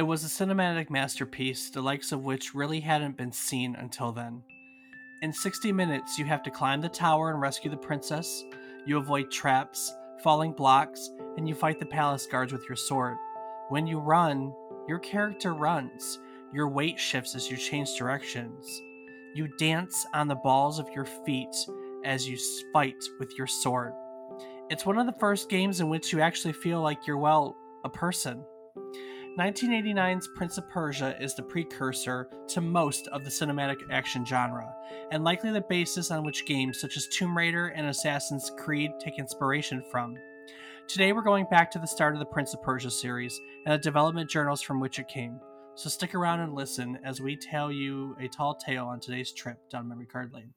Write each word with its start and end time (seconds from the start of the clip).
It 0.00 0.06
was 0.06 0.24
a 0.24 0.28
cinematic 0.28 0.88
masterpiece, 0.88 1.68
the 1.68 1.82
likes 1.82 2.10
of 2.10 2.24
which 2.24 2.54
really 2.54 2.80
hadn't 2.80 3.18
been 3.18 3.32
seen 3.32 3.76
until 3.76 4.12
then. 4.12 4.42
In 5.20 5.30
60 5.30 5.72
minutes, 5.72 6.18
you 6.18 6.24
have 6.24 6.42
to 6.44 6.50
climb 6.50 6.80
the 6.80 6.88
tower 6.88 7.30
and 7.30 7.38
rescue 7.38 7.70
the 7.70 7.76
princess, 7.76 8.42
you 8.86 8.96
avoid 8.96 9.30
traps, 9.30 9.92
falling 10.24 10.52
blocks, 10.52 11.10
and 11.36 11.46
you 11.46 11.54
fight 11.54 11.78
the 11.78 11.84
palace 11.84 12.26
guards 12.26 12.50
with 12.50 12.66
your 12.66 12.76
sword. 12.76 13.18
When 13.68 13.86
you 13.86 13.98
run, 13.98 14.54
your 14.88 15.00
character 15.00 15.52
runs. 15.52 16.18
Your 16.50 16.70
weight 16.70 16.98
shifts 16.98 17.34
as 17.34 17.50
you 17.50 17.58
change 17.58 17.94
directions. 17.98 18.80
You 19.34 19.48
dance 19.58 20.06
on 20.14 20.28
the 20.28 20.34
balls 20.34 20.78
of 20.78 20.88
your 20.94 21.04
feet 21.04 21.54
as 22.06 22.26
you 22.26 22.38
fight 22.72 23.04
with 23.18 23.36
your 23.36 23.46
sword. 23.46 23.92
It's 24.70 24.86
one 24.86 24.96
of 24.96 25.04
the 25.04 25.20
first 25.20 25.50
games 25.50 25.78
in 25.78 25.90
which 25.90 26.10
you 26.10 26.22
actually 26.22 26.54
feel 26.54 26.80
like 26.80 27.06
you're, 27.06 27.18
well, 27.18 27.54
a 27.84 27.90
person. 27.90 28.42
1989's 29.38 30.26
Prince 30.34 30.58
of 30.58 30.68
Persia 30.68 31.16
is 31.22 31.36
the 31.36 31.42
precursor 31.42 32.28
to 32.48 32.60
most 32.60 33.06
of 33.08 33.22
the 33.22 33.30
cinematic 33.30 33.76
action 33.88 34.26
genre, 34.26 34.74
and 35.12 35.22
likely 35.22 35.52
the 35.52 35.60
basis 35.60 36.10
on 36.10 36.24
which 36.24 36.44
games 36.46 36.80
such 36.80 36.96
as 36.96 37.06
Tomb 37.06 37.38
Raider 37.38 37.68
and 37.68 37.86
Assassin's 37.86 38.50
Creed 38.58 38.90
take 38.98 39.20
inspiration 39.20 39.84
from. 39.88 40.16
Today 40.88 41.12
we're 41.12 41.22
going 41.22 41.46
back 41.48 41.70
to 41.70 41.78
the 41.78 41.86
start 41.86 42.14
of 42.14 42.18
the 42.18 42.26
Prince 42.26 42.54
of 42.54 42.62
Persia 42.62 42.90
series 42.90 43.40
and 43.64 43.72
the 43.72 43.78
development 43.78 44.28
journals 44.28 44.62
from 44.62 44.80
which 44.80 44.98
it 44.98 45.06
came. 45.06 45.38
So 45.76 45.88
stick 45.88 46.16
around 46.16 46.40
and 46.40 46.52
listen 46.52 46.98
as 47.04 47.20
we 47.20 47.36
tell 47.36 47.70
you 47.70 48.16
a 48.18 48.26
tall 48.26 48.56
tale 48.56 48.86
on 48.86 48.98
today's 48.98 49.32
trip 49.32 49.58
down 49.70 49.88
memory 49.88 50.06
card 50.06 50.32
lane. 50.34 50.52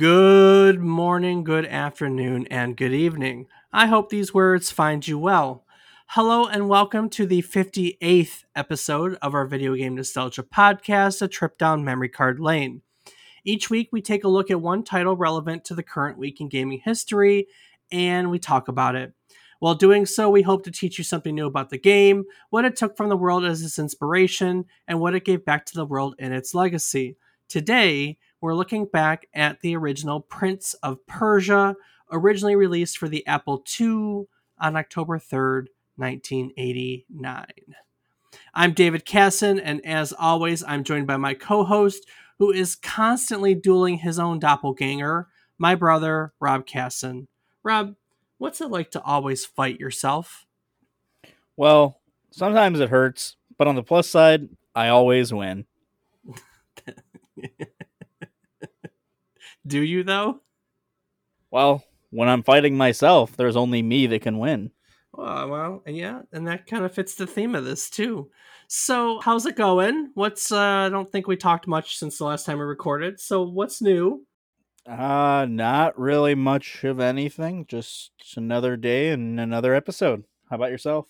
Good 0.00 0.80
morning, 0.80 1.44
good 1.44 1.66
afternoon, 1.66 2.46
and 2.46 2.74
good 2.74 2.94
evening. 2.94 3.48
I 3.70 3.84
hope 3.84 4.08
these 4.08 4.32
words 4.32 4.70
find 4.70 5.06
you 5.06 5.18
well. 5.18 5.66
Hello, 6.06 6.46
and 6.46 6.70
welcome 6.70 7.10
to 7.10 7.26
the 7.26 7.42
58th 7.42 8.44
episode 8.56 9.18
of 9.20 9.34
our 9.34 9.44
Video 9.44 9.74
Game 9.74 9.94
Nostalgia 9.94 10.42
podcast, 10.42 11.20
A 11.20 11.28
Trip 11.28 11.58
Down 11.58 11.84
Memory 11.84 12.08
Card 12.08 12.40
Lane. 12.40 12.80
Each 13.44 13.68
week, 13.68 13.90
we 13.92 14.00
take 14.00 14.24
a 14.24 14.28
look 14.28 14.50
at 14.50 14.62
one 14.62 14.84
title 14.84 15.18
relevant 15.18 15.66
to 15.66 15.74
the 15.74 15.82
current 15.82 16.16
week 16.16 16.40
in 16.40 16.48
gaming 16.48 16.80
history 16.82 17.48
and 17.92 18.30
we 18.30 18.38
talk 18.38 18.68
about 18.68 18.96
it. 18.96 19.12
While 19.58 19.74
doing 19.74 20.06
so, 20.06 20.30
we 20.30 20.40
hope 20.40 20.64
to 20.64 20.70
teach 20.70 20.96
you 20.96 21.04
something 21.04 21.34
new 21.34 21.46
about 21.46 21.68
the 21.68 21.78
game, 21.78 22.24
what 22.48 22.64
it 22.64 22.74
took 22.74 22.96
from 22.96 23.10
the 23.10 23.18
world 23.18 23.44
as 23.44 23.60
its 23.60 23.78
inspiration, 23.78 24.64
and 24.88 24.98
what 24.98 25.14
it 25.14 25.26
gave 25.26 25.44
back 25.44 25.66
to 25.66 25.74
the 25.74 25.84
world 25.84 26.14
in 26.18 26.32
its 26.32 26.54
legacy. 26.54 27.18
Today, 27.50 28.16
we're 28.40 28.54
looking 28.54 28.86
back 28.86 29.26
at 29.34 29.60
the 29.60 29.76
original 29.76 30.20
Prince 30.20 30.74
of 30.82 31.06
Persia, 31.06 31.76
originally 32.10 32.56
released 32.56 32.96
for 32.96 33.08
the 33.08 33.26
Apple 33.26 33.62
II 33.78 34.24
on 34.58 34.76
October 34.76 35.18
3rd, 35.18 35.66
1989. 35.96 37.46
I'm 38.54 38.72
David 38.72 39.04
Casson, 39.04 39.60
and 39.60 39.84
as 39.84 40.12
always, 40.12 40.64
I'm 40.64 40.84
joined 40.84 41.06
by 41.06 41.18
my 41.18 41.34
co 41.34 41.64
host, 41.64 42.06
who 42.38 42.50
is 42.50 42.76
constantly 42.76 43.54
dueling 43.54 43.98
his 43.98 44.18
own 44.18 44.38
doppelganger, 44.38 45.28
my 45.58 45.74
brother, 45.74 46.32
Rob 46.40 46.66
Casson. 46.66 47.28
Rob, 47.62 47.94
what's 48.38 48.62
it 48.62 48.70
like 48.70 48.90
to 48.92 49.02
always 49.02 49.44
fight 49.44 49.78
yourself? 49.78 50.46
Well, 51.56 52.00
sometimes 52.30 52.80
it 52.80 52.88
hurts, 52.88 53.36
but 53.58 53.68
on 53.68 53.74
the 53.74 53.82
plus 53.82 54.08
side, 54.08 54.48
I 54.74 54.88
always 54.88 55.30
win. 55.30 55.66
Do 59.66 59.82
you 59.82 60.02
though? 60.02 60.40
Well, 61.50 61.84
when 62.10 62.28
I'm 62.28 62.42
fighting 62.42 62.76
myself, 62.76 63.36
there's 63.36 63.56
only 63.56 63.82
me 63.82 64.06
that 64.08 64.22
can 64.22 64.38
win. 64.38 64.70
Well, 65.12 65.48
well, 65.48 65.82
yeah, 65.86 66.22
and 66.32 66.46
that 66.46 66.66
kind 66.66 66.84
of 66.84 66.94
fits 66.94 67.14
the 67.14 67.26
theme 67.26 67.54
of 67.54 67.64
this 67.64 67.90
too. 67.90 68.30
So, 68.68 69.20
how's 69.20 69.46
it 69.46 69.56
going? 69.56 70.10
What's 70.14 70.52
uh 70.52 70.58
I 70.58 70.88
don't 70.88 71.10
think 71.10 71.26
we 71.26 71.36
talked 71.36 71.66
much 71.66 71.96
since 71.98 72.18
the 72.18 72.24
last 72.24 72.46
time 72.46 72.58
we 72.58 72.64
recorded. 72.64 73.20
So, 73.20 73.42
what's 73.42 73.82
new? 73.82 74.26
Uh, 74.86 75.46
not 75.48 75.98
really 75.98 76.34
much 76.34 76.84
of 76.84 77.00
anything. 77.00 77.66
Just 77.66 78.12
another 78.36 78.76
day 78.76 79.10
and 79.10 79.38
another 79.38 79.74
episode. 79.74 80.24
How 80.48 80.56
about 80.56 80.70
yourself? 80.70 81.06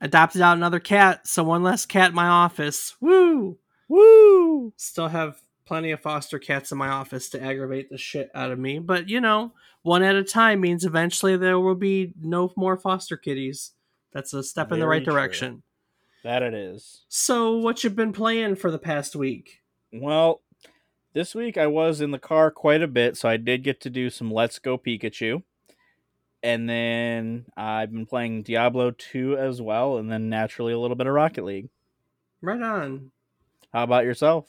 Adopted 0.00 0.42
out 0.42 0.56
another 0.56 0.80
cat, 0.80 1.26
so 1.26 1.42
one 1.42 1.62
less 1.62 1.86
cat 1.86 2.10
in 2.10 2.14
my 2.14 2.26
office. 2.26 2.94
Woo! 3.00 3.58
Woo! 3.88 4.72
Still 4.76 5.08
have 5.08 5.40
plenty 5.66 5.90
of 5.90 6.00
foster 6.00 6.38
cats 6.38 6.72
in 6.72 6.78
my 6.78 6.88
office 6.88 7.28
to 7.30 7.42
aggravate 7.42 7.90
the 7.90 7.98
shit 7.98 8.30
out 8.34 8.50
of 8.50 8.58
me. 8.58 8.78
But 8.78 9.08
you 9.08 9.20
know, 9.20 9.52
one 9.82 10.02
at 10.02 10.16
a 10.16 10.24
time 10.24 10.60
means 10.60 10.84
eventually 10.84 11.36
there 11.36 11.60
will 11.60 11.74
be 11.74 12.12
no 12.20 12.52
more 12.56 12.76
foster 12.76 13.16
kitties. 13.16 13.72
That's 14.12 14.32
a 14.32 14.42
step 14.42 14.68
Very 14.68 14.78
in 14.78 14.80
the 14.80 14.88
right 14.88 15.04
true. 15.04 15.12
direction. 15.12 15.62
That 16.22 16.42
it 16.42 16.54
is. 16.54 17.02
So, 17.08 17.58
what 17.58 17.84
you've 17.84 17.96
been 17.96 18.12
playing 18.12 18.56
for 18.56 18.70
the 18.70 18.78
past 18.78 19.14
week? 19.14 19.60
Well, 19.92 20.40
this 21.12 21.34
week 21.34 21.58
I 21.58 21.66
was 21.66 22.00
in 22.00 22.12
the 22.12 22.18
car 22.18 22.50
quite 22.50 22.82
a 22.82 22.88
bit, 22.88 23.16
so 23.16 23.28
I 23.28 23.36
did 23.36 23.62
get 23.62 23.80
to 23.82 23.90
do 23.90 24.08
some 24.10 24.32
Let's 24.32 24.58
Go 24.58 24.78
Pikachu. 24.78 25.42
And 26.42 26.68
then 26.68 27.46
I've 27.56 27.92
been 27.92 28.06
playing 28.06 28.42
Diablo 28.42 28.90
2 28.90 29.36
as 29.38 29.62
well, 29.62 29.98
and 29.98 30.10
then 30.10 30.28
naturally 30.28 30.72
a 30.72 30.78
little 30.78 30.96
bit 30.96 31.06
of 31.06 31.14
Rocket 31.14 31.44
League. 31.44 31.68
Right 32.40 32.60
on. 32.60 33.10
How 33.72 33.84
about 33.84 34.04
yourself? 34.04 34.46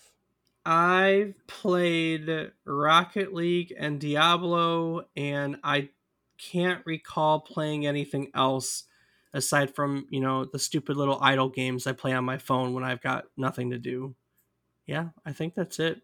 I've 0.66 1.36
played 1.48 2.52
Rocket 2.66 3.34
League 3.34 3.74
and 3.78 4.00
Diablo, 4.00 5.06
and 5.16 5.58
I 5.64 5.90
can't 6.38 6.86
recall 6.86 7.40
playing 7.40 7.86
anything 7.86 8.32
else 8.34 8.86
aside 9.34 9.76
from, 9.76 10.08
you 10.10 10.20
know, 10.20 10.46
the 10.46 10.58
stupid 10.58 10.98
little 10.98 11.20
idle 11.22 11.50
games 11.50 11.86
I 11.86 11.92
play 11.92 12.14
on 12.14 12.26
my 12.26 12.38
phone 12.38 12.74
when 12.74 12.84
I've 12.84 13.02
got 13.02 13.26
nothing 13.38 13.72
to 13.72 13.78
do. 13.78 14.16
Yeah, 14.88 15.10
I 15.26 15.34
think 15.34 15.56
that's 15.56 15.80
it. 15.80 16.02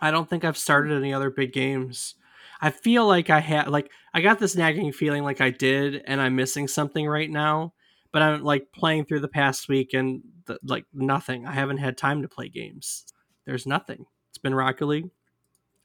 I 0.00 0.10
don't 0.10 0.28
think 0.28 0.44
I've 0.44 0.56
started 0.56 0.96
any 0.96 1.12
other 1.12 1.30
big 1.30 1.52
games. 1.52 2.14
I 2.60 2.70
feel 2.70 3.06
like 3.06 3.30
I 3.30 3.40
had 3.40 3.68
like 3.68 3.90
I 4.12 4.20
got 4.20 4.38
this 4.38 4.56
nagging 4.56 4.92
feeling 4.92 5.22
like 5.22 5.40
I 5.40 5.50
did 5.50 6.02
and 6.06 6.20
I'm 6.20 6.36
missing 6.36 6.68
something 6.68 7.06
right 7.06 7.30
now, 7.30 7.74
but 8.12 8.22
I'm 8.22 8.42
like 8.42 8.72
playing 8.72 9.04
through 9.04 9.20
the 9.20 9.28
past 9.28 9.68
week 9.68 9.94
and 9.94 10.22
like 10.62 10.86
nothing. 10.92 11.46
I 11.46 11.52
haven't 11.52 11.78
had 11.78 11.96
time 11.96 12.22
to 12.22 12.28
play 12.28 12.48
games. 12.48 13.04
There's 13.48 13.66
nothing. 13.66 14.04
It's 14.28 14.36
been 14.36 14.54
Rocket 14.54 14.84
League, 14.84 15.08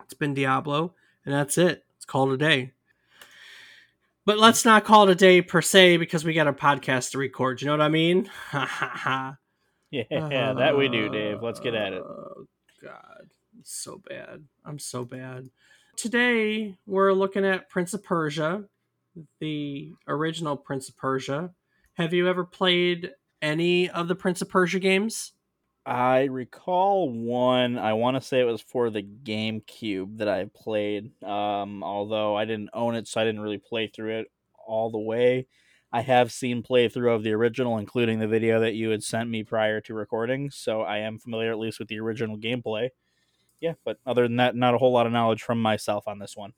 it's 0.02 0.14
been 0.14 0.34
Diablo, 0.34 0.96
and 1.26 1.34
that's 1.34 1.58
it. 1.58 1.86
It's 1.96 2.04
called 2.04 2.34
a 2.34 2.38
day. 2.38 2.74
But 4.26 4.38
let's 4.38 4.66
not 4.66 4.84
call 4.84 5.08
it 5.08 5.12
a 5.12 5.16
day 5.16 5.42
per 5.42 5.62
se 5.62 5.96
because 5.96 6.26
we 6.26 6.34
got 6.34 6.50
a 6.50 6.52
podcast 6.52 7.12
to 7.12 7.20
record. 7.20 7.62
You 7.62 7.68
know 7.68 7.72
what 7.72 7.80
I 7.80 7.88
mean? 7.88 8.30
yeah, 8.54 9.36
uh, 10.12 10.54
that 10.56 10.78
we 10.78 10.90
do, 10.90 11.08
Dave. 11.08 11.42
Let's 11.42 11.62
get 11.62 11.74
at 11.74 11.94
it. 11.94 12.02
Oh, 12.02 12.48
God. 12.82 13.30
It's 13.62 13.74
so 13.74 14.02
bad. 14.10 14.44
I'm 14.66 14.78
so 14.78 15.06
bad. 15.06 15.50
Today, 15.96 16.76
we're 16.86 17.14
looking 17.14 17.46
at 17.46 17.70
Prince 17.70 17.94
of 17.94 18.04
Persia, 18.04 18.66
the 19.40 19.94
original 20.06 20.58
Prince 20.58 20.90
of 20.90 20.98
Persia. 20.98 21.52
Have 21.94 22.14
you 22.14 22.28
ever 22.28 22.44
played 22.44 23.12
any 23.42 23.90
of 23.90 24.10
the 24.10 24.16
Prince 24.16 24.42
of 24.42 24.50
Persia 24.50 24.80
games? 24.80 25.32
I 25.86 26.24
recall 26.26 27.10
one. 27.10 27.78
I 27.78 27.94
want 27.94 28.16
to 28.16 28.22
say 28.22 28.40
it 28.40 28.46
was 28.46 28.62
for 28.62 28.90
the 28.90 29.04
GameCube 29.04 30.18
that 30.18 30.30
I 30.30 30.46
played. 30.46 31.22
Um, 31.24 31.84
although 31.84 32.38
I 32.38 32.46
didn't 32.46 32.70
own 32.74 32.96
it, 32.96 33.08
so 33.08 33.20
I 33.20 33.26
didn't 33.26 33.42
really 33.42 33.58
play 33.58 33.88
through 33.88 34.20
it 34.20 34.32
all 34.66 34.90
the 34.90 34.98
way. 34.98 35.48
I 35.92 36.02
have 36.02 36.32
seen 36.32 36.64
playthrough 36.64 37.14
of 37.14 37.24
the 37.24 37.34
original, 37.34 37.78
including 37.78 38.20
the 38.20 38.28
video 38.28 38.62
that 38.62 38.74
you 38.74 38.90
had 38.90 39.04
sent 39.04 39.30
me 39.30 39.44
prior 39.44 39.80
to 39.82 39.94
recording, 39.94 40.50
so 40.50 40.82
I 40.82 41.00
am 41.00 41.20
familiar 41.20 41.52
at 41.52 41.60
least 41.60 41.78
with 41.78 41.88
the 41.88 42.00
original 42.00 42.38
gameplay. 42.38 42.90
Yeah, 43.60 43.74
but 43.86 44.00
other 44.06 44.24
than 44.24 44.38
that, 44.38 44.56
not 44.56 44.74
a 44.74 44.78
whole 44.78 44.92
lot 44.92 45.06
of 45.06 45.12
knowledge 45.12 45.44
from 45.44 45.62
myself 45.62 46.08
on 46.08 46.18
this 46.18 46.36
one. 46.36 46.54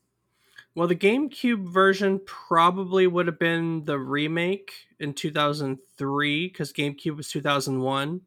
Well, 0.74 0.88
the 0.88 0.95
GameCube 0.95 1.68
version 1.68 2.21
probably 2.25 3.07
would 3.07 3.28
have 3.28 3.39
been 3.39 3.83
the 3.83 4.00
remake 4.00 4.74
in 5.00 5.13
2003 5.13 6.48
because 6.48 6.71
GameCube 6.71 7.18
was 7.18 7.30
2001. 7.30 8.21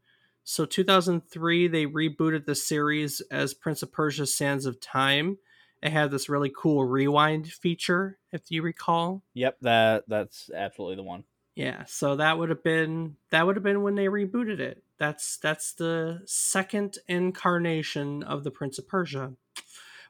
So 0.50 0.64
2003, 0.64 1.68
they 1.68 1.84
rebooted 1.84 2.46
the 2.46 2.54
series 2.54 3.20
as 3.30 3.52
Prince 3.52 3.82
of 3.82 3.92
Persia: 3.92 4.24
Sands 4.24 4.64
of 4.64 4.80
Time. 4.80 5.36
It 5.82 5.92
had 5.92 6.10
this 6.10 6.30
really 6.30 6.50
cool 6.56 6.86
rewind 6.86 7.52
feature, 7.52 8.18
if 8.32 8.50
you 8.50 8.62
recall. 8.62 9.22
Yep 9.34 9.58
that 9.60 10.04
that's 10.08 10.48
absolutely 10.56 10.96
the 10.96 11.02
one. 11.02 11.24
Yeah, 11.54 11.84
so 11.86 12.16
that 12.16 12.38
would 12.38 12.48
have 12.48 12.64
been 12.64 13.16
that 13.28 13.44
would 13.44 13.56
have 13.56 13.62
been 13.62 13.82
when 13.82 13.94
they 13.94 14.06
rebooted 14.06 14.58
it. 14.58 14.82
That's 14.96 15.36
that's 15.36 15.74
the 15.74 16.22
second 16.24 16.96
incarnation 17.06 18.22
of 18.22 18.42
the 18.42 18.50
Prince 18.50 18.78
of 18.78 18.88
Persia, 18.88 19.34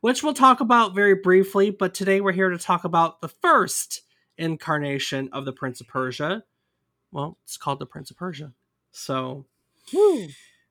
which 0.02 0.22
we'll 0.22 0.34
talk 0.34 0.60
about 0.60 0.94
very 0.94 1.16
briefly. 1.16 1.70
But 1.70 1.94
today 1.94 2.20
we're 2.20 2.30
here 2.30 2.50
to 2.50 2.58
talk 2.58 2.84
about 2.84 3.22
the 3.22 3.28
first 3.28 4.02
incarnation 4.36 5.30
of 5.32 5.46
the 5.46 5.52
Prince 5.52 5.80
of 5.80 5.88
Persia. 5.88 6.44
Well, 7.10 7.38
it's 7.42 7.56
called 7.56 7.80
the 7.80 7.86
Prince 7.86 8.12
of 8.12 8.16
Persia. 8.16 8.52
So, 8.92 9.44
Woo. 9.92 10.28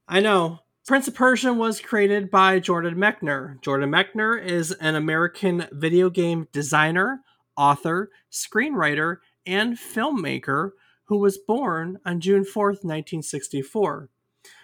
I 0.08 0.20
know. 0.20 0.60
Prince 0.86 1.08
of 1.08 1.16
Persia 1.16 1.54
was 1.54 1.82
created 1.82 2.32
by 2.32 2.60
Jordan 2.60 2.96
Mechner. 2.96 3.62
Jordan 3.62 3.92
Mechner 3.92 4.42
is 4.42 4.72
an 4.72 4.96
American 4.96 5.68
video 5.72 6.10
game 6.10 6.48
designer, 6.54 7.22
author, 7.58 8.10
screenwriter, 8.32 9.18
and 9.46 9.78
filmmaker 9.78 10.72
who 11.06 11.18
was 11.18 11.38
born 11.38 12.00
on 12.06 12.22
June 12.22 12.44
4th, 12.44 12.84
1964. 12.84 14.10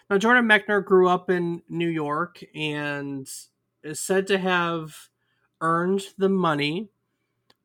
Now, 0.10 0.18
Jordan 0.18 0.46
Mechner 0.46 0.84
grew 0.84 1.10
up 1.10 1.30
in 1.30 1.62
New 1.68 1.90
York 1.90 2.44
and 2.56 3.28
is 3.84 4.00
said 4.00 4.28
to 4.28 4.38
have 4.38 5.10
earned 5.60 6.04
the 6.18 6.30
money 6.30 6.90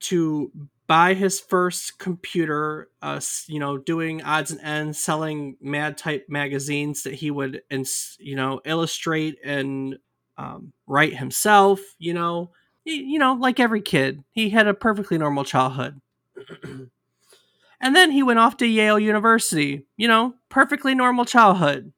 to 0.00 0.50
buy 0.88 1.12
his 1.14 1.38
first 1.38 1.98
computer, 1.98 2.88
uh, 3.02 3.20
you 3.46 3.60
know, 3.60 3.76
doing 3.76 4.22
odds 4.22 4.50
and 4.50 4.60
ends, 4.62 4.98
selling 4.98 5.56
mad 5.60 5.98
type 5.98 6.26
magazines 6.28 7.02
that 7.04 7.14
he 7.14 7.30
would, 7.30 7.62
ins- 7.70 8.16
you 8.18 8.34
know, 8.34 8.60
illustrate 8.64 9.38
and 9.44 9.98
um, 10.38 10.72
write 10.86 11.14
himself. 11.14 11.80
You 11.98 12.14
know, 12.14 12.50
he, 12.84 13.02
you 13.02 13.18
know, 13.18 13.34
like 13.34 13.60
every 13.60 13.82
kid, 13.82 14.24
he 14.32 14.48
had 14.48 14.66
a 14.66 14.74
perfectly 14.74 15.18
normal 15.18 15.44
childhood. 15.44 16.00
and 16.64 17.94
then 17.94 18.10
he 18.10 18.22
went 18.22 18.38
off 18.38 18.56
to 18.56 18.66
Yale 18.66 18.98
University. 18.98 19.86
You 19.98 20.08
know, 20.08 20.34
perfectly 20.48 20.94
normal 20.94 21.26
childhood. 21.26 21.92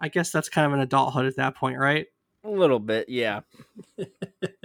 I 0.00 0.08
guess 0.08 0.30
that's 0.30 0.48
kind 0.48 0.66
of 0.66 0.74
an 0.74 0.80
adulthood 0.80 1.26
at 1.26 1.36
that 1.36 1.56
point, 1.56 1.78
right? 1.78 2.06
A 2.44 2.50
little 2.50 2.78
bit, 2.78 3.08
yeah. 3.08 3.40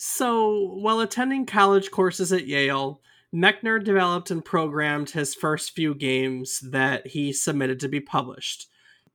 So, 0.00 0.74
while 0.74 1.00
attending 1.00 1.44
college 1.44 1.90
courses 1.90 2.32
at 2.32 2.46
Yale, 2.46 3.00
Mechner 3.34 3.82
developed 3.82 4.30
and 4.30 4.44
programmed 4.44 5.10
his 5.10 5.34
first 5.34 5.72
few 5.72 5.92
games 5.92 6.60
that 6.60 7.08
he 7.08 7.32
submitted 7.32 7.80
to 7.80 7.88
be 7.88 7.98
published. 7.98 8.68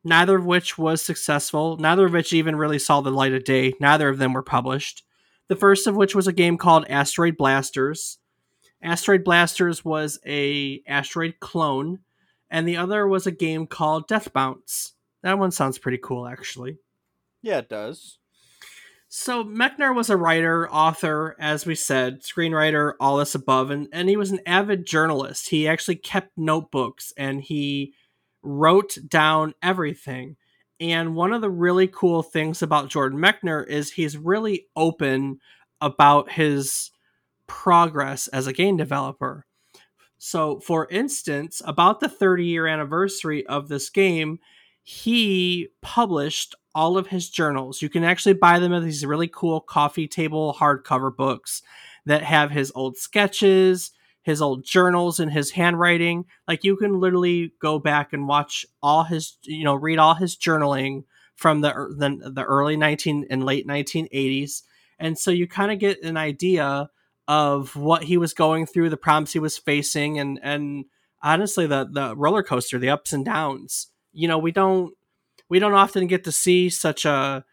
Neither 0.04 0.36
of 0.36 0.46
which 0.46 0.78
was 0.78 1.02
successful, 1.02 1.78
neither 1.78 2.08
of 2.08 2.12
which 2.12 2.34
even 2.34 2.58
really 2.58 2.80
saw 2.80 3.00
the 3.00 3.12
light 3.12 3.34
of 3.34 3.46
day, 3.46 3.74
neither 3.80 4.10
of 4.10 4.18
them 4.18 4.34
were 4.34 4.44
published. 4.44 5.04
The 5.48 5.56
first 5.56 5.88
of 5.88 5.96
which 5.96 6.16
was 6.16 6.28
a 6.28 6.34
game 6.34 6.58
called 6.58 6.86
Asteroid 6.90 7.38
Blasters. 7.38 8.18
Asteroid 8.82 9.24
Blasters 9.24 9.86
was 9.86 10.20
a 10.26 10.84
asteroid 10.86 11.36
clone, 11.40 12.00
and 12.50 12.68
the 12.68 12.76
other 12.76 13.08
was 13.08 13.26
a 13.26 13.32
game 13.32 13.68
called 13.68 14.10
Death 14.10 14.34
Bounce. 14.34 14.96
That 15.22 15.40
one 15.40 15.52
sounds 15.52 15.78
pretty 15.78 16.00
cool 16.04 16.28
actually. 16.28 16.80
Yeah, 17.42 17.60
it 17.60 17.70
does. 17.70 18.18
So 19.16 19.44
Mechner 19.44 19.94
was 19.96 20.10
a 20.10 20.18
writer, 20.18 20.68
author, 20.72 21.36
as 21.38 21.68
we 21.68 21.76
said, 21.76 22.24
screenwriter, 22.24 22.94
all 23.00 23.18
this 23.18 23.36
above, 23.36 23.70
and, 23.70 23.88
and 23.94 24.10
he 24.10 24.18
was 24.18 24.32
an 24.32 24.40
avid 24.48 24.88
journalist. 24.88 25.50
He 25.50 25.68
actually 25.68 25.98
kept 25.98 26.32
notebooks 26.36 27.14
and 27.16 27.40
he 27.40 27.94
wrote 28.42 28.98
down 29.08 29.54
everything. 29.62 30.36
And 30.80 31.14
one 31.14 31.32
of 31.32 31.42
the 31.42 31.52
really 31.52 31.88
cool 31.88 32.24
things 32.24 32.64
about 32.64 32.90
Jordan 32.90 33.20
Mechner 33.20 33.64
is 33.68 33.92
he's 33.92 34.18
really 34.18 34.66
open 34.76 35.38
about 35.80 36.32
his 36.32 36.90
progress 37.46 38.28
as 38.30 38.48
a 38.48 38.52
game 38.52 38.78
developer. 38.78 39.46
So, 40.18 40.60
for 40.60 40.88
instance, 40.90 41.62
about 41.64 42.00
the 42.00 42.10
30 42.10 42.46
year 42.46 42.66
anniversary 42.66 43.46
of 43.46 43.68
this 43.68 43.92
game, 43.92 44.40
he 44.82 45.68
published 45.84 46.56
all 46.76 46.98
of 46.98 47.08
his 47.08 47.30
journals. 47.30 47.82
You 47.82 47.90
can 47.90 48.04
actually 48.04 48.34
buy 48.34 48.60
them 48.60 48.74
as 48.74 48.84
these 48.84 49.06
really 49.06 49.28
cool 49.28 49.62
coffee 49.62 50.08
table 50.08 50.56
hardcover 50.60 51.16
books 51.16 51.62
that 52.06 52.24
have 52.24 52.52
his 52.52 52.72
old 52.76 52.98
sketches, 52.98 53.92
his 54.24 54.42
old 54.42 54.64
journals, 54.64 55.20
and 55.20 55.32
his 55.32 55.52
handwriting. 55.52 56.26
Like 56.48 56.64
you 56.64 56.76
can 56.76 57.00
literally 57.00 57.54
go 57.62 57.80
back 57.80 58.14
and 58.14 58.28
watch 58.28 58.66
all 58.82 59.04
his, 59.04 59.38
you 59.44 59.64
know, 59.64 59.76
read 59.76 60.00
all 60.00 60.16
his 60.16 60.36
journaling 60.36 61.04
from 61.36 61.62
the 61.62 61.74
er, 61.74 61.92
the, 61.96 62.32
the 62.34 62.44
early 62.44 62.78
19 62.78 63.28
and 63.30 63.46
late 63.46 63.68
1980s. 63.68 64.64
And 65.00 65.18
so 65.18 65.32
you 65.32 65.48
kind 65.48 65.72
of 65.72 65.80
get 65.80 66.02
an 66.04 66.18
idea 66.18 66.90
of 67.28 67.76
what 67.76 68.04
he 68.04 68.18
was 68.18 68.34
going 68.34 68.66
through, 68.66 68.90
the 68.90 68.98
problems 68.98 69.34
he 69.34 69.40
was 69.40 69.58
facing, 69.58 70.20
and 70.20 70.40
and 70.44 70.86
honestly 71.22 71.66
the 71.66 71.88
the 71.90 72.16
roller 72.16 72.44
coaster, 72.44 72.78
the 72.78 72.90
ups 72.90 73.14
and 73.14 73.26
downs. 73.26 73.88
You 74.12 74.28
know, 74.28 74.38
we 74.38 74.52
don't 74.52 74.94
we 75.54 75.60
don't 75.60 75.76
often 75.76 76.08
get 76.08 76.24
to 76.24 76.32
see 76.32 76.68
such 76.68 77.06
a, 77.06 77.46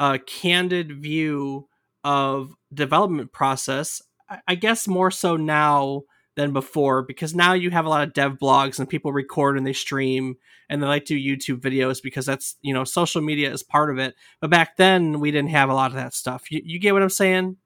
a 0.00 0.18
candid 0.18 1.00
view 1.00 1.68
of 2.02 2.52
development 2.72 3.30
process. 3.30 4.02
I 4.48 4.56
guess 4.56 4.88
more 4.88 5.12
so 5.12 5.36
now 5.36 6.02
than 6.34 6.52
before 6.52 7.02
because 7.02 7.32
now 7.32 7.52
you 7.52 7.70
have 7.70 7.86
a 7.86 7.88
lot 7.88 8.02
of 8.02 8.12
dev 8.12 8.38
blogs 8.42 8.80
and 8.80 8.88
people 8.88 9.12
record 9.12 9.56
and 9.56 9.64
they 9.64 9.72
stream 9.72 10.34
and 10.68 10.82
they 10.82 10.86
like 10.88 11.04
to 11.04 11.16
do 11.16 11.36
YouTube 11.36 11.60
videos 11.60 12.02
because 12.02 12.26
that's 12.26 12.56
you 12.60 12.74
know 12.74 12.82
social 12.82 13.22
media 13.22 13.52
is 13.52 13.62
part 13.62 13.88
of 13.88 13.98
it. 13.98 14.16
But 14.40 14.50
back 14.50 14.76
then 14.76 15.20
we 15.20 15.30
didn't 15.30 15.50
have 15.50 15.70
a 15.70 15.74
lot 15.74 15.92
of 15.92 15.96
that 15.96 16.12
stuff. 16.12 16.50
You, 16.50 16.60
you 16.64 16.80
get 16.80 16.92
what 16.92 17.04
I'm 17.04 17.08
saying? 17.08 17.56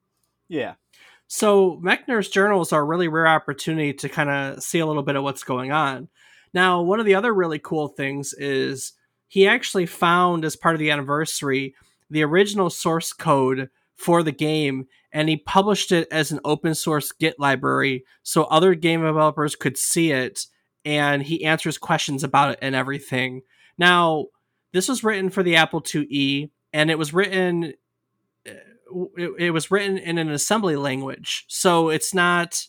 Yeah. 0.51 0.75
So 1.29 1.81
Mechner's 1.83 2.29
journals 2.29 2.75
are 2.75 2.83
a 2.83 2.85
really 2.85 3.09
rare 3.09 3.27
opportunity 3.27 3.95
to 3.95 4.11
kind 4.11 4.29
of 4.29 4.63
see 4.63 4.81
a 4.81 4.87
little 4.87 5.03
bit 5.03 5.17
of 5.17 5.23
what's 5.23 5.45
going 5.45 5.73
on. 5.73 6.11
Now, 6.53 6.83
one 6.83 7.01
of 7.01 7.07
the 7.07 7.15
other 7.15 7.33
really 7.33 7.59
cool 7.59 7.89
things 7.89 8.35
is 8.35 8.93
he 9.29 9.47
actually 9.47 9.87
found 9.87 10.45
as 10.45 10.57
part 10.57 10.75
of 10.75 10.79
the 10.79 10.91
anniversary 10.91 11.75
the 12.11 12.25
original 12.25 12.71
source 12.71 13.13
code 13.13 13.69
for 13.95 14.23
the 14.23 14.33
game 14.33 14.87
and 15.13 15.29
he 15.29 15.37
published 15.37 15.93
it 15.93 16.09
as 16.11 16.31
an 16.31 16.41
open 16.45 16.75
source 16.75 17.13
git 17.13 17.39
library 17.39 18.05
so 18.23 18.45
other 18.45 18.75
game 18.75 19.03
developers 19.03 19.55
could 19.55 19.77
see 19.77 20.11
it 20.11 20.47
and 20.85 21.23
he 21.23 21.45
answers 21.45 21.77
questions 21.77 22.25
about 22.25 22.53
it 22.53 22.59
and 22.63 22.75
everything. 22.75 23.43
Now 23.77 24.27
this 24.73 24.89
was 24.89 25.05
written 25.05 25.31
for 25.31 25.43
the 25.43 25.57
apple 25.57 25.83
iie 25.83 26.51
and 26.73 26.91
it 26.91 26.99
was 26.99 27.13
written 27.13 27.75
uh, 28.47 29.05
it, 29.17 29.31
it 29.39 29.51
was 29.51 29.71
written 29.71 29.99
in 29.99 30.17
an 30.19 30.31
assembly 30.31 30.77
language. 30.77 31.45
So 31.49 31.89
it's 31.91 32.15
not 32.15 32.67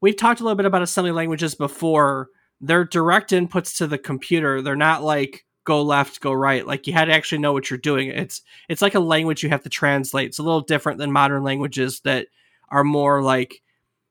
we've 0.00 0.16
talked 0.16 0.40
a 0.40 0.44
little 0.44 0.56
bit 0.56 0.66
about 0.66 0.82
assembly 0.82 1.12
languages 1.12 1.54
before. 1.54 2.28
They're 2.60 2.84
direct 2.84 3.30
inputs 3.30 3.76
to 3.78 3.88
the 3.88 3.98
computer. 3.98 4.62
They're 4.62 4.76
not 4.76 5.02
like 5.02 5.44
go 5.64 5.82
left, 5.82 6.20
go 6.20 6.32
right. 6.32 6.66
Like 6.66 6.86
you 6.86 6.92
had 6.92 7.06
to 7.06 7.12
actually 7.12 7.38
know 7.38 7.52
what 7.52 7.70
you're 7.70 7.78
doing. 7.78 8.08
It's 8.08 8.42
it's 8.68 8.82
like 8.82 8.94
a 8.94 9.00
language 9.00 9.42
you 9.42 9.48
have 9.50 9.62
to 9.62 9.68
translate. 9.68 10.28
It's 10.28 10.38
a 10.38 10.42
little 10.42 10.60
different 10.60 10.98
than 10.98 11.12
modern 11.12 11.42
languages 11.42 12.00
that 12.00 12.28
are 12.68 12.84
more 12.84 13.22
like 13.22 13.62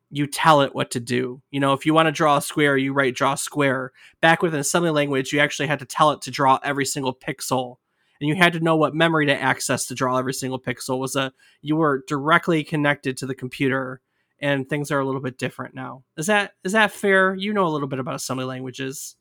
you 0.09 0.27
tell 0.27 0.61
it 0.61 0.75
what 0.75 0.91
to 0.91 0.99
do. 0.99 1.41
You 1.51 1.59
know, 1.59 1.73
if 1.73 1.85
you 1.85 1.93
want 1.93 2.07
to 2.07 2.11
draw 2.11 2.37
a 2.37 2.41
square, 2.41 2.77
you 2.77 2.93
write 2.93 3.15
draw 3.15 3.35
square. 3.35 3.91
Back 4.19 4.41
with 4.41 4.53
an 4.53 4.59
assembly 4.59 4.91
language, 4.91 5.31
you 5.31 5.39
actually 5.39 5.67
had 5.67 5.79
to 5.79 5.85
tell 5.85 6.11
it 6.11 6.21
to 6.23 6.31
draw 6.31 6.59
every 6.63 6.85
single 6.85 7.15
pixel. 7.15 7.77
And 8.19 8.27
you 8.27 8.35
had 8.35 8.53
to 8.53 8.59
know 8.59 8.75
what 8.75 8.93
memory 8.93 9.25
to 9.27 9.41
access 9.41 9.87
to 9.87 9.95
draw 9.95 10.17
every 10.17 10.33
single 10.33 10.59
pixel 10.59 10.99
was 10.99 11.15
a 11.15 11.33
you 11.61 11.75
were 11.75 12.03
directly 12.07 12.63
connected 12.63 13.17
to 13.17 13.25
the 13.25 13.33
computer 13.33 14.01
and 14.39 14.67
things 14.67 14.91
are 14.91 14.99
a 14.99 15.05
little 15.05 15.21
bit 15.21 15.37
different 15.37 15.75
now. 15.75 16.03
Is 16.17 16.25
that 16.27 16.53
is 16.63 16.73
that 16.73 16.91
fair? 16.91 17.33
You 17.35 17.53
know 17.53 17.65
a 17.65 17.69
little 17.69 17.87
bit 17.87 17.99
about 17.99 18.15
assembly 18.15 18.45
languages. 18.45 19.15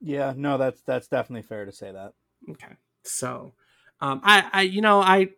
Yeah, 0.00 0.32
no, 0.36 0.58
that's 0.58 0.80
that's 0.82 1.08
definitely 1.08 1.42
fair 1.42 1.64
to 1.64 1.72
say 1.72 1.92
that. 1.92 2.12
Okay, 2.50 2.74
so 3.04 3.52
um, 4.00 4.20
I, 4.22 4.48
I, 4.52 4.62
you 4.62 4.80
know, 4.80 5.00
I, 5.00 5.28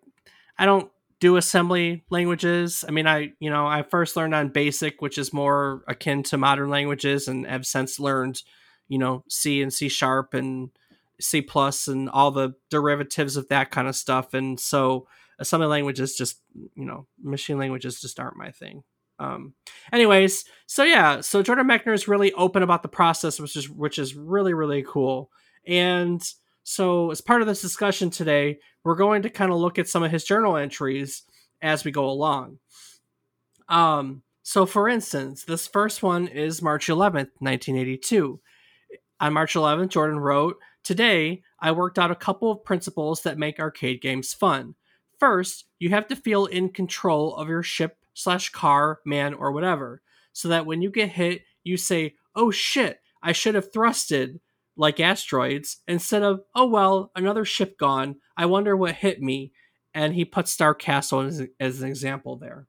I 0.59 0.67
don't 0.67 0.91
do 1.19 1.37
assembly 1.37 2.05
languages. 2.11 2.85
I 2.87 2.91
mean, 2.91 3.07
I, 3.07 3.33
you 3.41 3.51
know, 3.51 3.67
I 3.67 3.83
first 3.83 4.17
learned 4.17 4.35
on 4.35 4.51
BASIC, 4.51 5.01
which 5.01 5.19
is 5.19 5.33
more 5.33 5.83
akin 5.89 6.23
to 6.25 6.39
modern 6.39 6.71
languages, 6.71 7.29
and 7.29 7.47
have 7.47 7.67
since 7.67 7.99
learned, 7.99 8.43
you 8.89 8.99
know, 8.99 9.25
C 9.29 9.63
and 9.63 9.73
C 9.73 9.89
sharp 9.89 10.35
and 10.35 10.71
C 11.21 11.43
plus 11.43 11.89
and 11.89 12.09
all 12.09 12.31
the 12.31 12.55
derivatives 12.71 13.37
of 13.37 13.49
that 13.49 13.71
kind 13.71 13.89
of 13.89 13.97
stuff. 13.97 14.35
And 14.35 14.59
so 14.59 15.07
assembly 15.39 15.69
languages 15.69 16.17
just, 16.17 16.41
you 16.55 16.85
know, 16.85 17.07
machine 17.23 17.59
languages 17.59 18.01
just 18.01 18.19
aren't 18.21 18.37
my 18.37 18.51
thing. 18.51 18.83
Um, 19.21 19.55
anyways, 19.93 20.45
so 20.67 20.83
yeah, 20.83 21.21
so 21.21 21.43
Jordan 21.43 21.67
Mechner 21.67 21.93
is 21.93 22.09
really 22.09 22.33
open 22.33 22.63
about 22.63 22.83
the 22.83 22.89
process, 22.89 23.39
which 23.39 23.55
is 23.55 23.69
which 23.69 23.99
is 23.99 24.17
really 24.17 24.55
really 24.55 24.83
cool. 24.83 25.31
And 25.67 26.23
so, 26.63 27.11
as 27.11 27.21
part 27.21 27.43
of 27.43 27.47
this 27.47 27.61
discussion 27.61 28.11
today, 28.11 28.59
we're 28.83 28.95
going 28.95 29.23
to 29.23 29.31
kind 29.31 29.53
of 29.53 29.59
look 29.59 29.79
at 29.79 29.89
some 29.89 30.03
of 30.03 30.11
his 30.11 30.25
journal 30.25 30.57
entries 30.57 31.23
as 31.61 31.85
we 31.85 31.91
go 31.91 32.09
along. 32.09 32.59
Um, 33.69 34.23
so, 34.43 34.67
for 34.67 34.89
instance, 34.89 35.45
this 35.45 35.67
first 35.67 36.03
one 36.03 36.27
is 36.27 36.63
March 36.63 36.87
11th, 36.87 37.31
1982. 37.39 38.41
On 39.21 39.33
March 39.33 39.55
11th, 39.55 39.91
Jordan 39.91 40.19
wrote, 40.19 40.57
Today, 40.83 41.43
I 41.61 41.73
worked 41.73 41.99
out 41.99 42.11
a 42.11 42.17
couple 42.17 42.51
of 42.51 42.65
principles 42.65 43.23
that 43.23 43.39
make 43.39 43.61
arcade 43.61 44.01
games 44.01 44.33
fun. 44.33 44.75
First, 45.19 45.67
you 45.79 45.91
have 45.91 46.09
to 46.09 46.17
feel 46.17 46.47
in 46.47 46.71
control 46.71 47.37
of 47.37 47.49
your 47.49 47.63
ship 47.63 47.99
slash 48.23 48.51
car, 48.51 49.01
man, 49.05 49.35
or 49.35 49.53
whatever. 49.53 50.03
So 50.33 50.49
that 50.49 50.67
when 50.67 50.83
you 50.83 50.91
get 50.91 51.11
hit, 51.11 51.43
you 51.65 51.77
say, 51.77 52.15
oh 52.35 52.51
shit, 52.51 53.01
I 53.23 53.33
should 53.33 53.55
have 53.55 53.73
thrusted 53.73 54.41
like 54.77 55.01
asteroids 55.01 55.79
instead 55.89 56.23
of, 56.23 56.41
oh 56.55 56.67
well, 56.67 57.11
another 57.17 57.45
ship 57.45 57.79
gone. 57.79 58.17
I 58.37 58.47
wonder 58.47 58.77
what 58.77 58.95
hit 58.95 59.21
me. 59.21 59.53
And 59.93 60.15
he 60.15 60.25
puts 60.25 60.53
Star 60.53 60.75
Castle 60.75 61.21
as, 61.21 61.43
as 61.59 61.83
an 61.83 61.89
example 61.89 62.37
there. 62.37 62.67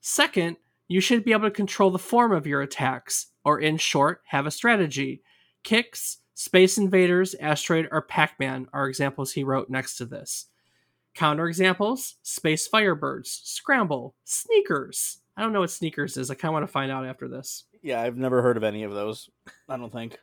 Second, 0.00 0.56
You 0.88 1.02
should 1.02 1.22
be 1.22 1.32
able 1.32 1.48
to 1.48 1.50
control 1.50 1.90
the 1.90 1.98
form 1.98 2.32
of 2.32 2.46
your 2.46 2.62
attacks, 2.62 3.26
or 3.44 3.60
in 3.60 3.76
short, 3.76 4.22
have 4.26 4.46
a 4.46 4.50
strategy. 4.50 5.22
Qix, 5.62 6.16
Space 6.34 6.78
Invaders, 6.78 7.34
Asteroid, 7.34 7.88
or 7.92 8.00
Pac 8.02 8.40
Man 8.40 8.66
are 8.72 8.88
examples 8.88 9.32
he 9.32 9.44
wrote 9.44 9.68
next 9.68 9.96
to 9.98 10.06
this. 10.06 10.46
Counterexamples 11.18 12.14
Space 12.22 12.68
Firebirds, 12.68 13.26
Scramble, 13.44 14.14
Sneakers. 14.24 15.18
I 15.36 15.42
don't 15.42 15.52
know 15.52 15.60
what 15.60 15.70
Sneakers 15.70 16.16
is. 16.16 16.30
I 16.30 16.34
kind 16.34 16.50
of 16.50 16.52
want 16.54 16.62
to 16.62 16.72
find 16.72 16.92
out 16.92 17.04
after 17.04 17.26
this. 17.26 17.64
Yeah, 17.82 18.00
I've 18.00 18.16
never 18.16 18.40
heard 18.40 18.56
of 18.56 18.62
any 18.62 18.84
of 18.84 18.92
those. 18.92 19.28
I 19.68 19.76
don't 19.76 19.92
think. 19.92 20.18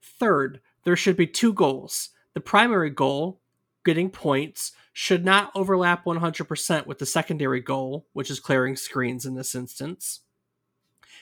Third, 0.00 0.60
there 0.84 0.96
should 0.96 1.16
be 1.16 1.26
two 1.26 1.52
goals. 1.52 2.10
The 2.32 2.40
primary 2.40 2.88
goal, 2.88 3.40
getting 3.84 4.08
points, 4.08 4.72
should 4.94 5.24
not 5.24 5.52
overlap 5.54 6.04
100% 6.04 6.86
with 6.86 6.98
the 6.98 7.06
secondary 7.06 7.60
goal, 7.60 8.06
which 8.14 8.30
is 8.30 8.40
clearing 8.40 8.76
screens 8.76 9.26
in 9.26 9.34
this 9.34 9.54
instance. 9.54 10.20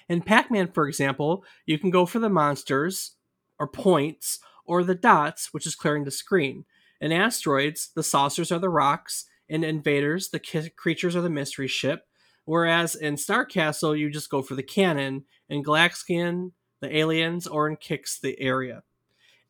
In 0.09 0.23
Pac 0.23 0.51
Man, 0.51 0.71
for 0.73 0.87
example, 0.87 1.45
you 1.65 1.79
can 1.79 1.91
go 1.91 2.07
for 2.07 2.21
the 2.21 2.29
monsters, 2.29 3.17
or 3.59 3.67
points, 3.67 4.39
or 4.65 4.85
the 4.85 4.95
dots, 4.95 5.53
which 5.53 5.67
is 5.67 5.75
clearing 5.75 6.05
the 6.05 6.11
screen. 6.11 6.65
In 7.01 7.13
Asteroids, 7.13 7.91
the 7.95 8.03
saucers 8.03 8.51
are 8.51 8.59
the 8.59 8.69
rocks. 8.69 9.27
In 9.49 9.63
Invaders, 9.63 10.29
the 10.29 10.39
ki- 10.39 10.71
creatures 10.71 11.15
are 11.15 11.21
the 11.21 11.31
mystery 11.31 11.69
ship. 11.69 12.07
Whereas 12.45 12.95
in 12.95 13.17
Star 13.17 13.45
Castle, 13.45 13.95
you 13.95 14.11
just 14.11 14.31
go 14.31 14.43
for 14.43 14.55
the 14.55 14.63
cannon. 14.63 15.25
In 15.49 15.63
Galaxian, 15.63 16.53
the 16.81 16.97
aliens, 16.97 17.47
or 17.47 17.69
in 17.69 17.77
Qix, 17.77 18.21
the 18.21 18.41
area. 18.41 18.83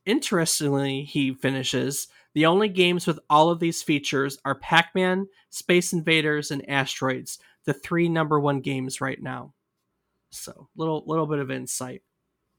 Interestingly, 0.05 1.03
he 1.03 1.35
finishes, 1.35 2.09
the 2.37 2.45
only 2.45 2.69
games 2.69 3.07
with 3.07 3.19
all 3.31 3.49
of 3.49 3.61
these 3.61 3.83
features 3.83 4.38
are 4.45 4.55
Pac 4.55 4.91
Man, 4.95 5.26
Space 5.49 5.95
Invaders, 5.95 6.50
and 6.50 6.69
Asteroids, 6.69 7.38
the 7.65 7.73
three 7.73 8.11
number 8.11 8.38
one 8.38 8.61
games 8.61 9.00
right 9.00 9.21
now. 9.21 9.55
So, 10.29 10.69
little 10.76 11.03
little 11.07 11.26
bit 11.26 11.38
of 11.38 11.50
insight. 11.50 12.03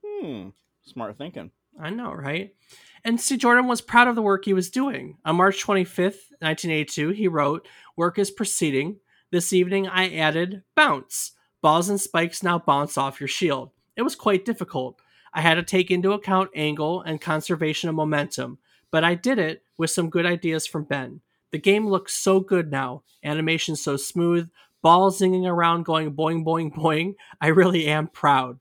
Hmm. 0.04 0.50
Smart 0.84 1.18
thinking. 1.20 1.52
I 1.80 1.92
know, 1.92 2.12
right? 2.12 2.56
And 3.04 3.20
C. 3.20 3.38
Jordan 3.38 3.68
was 3.68 3.82
proud 3.82 4.08
of 4.08 4.16
the 4.16 4.22
work 4.22 4.46
he 4.46 4.54
was 4.54 4.70
doing. 4.70 5.18
On 5.26 5.36
March 5.36 5.64
25th, 5.64 6.32
1982, 6.40 7.10
he 7.10 7.28
wrote, 7.28 7.68
Work 7.96 8.20
is 8.20 8.32
proceeding. 8.32 8.98
This 9.32 9.54
evening 9.54 9.88
I 9.88 10.14
added 10.16 10.64
bounce. 10.76 11.34
Balls 11.62 11.90
and 11.90 12.00
spikes 12.00 12.44
now 12.44 12.60
bounce 12.60 12.98
off 12.98 13.20
your 13.20 13.28
shield. 13.28 13.72
It 13.96 14.04
was 14.04 14.16
quite 14.16 14.46
difficult. 14.46 15.02
I 15.34 15.42
had 15.42 15.56
to 15.56 15.64
take 15.64 15.92
into 15.92 16.14
account 16.14 16.50
angle 16.56 17.02
and 17.02 17.20
conservation 17.20 17.90
of 17.90 17.96
momentum, 17.96 18.60
but 18.92 19.04
I 19.04 19.16
did 19.16 19.40
it 19.40 19.64
with 19.78 19.90
some 19.90 20.10
good 20.10 20.26
ideas 20.26 20.66
from 20.66 20.86
Ben. 20.86 21.22
The 21.52 21.58
game 21.58 21.88
looks 21.88 22.14
so 22.14 22.40
good 22.40 22.72
now, 22.72 23.04
animation 23.24 23.76
so 23.76 23.98
smooth, 23.98 24.50
balls 24.82 25.20
zinging 25.20 25.48
around 25.48 25.84
going 25.84 26.14
boing, 26.14 26.46
boing, 26.46 26.74
boing. 26.74 27.16
I 27.42 27.48
really 27.48 27.88
am 27.88 28.08
proud. 28.08 28.60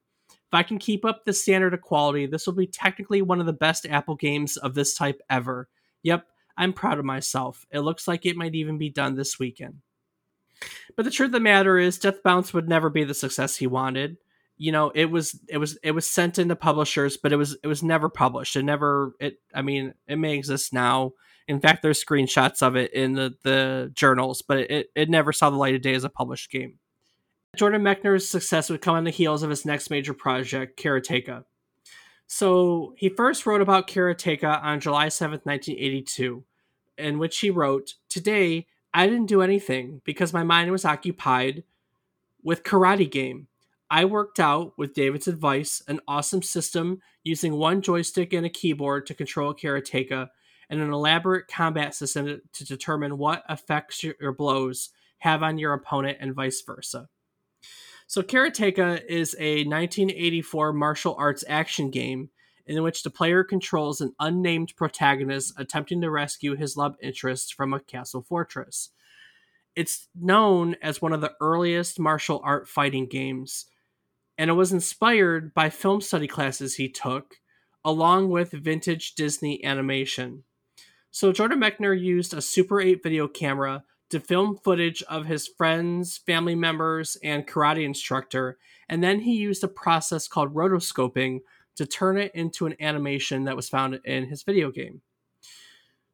I 0.57 0.63
can 0.63 0.79
keep 0.79 1.05
up 1.05 1.25
the 1.25 1.33
standard 1.33 1.75
of 1.75 1.81
quality, 1.81 2.27
this 2.27 2.47
will 2.47 2.55
be 2.55 2.67
technically 2.67 3.23
one 3.23 3.41
of 3.41 3.47
the 3.47 3.53
best 3.53 3.87
Apple 3.87 4.17
games 4.17 4.57
of 4.57 4.75
this 4.75 4.95
type 4.95 5.21
ever. 5.29 5.69
Yep, 6.03 6.27
I'm 6.57 6.73
proud 6.73 6.99
of 6.99 7.05
myself. 7.05 7.67
It 7.71 7.81
looks 7.81 8.09
like 8.09 8.25
it 8.25 8.37
might 8.37 8.55
even 8.55 8.79
be 8.79 8.91
done 8.91 9.15
this 9.15 9.39
weekend. 9.39 9.83
But 10.97 11.05
the 11.05 11.11
truth 11.11 11.29
of 11.29 11.33
the 11.33 11.41
matter 11.41 11.79
is, 11.79 11.99
Death 11.99 12.23
Bounce 12.23 12.55
would 12.55 12.69
never 12.69 12.89
be 12.89 13.05
the 13.05 13.15
success 13.15 13.57
he 13.57 13.67
wanted. 13.67 14.17
You 14.57 14.73
know, 14.73 14.91
it 14.95 15.11
was 15.11 15.39
it 15.49 15.59
was 15.59 15.79
it 15.83 15.91
was 15.91 16.09
sent 16.09 16.39
into 16.39 16.57
publishers, 16.57 17.19
but 17.19 17.33
it 17.33 17.37
was 17.37 17.59
it 17.63 17.67
was 17.67 17.83
never 17.83 18.09
published. 18.09 18.57
It 18.57 18.63
never 18.63 19.15
it. 19.21 19.39
I 19.55 19.61
mean, 19.61 19.93
it 20.09 20.17
may 20.17 20.35
exist 20.35 20.73
now. 20.73 21.13
In 21.47 21.61
fact, 21.61 21.83
there's 21.83 22.03
screenshots 22.03 22.63
of 22.63 22.75
it 22.75 22.95
in 22.95 23.13
the 23.13 23.35
the 23.45 23.91
journals, 23.95 24.41
but 24.41 24.59
it 24.59 24.89
it 24.95 25.11
never 25.11 25.33
saw 25.33 25.51
the 25.51 25.57
light 25.57 25.75
of 25.75 25.83
day 25.83 25.95
as 25.95 26.05
a 26.05 26.09
published 26.09 26.51
game. 26.51 26.79
Jordan 27.57 27.83
Mechner's 27.83 28.29
success 28.29 28.71
would 28.71 28.83
come 28.83 28.97
on 28.97 29.05
the 29.05 29.11
heels 29.11 29.43
of 29.43 29.51
his 29.51 29.65
next 29.65 29.91
major 29.91 30.15
project, 30.15 30.81
Karateka. 30.81 31.45
So 32.27 32.95
he 32.97 33.09
first 33.09 33.47
wrote 33.47 33.61
about 33.61 33.89
Karateka 33.89 34.63
on 34.63 34.81
July 34.81 35.07
7th, 35.07 35.47
1982, 35.47 36.45
in 36.99 37.19
which 37.19 37.39
he 37.39 37.51
wrote, 37.51 37.95
Today, 38.09 38.67
I 38.93 39.07
didn't 39.07 39.27
do 39.27 39.43
anything 39.43 40.01
because 40.05 40.33
my 40.33 40.43
mind 40.43 40.73
was 40.73 40.85
occupied 40.85 41.65
with 42.43 42.65
Karate 42.65 43.11
Game. 43.11 43.49
I 43.91 44.05
worked 44.05 44.41
out, 44.41 44.73
with 44.77 44.95
David's 44.95 45.29
advice, 45.29 45.83
an 45.87 46.01
awesome 46.09 46.43
system 46.43 47.01
using 47.23 47.55
one 47.55 47.83
joystick 47.83 48.33
and 48.33 48.45
a 48.45 48.51
keyboard 48.51 49.07
to 49.07 49.15
control 49.15 49.55
Karateka, 49.55 50.29
and 50.69 50.81
an 50.81 50.93
elaborate 50.93 51.47
combat 51.47 51.95
system 51.95 52.41
to 52.53 52.65
determine 52.65 53.19
what 53.19 53.45
effects 53.49 54.03
your 54.03 54.33
blows 54.33 54.91
have 55.19 55.43
on 55.43 55.59
your 55.59 55.73
opponent 55.73 56.19
and 56.21 56.35
vice 56.35 56.61
versa. 56.63 57.09
So, 58.09 58.23
Karateka 58.23 59.05
is 59.07 59.35
a 59.39 59.65
1984 59.65 60.73
martial 60.73 61.17
arts 61.19 61.43
action 61.49 61.91
game 61.91 62.31
in 62.67 62.83
which 62.83 63.03
the 63.03 63.11
player 63.11 63.43
controls 63.43 64.01
an 64.01 64.15
unnamed 64.21 64.75
protagonist 64.77 65.55
attempting 65.57 66.01
to 66.01 66.11
rescue 66.11 66.55
his 66.55 66.77
love 66.77 66.97
interest 67.03 67.55
from 67.55 67.73
a 67.73 67.81
castle 67.81 68.23
fortress. 68.23 68.91
It's 69.75 70.09
known 70.15 70.77
as 70.83 71.03
one 71.03 71.13
of 71.13 71.21
the 71.21 71.35
earliest 71.41 71.99
martial 71.99 72.41
art 72.45 72.69
fighting 72.69 73.07
games, 73.07 73.67
and 74.39 74.51
it 74.51 74.55
was 74.55 74.73
inspired 74.73 75.53
by 75.53 75.69
film 75.69 76.01
study 76.01 76.29
classes 76.29 76.77
he 76.77 76.89
took, 76.89 77.35
along 77.85 78.31
with 78.31 78.53
vintage 78.53 79.15
Disney 79.15 79.65
animation. 79.65 80.45
So, 81.11 81.33
Jordan 81.33 81.61
Mechner 81.61 81.99
used 81.99 82.35
a 82.35 82.41
Super 82.41 82.81
8 82.81 83.03
video 83.03 83.27
camera 83.27 83.85
to 84.11 84.21
film 84.21 84.57
footage 84.57 85.03
of 85.05 85.27
his 85.27 85.49
friends, 85.49 86.19
family 86.19 86.55
members, 86.55 87.17
and 87.23 87.47
karate 87.47 87.85
instructor, 87.85 88.59
and 88.89 89.03
then 89.03 89.21
he 89.21 89.35
used 89.37 89.65
a 89.65 89.69
process 89.69 90.29
called 90.29 90.55
rotoscoping 90.55 91.41
to 91.77 91.87
turn 91.87 92.17
it 92.17 92.33
into 92.35 92.67
an 92.67 92.75
animation 92.81 93.45
that 93.45 93.57
was 93.57 93.69
found 93.69 94.01
in 94.05 94.27
his 94.27 94.43
video 94.43 94.71
game. 94.71 95.03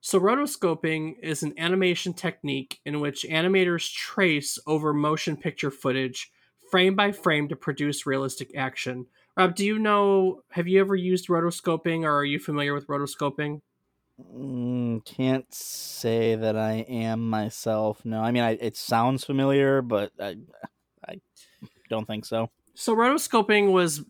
So, 0.00 0.18
rotoscoping 0.18 1.14
is 1.22 1.44
an 1.44 1.54
animation 1.56 2.12
technique 2.12 2.80
in 2.84 3.00
which 3.00 3.25
animators 3.30 3.92
trace 3.92 4.58
over 4.66 4.92
motion 4.92 5.37
picture 5.37 5.70
footage 5.70 6.32
frame 6.72 6.96
by 6.96 7.12
frame 7.12 7.49
to 7.49 7.56
produce 7.56 8.06
realistic 8.06 8.56
action. 8.56 9.06
Rob, 9.37 9.54
do 9.54 9.64
you 9.64 9.78
know, 9.78 10.42
have 10.50 10.66
you 10.66 10.80
ever 10.80 10.96
used 10.96 11.28
rotoscoping 11.28 12.02
or 12.02 12.16
are 12.16 12.25
you 12.25 12.38
familiar 12.38 12.75
with 12.75 12.88
rotoscoping? 12.88 13.61
Mm, 14.21 15.04
can't 15.04 15.52
say 15.52 16.35
that 16.35 16.57
I 16.57 16.85
am 16.88 17.28
myself. 17.28 18.04
No, 18.04 18.21
I 18.21 18.31
mean, 18.31 18.42
I, 18.42 18.52
it 18.52 18.76
sounds 18.76 19.25
familiar, 19.25 19.83
but 19.83 20.12
I, 20.21 20.37
I 21.09 21.21
don't 21.88 22.07
think 22.07 22.25
so. 22.25 22.50
So, 22.75 22.95
rotoscoping 22.95 23.73
was 23.73 24.04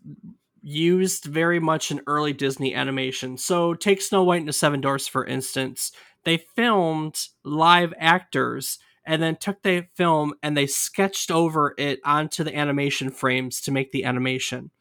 used 0.61 1.25
very 1.25 1.59
much 1.59 1.91
in 1.91 2.01
early 2.07 2.33
Disney 2.33 2.75
animation. 2.75 3.37
So, 3.37 3.73
take 3.73 4.01
Snow 4.01 4.23
White 4.23 4.41
and 4.41 4.47
the 4.47 4.53
Seven 4.53 4.81
Dwarfs, 4.81 5.07
for 5.07 5.25
instance. 5.25 5.91
They 6.25 6.37
filmed 6.37 7.27
live 7.43 7.93
actors 7.97 8.79
and 9.05 9.21
then 9.21 9.35
took 9.35 9.61
the 9.61 9.87
film 9.95 10.33
and 10.41 10.55
they 10.55 10.67
sketched 10.67 11.29
over 11.29 11.75
it 11.77 11.99
onto 12.05 12.43
the 12.43 12.55
animation 12.55 13.09
frames 13.09 13.59
to 13.61 13.71
make 13.71 13.91
the 13.91 14.05
animation. 14.05 14.71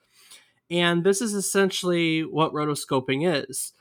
And 0.71 1.03
this 1.03 1.21
is 1.21 1.35
essentially 1.35 2.21
what 2.23 2.53
rotoscoping 2.53 3.27
is 3.27 3.73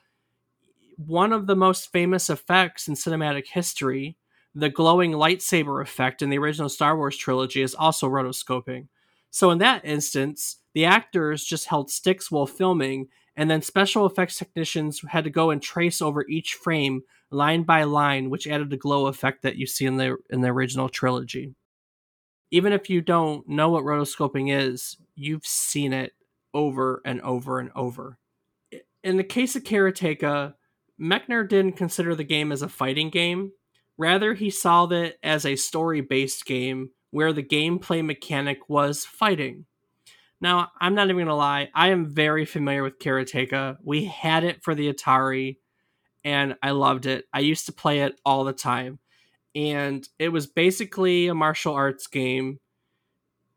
one 0.98 1.34
of 1.34 1.48
the 1.48 1.56
most 1.56 1.92
famous 1.92 2.30
effects 2.30 2.88
in 2.88 2.96
cinematic 2.96 3.48
history, 3.48 4.18
the 4.54 4.70
glowing 4.70 5.12
lightsaber 5.12 5.82
effect 5.82 6.22
in 6.22 6.30
the 6.30 6.38
original 6.38 6.70
Star 6.70 6.98
Wars 6.98 7.18
trilogy, 7.18 7.62
is 7.62 7.76
also 7.76 8.08
rotoscoping. 8.08 8.88
So 9.30 9.50
in 9.52 9.60
that 9.60 9.86
instance, 9.86 10.58
the 10.74 10.86
actors 10.86 11.44
just 11.44 11.68
held 11.68 11.90
sticks 11.90 12.30
while 12.30 12.46
filming, 12.46 13.08
and 13.36 13.50
then 13.50 13.62
special 13.62 14.06
effects 14.06 14.38
technicians 14.38 15.02
had 15.08 15.24
to 15.24 15.30
go 15.30 15.50
and 15.50 15.62
trace 15.62 16.02
over 16.02 16.26
each 16.28 16.54
frame 16.54 17.02
line 17.32 17.64
by 17.64 17.84
line, 17.84 18.30
which 18.30 18.48
added 18.48 18.70
the 18.70 18.78
glow 18.78 19.08
effect 19.08 19.42
that 19.42 19.56
you 19.56 19.66
see 19.66 19.86
in 19.86 19.98
the 19.98 20.18
in 20.30 20.42
the 20.42 20.50
original 20.50 20.90
trilogy. 20.90 21.56
Even 22.52 22.74
if 22.74 22.90
you 22.90 23.02
don't 23.02 23.48
know 23.48 23.70
what 23.70 23.86
rotoscoping 23.86 24.54
is, 24.54 24.98
you've 25.16 25.46
seen 25.46 25.94
it 25.94 26.12
over 26.54 27.02
and 27.06 27.22
over 27.22 27.60
and 27.60 27.72
over. 27.76 28.18
In 29.04 29.16
the 29.16 29.24
case 29.24 29.56
of 29.56 29.64
Karateka, 29.64 30.54
Mechner 31.02 31.48
didn't 31.48 31.74
consider 31.74 32.14
the 32.14 32.24
game 32.24 32.52
as 32.52 32.62
a 32.62 32.70
fighting 32.70 33.10
game. 33.10 33.52
Rather, 33.98 34.34
he 34.34 34.50
saw 34.50 34.88
it 34.88 35.18
as 35.24 35.46
a 35.46 35.56
story 35.56 36.02
based 36.02 36.46
game 36.46 36.92
where 37.10 37.34
the 37.34 37.44
gameplay 37.44 38.06
mechanic 38.06 38.70
was 38.70 39.06
fighting. 39.06 39.66
Now, 40.40 40.70
I'm 40.80 40.96
not 40.96 41.06
even 41.06 41.18
going 41.18 41.28
to 41.28 41.36
lie, 41.36 41.70
I 41.76 41.90
am 41.90 42.14
very 42.14 42.46
familiar 42.46 42.84
with 42.84 43.00
Karateka. 43.00 43.78
We 43.84 44.06
had 44.06 44.44
it 44.44 44.64
for 44.64 44.74
the 44.74 44.92
Atari, 44.92 45.58
and 46.24 46.56
I 46.64 46.72
loved 46.72 47.06
it. 47.06 47.26
I 47.34 47.40
used 47.40 47.68
to 47.68 47.74
play 47.74 48.02
it 48.02 48.20
all 48.26 48.44
the 48.44 48.54
time. 48.54 49.00
And 49.54 50.08
it 50.18 50.30
was 50.30 50.48
basically 50.48 51.28
a 51.28 51.36
martial 51.36 51.74
arts 51.74 52.08
game 52.08 52.60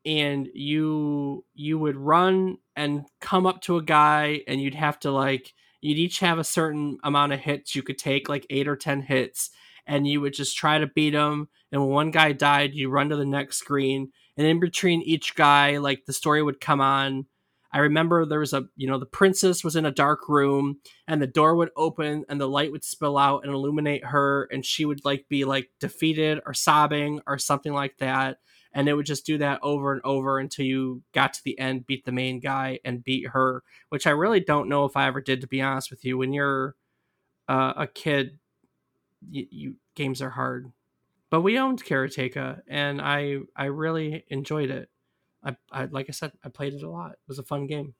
and 0.04 0.48
you 0.52 1.44
you 1.54 1.78
would 1.78 1.96
run 1.96 2.58
and 2.76 3.06
come 3.20 3.46
up 3.46 3.62
to 3.62 3.76
a 3.76 3.82
guy 3.82 4.40
and 4.46 4.60
you'd 4.60 4.74
have 4.74 4.98
to 5.00 5.10
like 5.10 5.54
you'd 5.85 5.99
each 5.99 6.21
have 6.21 6.38
a 6.38 6.45
certain 6.45 6.99
amount 7.05 7.33
of 7.33 7.41
hits 7.41 7.75
you 7.75 7.83
could 7.83 7.99
take, 7.99 8.29
like 8.29 8.47
eight 8.50 8.69
or 8.69 8.76
ten 8.76 9.03
hits, 9.03 9.50
and 9.87 10.07
you 10.07 10.21
would 10.21 10.35
just 10.35 10.57
try 10.57 10.79
to 10.79 10.87
beat 10.87 11.11
them. 11.11 11.49
And 11.71 11.81
when 11.83 11.91
one 11.91 12.11
guy 12.11 12.33
died, 12.33 12.75
you 12.75 12.88
run 12.88 13.09
to 13.11 13.17
the 13.17 13.26
next 13.26 13.59
screen 13.59 14.11
and 14.37 14.47
in 14.47 14.61
between 14.61 15.03
each 15.03 15.35
guy, 15.35 15.79
like 15.79 16.05
the 16.07 16.12
story 16.12 16.43
would 16.43 16.61
come 16.61 16.81
on. 16.81 17.26
I 17.73 17.79
remember 17.79 18.25
there 18.25 18.38
was 18.38 18.53
a, 18.53 18.64
you 18.76 18.87
know, 18.87 18.99
the 18.99 19.07
princess 19.07 19.64
was 19.64 19.75
in 19.75 19.85
a 19.85 19.91
dark 19.91 20.29
room 20.29 20.79
and 21.09 21.21
the 21.21 21.26
door 21.26 21.57
would 21.57 21.71
open 21.76 22.25
and 22.29 22.41
the 22.41 22.49
light 22.49 22.71
would 22.71 22.85
spill 22.85 23.19
out 23.19 23.45
and 23.45 23.53
illuminate 23.53 24.05
her 24.05 24.49
and 24.53 24.64
she 24.64 24.85
would 24.85 25.05
like 25.05 25.26
be 25.29 25.45
like 25.45 25.71
defeated 25.81 26.41
or 26.47 26.55
sobbing 26.55 27.21
or 27.26 27.37
something 27.37 27.73
like 27.73 27.97
that. 27.99 28.38
And 28.75 28.88
it 28.88 28.95
would 28.95 29.07
just 29.07 29.25
do 29.25 29.38
that 29.38 29.61
over 29.62 29.93
and 29.93 30.02
over 30.04 30.38
until 30.38 30.66
you 30.66 31.02
got 31.12 31.33
to 31.35 31.45
the 31.45 31.59
end, 31.59 31.87
beat 31.87 32.04
the 32.04 32.12
main 32.12 32.40
guy 32.40 32.81
and 32.85 33.04
beat 33.04 33.28
her, 33.28 33.62
which 33.88 34.07
I 34.07 34.11
really 34.11 34.40
don't 34.40 34.69
know 34.69 34.85
if 34.85 34.97
I 34.97 35.07
ever 35.07 35.21
did, 35.21 35.40
to 35.43 35.47
be 35.47 35.62
honest 35.62 35.90
with 35.90 36.04
you. 36.04 36.19
When 36.19 36.33
you're 36.33 36.75
uh, 37.49 37.75
a 37.76 37.87
kid, 37.87 38.38
you, 39.31 39.47
you 39.50 39.75
games 39.95 40.21
are 40.21 40.31
hard. 40.31 40.73
But 41.31 41.40
we 41.40 41.59
owned 41.59 41.85
Karateka 41.85 42.61
and 42.69 43.00
I 43.00 43.38
I 43.57 43.66
really 43.66 44.25
enjoyed 44.28 44.71
it. 44.71 44.88
I, 45.43 45.57
I 45.71 45.85
like 45.87 46.07
I 46.09 46.12
said, 46.12 46.33
I 46.45 46.49
played 46.49 46.75
it 46.75 46.83
a 46.83 46.90
lot. 46.90 47.12
It 47.12 47.28
was 47.28 47.38
a 47.38 47.45
fun 47.45 47.66
game. 47.66 47.95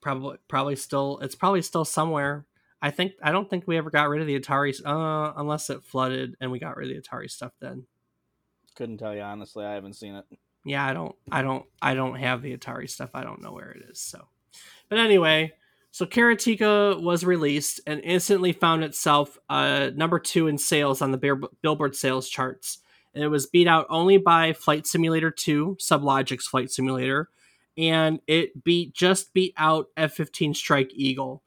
Probably 0.00 0.38
probably 0.48 0.76
still 0.76 1.18
it's 1.22 1.34
probably 1.34 1.62
still 1.62 1.84
somewhere. 1.84 2.46
I 2.82 2.90
think 2.90 3.12
I 3.22 3.32
don't 3.32 3.48
think 3.48 3.64
we 3.66 3.78
ever 3.78 3.90
got 3.90 4.08
rid 4.08 4.20
of 4.20 4.26
the 4.26 4.38
Atari 4.38 4.74
uh, 4.84 5.32
unless 5.36 5.70
it 5.70 5.84
flooded 5.84 6.36
and 6.40 6.50
we 6.50 6.58
got 6.58 6.76
rid 6.76 6.90
of 6.90 6.96
the 6.96 7.08
Atari 7.08 7.30
stuff 7.30 7.52
then. 7.60 7.86
Couldn't 8.76 8.98
tell 8.98 9.14
you 9.14 9.22
honestly. 9.22 9.64
I 9.64 9.74
haven't 9.74 9.94
seen 9.94 10.14
it. 10.14 10.24
Yeah, 10.64 10.86
I 10.86 10.92
don't 10.92 11.14
I 11.30 11.42
don't 11.42 11.64
I 11.80 11.94
don't 11.94 12.16
have 12.16 12.42
the 12.42 12.56
Atari 12.56 12.88
stuff. 12.88 13.10
I 13.14 13.22
don't 13.24 13.42
know 13.42 13.52
where 13.52 13.70
it 13.70 13.84
is. 13.90 14.00
So, 14.00 14.28
but 14.88 14.98
anyway, 14.98 15.52
so 15.90 16.06
Karateka 16.06 17.02
was 17.02 17.24
released 17.24 17.80
and 17.86 18.00
instantly 18.04 18.52
found 18.52 18.84
itself 18.84 19.38
uh, 19.48 19.90
number 19.94 20.18
two 20.18 20.46
in 20.46 20.58
sales 20.58 21.02
on 21.02 21.12
the 21.12 21.48
Billboard 21.62 21.96
sales 21.96 22.28
charts 22.28 22.78
and 23.16 23.24
it 23.24 23.28
was 23.28 23.46
beat 23.46 23.66
out 23.66 23.86
only 23.88 24.18
by 24.18 24.52
Flight 24.52 24.86
Simulator 24.86 25.30
2, 25.30 25.78
Sublogic's 25.80 26.46
Flight 26.46 26.70
Simulator, 26.70 27.30
and 27.78 28.20
it 28.26 28.62
beat 28.62 28.92
just 28.92 29.32
beat 29.32 29.54
out 29.56 29.88
F-15 29.96 30.54
Strike 30.54 30.90
Eagle. 30.94 31.42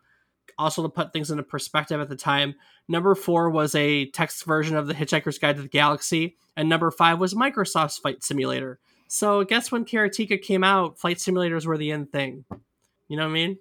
Also, 0.59 0.83
to 0.83 0.89
put 0.89 1.13
things 1.13 1.31
into 1.31 1.41
perspective 1.41 2.01
at 2.01 2.09
the 2.09 2.15
time, 2.15 2.53
number 2.87 3.15
four 3.15 3.49
was 3.49 3.73
a 3.73 4.07
text 4.11 4.43
version 4.43 4.75
of 4.75 4.87
the 4.87 4.93
Hitchhiker's 4.93 5.39
Guide 5.39 5.55
to 5.55 5.61
the 5.61 5.69
Galaxy, 5.69 6.35
and 6.57 6.67
number 6.67 6.91
five 6.91 7.17
was 7.17 7.33
Microsoft's 7.33 7.97
Flight 7.97 8.23
Simulator. 8.23 8.77
So, 9.07 9.39
I 9.39 9.45
guess 9.45 9.71
when 9.71 9.85
Karateka 9.85 10.41
came 10.41 10.63
out, 10.63 10.99
flight 10.99 11.17
simulators 11.17 11.65
were 11.65 11.77
the 11.77 11.91
end 11.91 12.11
thing. 12.11 12.43
You 13.07 13.17
know 13.17 13.23
what 13.23 13.31
I 13.31 13.33
mean? 13.33 13.57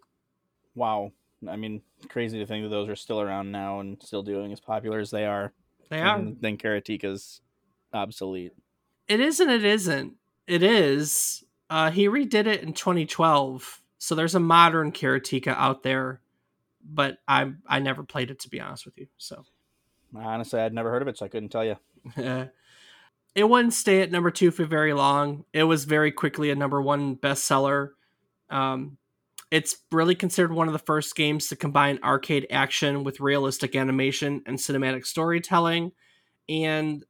Wow. 0.75 1.12
I 1.49 1.57
mean, 1.57 1.83
crazy 2.09 2.38
to 2.38 2.47
think 2.47 2.64
that 2.64 2.71
those 2.71 2.88
are 2.88 2.97
still 2.97 3.21
around 3.21 3.52
now 3.52 3.81
and 3.81 3.97
still 4.02 4.23
doing 4.23 4.52
as 4.52 4.61
popular 4.61 4.99
as 4.99 5.11
they 5.11 5.25
are. 5.25 5.52
They 5.88 6.00
are. 6.00 6.21
Then 6.40 6.59
Karateka's 6.59 7.40
obsolete. 7.93 8.52
It 9.07 9.21
is 9.21 9.40
and 9.40 9.50
it 9.50 9.64
isn't. 9.64 10.14
It 10.47 10.62
is. 10.62 11.45
Uh, 11.71 11.90
he 11.90 12.09
redid 12.09 12.47
it 12.47 12.62
in 12.62 12.73
2012, 12.73 13.83
so 13.99 14.14
there's 14.14 14.35
a 14.35 14.40
modern 14.40 14.90
Karateka 14.93 15.55
out 15.57 15.83
there, 15.83 16.21
but 16.88 17.18
I 17.28 17.52
I 17.66 17.78
never 17.80 18.02
played 18.02 18.30
it 18.30 18.40
to 18.40 18.49
be 18.49 18.61
honest 18.61 18.85
with 18.85 18.99
you. 18.99 19.07
So 19.18 19.45
honestly, 20.16 20.61
I'd 20.61 20.75
never 20.75 20.90
heard 20.90 21.02
of 21.02 21.09
it, 21.09 21.18
so 21.18 21.26
I 21.26 21.28
couldn't 21.28 21.50
tell 21.50 21.64
you. 21.64 21.76
it 23.35 23.49
wouldn't 23.49 23.75
stay 23.75 24.02
at 24.02 24.11
number 24.11 24.30
two 24.30 24.50
for 24.50 24.64
very 24.64 24.92
long. 24.92 25.45
It 25.52 25.64
was 25.64 25.85
very 25.85 26.11
quickly 26.11 26.50
a 26.50 26.57
number 26.57 26.80
one 26.80 27.16
bestseller. 27.16 27.90
Um, 28.50 28.97
it's 29.50 29.76
really 29.90 30.14
considered 30.14 30.52
one 30.52 30.66
of 30.66 30.73
the 30.73 30.78
first 30.78 31.14
games 31.16 31.49
to 31.49 31.57
combine 31.57 31.99
arcade 32.02 32.47
action 32.50 33.04
with 33.04 33.21
realistic 33.21 33.75
animation 33.75 34.42
and 34.47 34.59
cinematic 34.59 35.07
storytelling. 35.07 35.92
And 36.49 37.04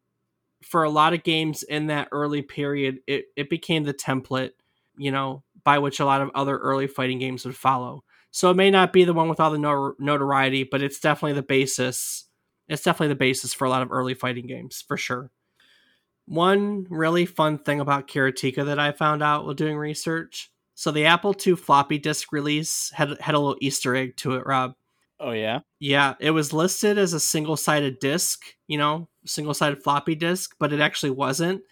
for 0.62 0.84
a 0.84 0.90
lot 0.90 1.14
of 1.14 1.24
games 1.24 1.62
in 1.62 1.88
that 1.88 2.08
early 2.12 2.42
period, 2.42 3.00
it, 3.06 3.26
it 3.36 3.50
became 3.50 3.84
the 3.84 3.94
template, 3.94 4.52
you 4.96 5.10
know, 5.10 5.42
by 5.64 5.78
which 5.78 6.00
a 6.00 6.04
lot 6.04 6.20
of 6.20 6.30
other 6.34 6.56
early 6.58 6.86
fighting 6.86 7.18
games 7.18 7.44
would 7.44 7.56
follow. 7.56 8.04
So 8.30 8.50
it 8.50 8.56
may 8.56 8.70
not 8.70 8.92
be 8.92 9.04
the 9.04 9.14
one 9.14 9.28
with 9.28 9.40
all 9.40 9.50
the 9.50 9.94
notoriety, 9.98 10.64
but 10.64 10.82
it's 10.82 11.00
definitely 11.00 11.32
the 11.34 11.42
basis. 11.42 12.26
It's 12.68 12.82
definitely 12.82 13.08
the 13.08 13.16
basis 13.16 13.54
for 13.54 13.64
a 13.64 13.70
lot 13.70 13.82
of 13.82 13.90
early 13.90 14.14
fighting 14.14 14.46
games, 14.46 14.84
for 14.86 14.96
sure. 14.96 15.30
One 16.26 16.86
really 16.90 17.24
fun 17.24 17.58
thing 17.58 17.80
about 17.80 18.06
Karateka 18.06 18.66
that 18.66 18.78
I 18.78 18.92
found 18.92 19.22
out 19.22 19.44
while 19.44 19.54
doing 19.54 19.78
research. 19.78 20.50
So 20.74 20.90
the 20.90 21.06
Apple 21.06 21.34
II 21.44 21.56
floppy 21.56 21.98
disk 21.98 22.30
release 22.30 22.92
had 22.94 23.18
had 23.20 23.34
a 23.34 23.38
little 23.38 23.56
Easter 23.60 23.96
egg 23.96 24.16
to 24.18 24.34
it, 24.34 24.46
Rob. 24.46 24.74
Oh 25.18 25.32
yeah. 25.32 25.60
Yeah, 25.80 26.14
it 26.20 26.30
was 26.30 26.52
listed 26.52 26.98
as 26.98 27.14
a 27.14 27.18
single-sided 27.18 27.98
disc, 27.98 28.42
you 28.68 28.78
know, 28.78 29.08
single-sided 29.26 29.82
floppy 29.82 30.14
disk, 30.14 30.54
but 30.60 30.72
it 30.72 30.80
actually 30.80 31.10
wasn't. 31.10 31.62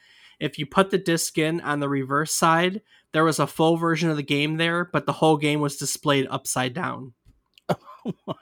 If 0.41 0.59
you 0.59 0.67
put 0.67 0.91
the 0.91 0.99
disc 0.99 1.39
in 1.39 1.61
on 1.61 1.81
the 1.81 1.89
reverse 1.89 2.33
side, 2.33 2.81
there 3.17 3.25
was 3.25 3.39
a 3.39 3.47
full 3.47 3.79
version 3.79 4.11
of 4.11 4.17
the 4.17 4.23
game 4.23 4.59
there, 4.59 4.85
but 4.85 5.07
the 5.07 5.13
whole 5.13 5.39
game 5.39 5.61
was 5.61 5.79
displayed 5.79 6.27
upside 6.31 6.75
down. 6.75 7.15
what? 8.25 8.37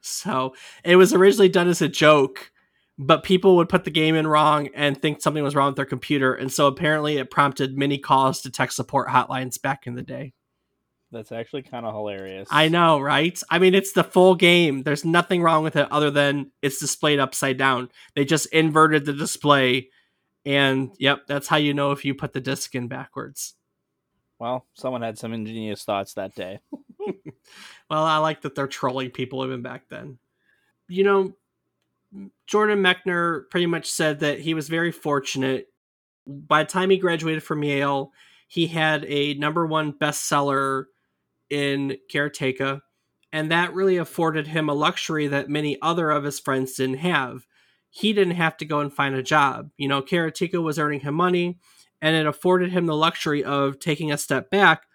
So, 0.00 0.54
it 0.84 0.94
was 0.94 1.12
originally 1.12 1.48
done 1.48 1.66
as 1.66 1.82
a 1.82 1.88
joke, 1.88 2.52
but 2.96 3.24
people 3.24 3.56
would 3.56 3.68
put 3.68 3.82
the 3.82 3.90
game 3.90 4.14
in 4.14 4.28
wrong 4.28 4.68
and 4.72 4.96
think 4.96 5.20
something 5.20 5.42
was 5.42 5.56
wrong 5.56 5.70
with 5.70 5.76
their 5.76 5.84
computer, 5.84 6.32
and 6.32 6.52
so 6.52 6.68
apparently 6.68 7.16
it 7.16 7.28
prompted 7.28 7.76
many 7.76 7.98
calls 7.98 8.40
to 8.42 8.50
tech 8.50 8.70
support 8.70 9.08
hotlines 9.08 9.60
back 9.60 9.88
in 9.88 9.96
the 9.96 10.02
day. 10.02 10.32
That's 11.10 11.32
actually 11.32 11.62
kind 11.62 11.84
of 11.84 11.94
hilarious. 11.94 12.48
I 12.52 12.68
know, 12.68 13.00
right? 13.00 13.42
I 13.50 13.58
mean, 13.58 13.74
it's 13.74 13.92
the 13.92 14.04
full 14.04 14.36
game. 14.36 14.84
There's 14.84 15.04
nothing 15.04 15.42
wrong 15.42 15.64
with 15.64 15.74
it 15.74 15.90
other 15.90 16.12
than 16.12 16.52
it's 16.62 16.78
displayed 16.78 17.18
upside 17.18 17.56
down. 17.56 17.88
They 18.14 18.24
just 18.24 18.46
inverted 18.52 19.06
the 19.06 19.14
display, 19.14 19.88
and 20.48 20.92
yep, 20.98 21.26
that's 21.26 21.46
how 21.46 21.58
you 21.58 21.74
know 21.74 21.92
if 21.92 22.06
you 22.06 22.14
put 22.14 22.32
the 22.32 22.40
disc 22.40 22.74
in 22.74 22.88
backwards. 22.88 23.54
Well, 24.38 24.66
someone 24.72 25.02
had 25.02 25.18
some 25.18 25.34
ingenious 25.34 25.84
thoughts 25.84 26.14
that 26.14 26.34
day. 26.34 26.60
well, 27.90 28.04
I 28.04 28.16
like 28.16 28.40
that 28.40 28.54
they're 28.54 28.66
trolling 28.66 29.10
people 29.10 29.44
even 29.44 29.60
back 29.60 29.90
then. 29.90 30.18
You 30.88 31.04
know, 31.04 31.36
Jordan 32.46 32.78
Mechner 32.78 33.42
pretty 33.50 33.66
much 33.66 33.90
said 33.90 34.20
that 34.20 34.40
he 34.40 34.54
was 34.54 34.70
very 34.70 34.90
fortunate. 34.90 35.66
By 36.26 36.62
the 36.62 36.70
time 36.70 36.88
he 36.88 36.96
graduated 36.96 37.42
from 37.42 37.62
Yale, 37.62 38.12
he 38.46 38.68
had 38.68 39.04
a 39.04 39.34
number 39.34 39.66
one 39.66 39.92
bestseller 39.92 40.84
in 41.50 41.98
Karateka, 42.10 42.80
and 43.34 43.50
that 43.50 43.74
really 43.74 43.98
afforded 43.98 44.46
him 44.46 44.70
a 44.70 44.74
luxury 44.74 45.26
that 45.26 45.50
many 45.50 45.76
other 45.82 46.10
of 46.10 46.24
his 46.24 46.40
friends 46.40 46.76
didn't 46.76 46.98
have. 46.98 47.46
He 47.90 48.12
didn't 48.12 48.34
have 48.34 48.56
to 48.58 48.64
go 48.64 48.80
and 48.80 48.92
find 48.92 49.14
a 49.14 49.22
job. 49.22 49.70
You 49.76 49.88
know, 49.88 50.02
Karateka 50.02 50.62
was 50.62 50.78
earning 50.78 51.00
him 51.00 51.14
money, 51.14 51.58
and 52.00 52.14
it 52.14 52.26
afforded 52.26 52.70
him 52.70 52.86
the 52.86 52.96
luxury 52.96 53.42
of 53.42 53.78
taking 53.78 54.12
a 54.12 54.18
step 54.18 54.50
back 54.50 54.86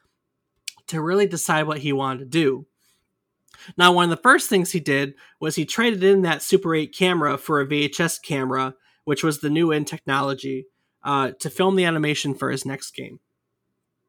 to 0.87 1.01
really 1.01 1.27
decide 1.27 1.67
what 1.67 1.79
he 1.79 1.93
wanted 1.93 2.19
to 2.19 2.25
do. 2.25 2.67
Now, 3.77 3.93
one 3.93 4.05
of 4.05 4.09
the 4.09 4.21
first 4.21 4.49
things 4.49 4.71
he 4.71 4.79
did 4.79 5.13
was 5.39 5.55
he 5.55 5.65
traded 5.65 6.03
in 6.03 6.23
that 6.23 6.41
Super 6.41 6.75
8 6.75 6.93
camera 6.93 7.37
for 7.37 7.61
a 7.61 7.67
VHS 7.67 8.21
camera, 8.21 8.75
which 9.05 9.23
was 9.23 9.39
the 9.39 9.49
new 9.49 9.71
in 9.71 9.85
technology, 9.85 10.67
uh, 11.03 11.31
to 11.39 11.49
film 11.49 11.75
the 11.75 11.85
animation 11.85 12.33
for 12.33 12.51
his 12.51 12.65
next 12.65 12.91
game 12.91 13.19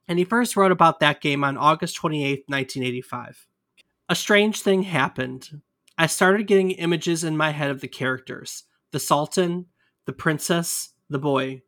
and 0.09 0.19
he 0.19 0.25
first 0.25 0.57
wrote 0.57 0.73
about 0.73 1.01
that 1.01 1.21
game 1.21 1.45
on 1.45 1.57
August 1.57 1.97
28, 1.97 2.45
1985. 2.47 3.47
A 4.09 4.15
strange 4.15 4.61
thing 4.61 4.83
happened. 4.83 5.63
I 5.97 6.07
started 6.07 6.47
getting 6.47 6.73
images 6.73 7.25
in 7.25 7.37
my 7.37 7.51
head 7.51 7.71
of 7.71 7.81
the 7.81 7.89
characters 7.89 8.65
the 8.95 9.01
Sultan, 9.01 9.67
the 10.07 10.13
princess, 10.13 10.91
the 11.11 11.19
boy. 11.19 11.63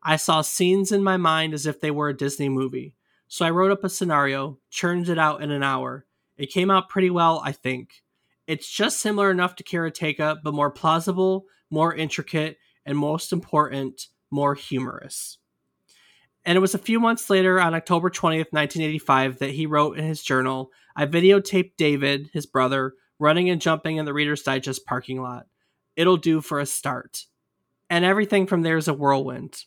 I 0.00 0.14
saw 0.14 0.42
scenes 0.42 0.92
in 0.92 1.02
my 1.02 1.16
mind 1.16 1.52
as 1.52 1.66
if 1.66 1.80
they 1.80 1.90
were 1.90 2.08
a 2.08 2.16
Disney 2.16 2.48
movie. 2.48 2.94
So 3.26 3.44
I 3.44 3.50
wrote 3.50 3.72
up 3.72 3.82
a 3.82 3.88
scenario, 3.88 4.60
churned 4.70 5.08
it 5.08 5.18
out 5.18 5.42
in 5.42 5.50
an 5.50 5.64
hour. 5.64 6.06
It 6.36 6.52
came 6.52 6.70
out 6.70 6.88
pretty 6.88 7.10
well, 7.10 7.42
I 7.44 7.50
think. 7.50 8.04
It's 8.46 8.70
just 8.70 9.00
similar 9.00 9.28
enough 9.28 9.56
to 9.56 9.64
Karateka, 9.64 10.36
but 10.44 10.54
more 10.54 10.70
plausible, 10.70 11.46
more 11.68 11.92
intricate, 11.92 12.58
and 12.86 12.96
most 12.96 13.32
important, 13.32 14.06
more 14.30 14.54
humorous. 14.54 15.38
And 16.44 16.56
it 16.56 16.60
was 16.60 16.76
a 16.76 16.78
few 16.78 17.00
months 17.00 17.28
later, 17.28 17.60
on 17.60 17.74
October 17.74 18.08
20th, 18.08 18.52
1985, 18.52 19.40
that 19.40 19.50
he 19.50 19.66
wrote 19.66 19.98
in 19.98 20.04
his 20.04 20.22
journal 20.22 20.70
I 20.94 21.06
videotaped 21.06 21.72
David, 21.76 22.30
his 22.32 22.46
brother, 22.46 22.94
running 23.18 23.50
and 23.50 23.60
jumping 23.60 23.96
in 23.96 24.04
the 24.04 24.14
Reader's 24.14 24.44
Digest 24.44 24.86
parking 24.86 25.20
lot. 25.20 25.46
It'll 25.98 26.16
do 26.16 26.40
for 26.40 26.60
a 26.60 26.66
start. 26.66 27.24
And 27.90 28.04
everything 28.04 28.46
from 28.46 28.62
there 28.62 28.76
is 28.76 28.86
a 28.86 28.94
whirlwind. 28.94 29.64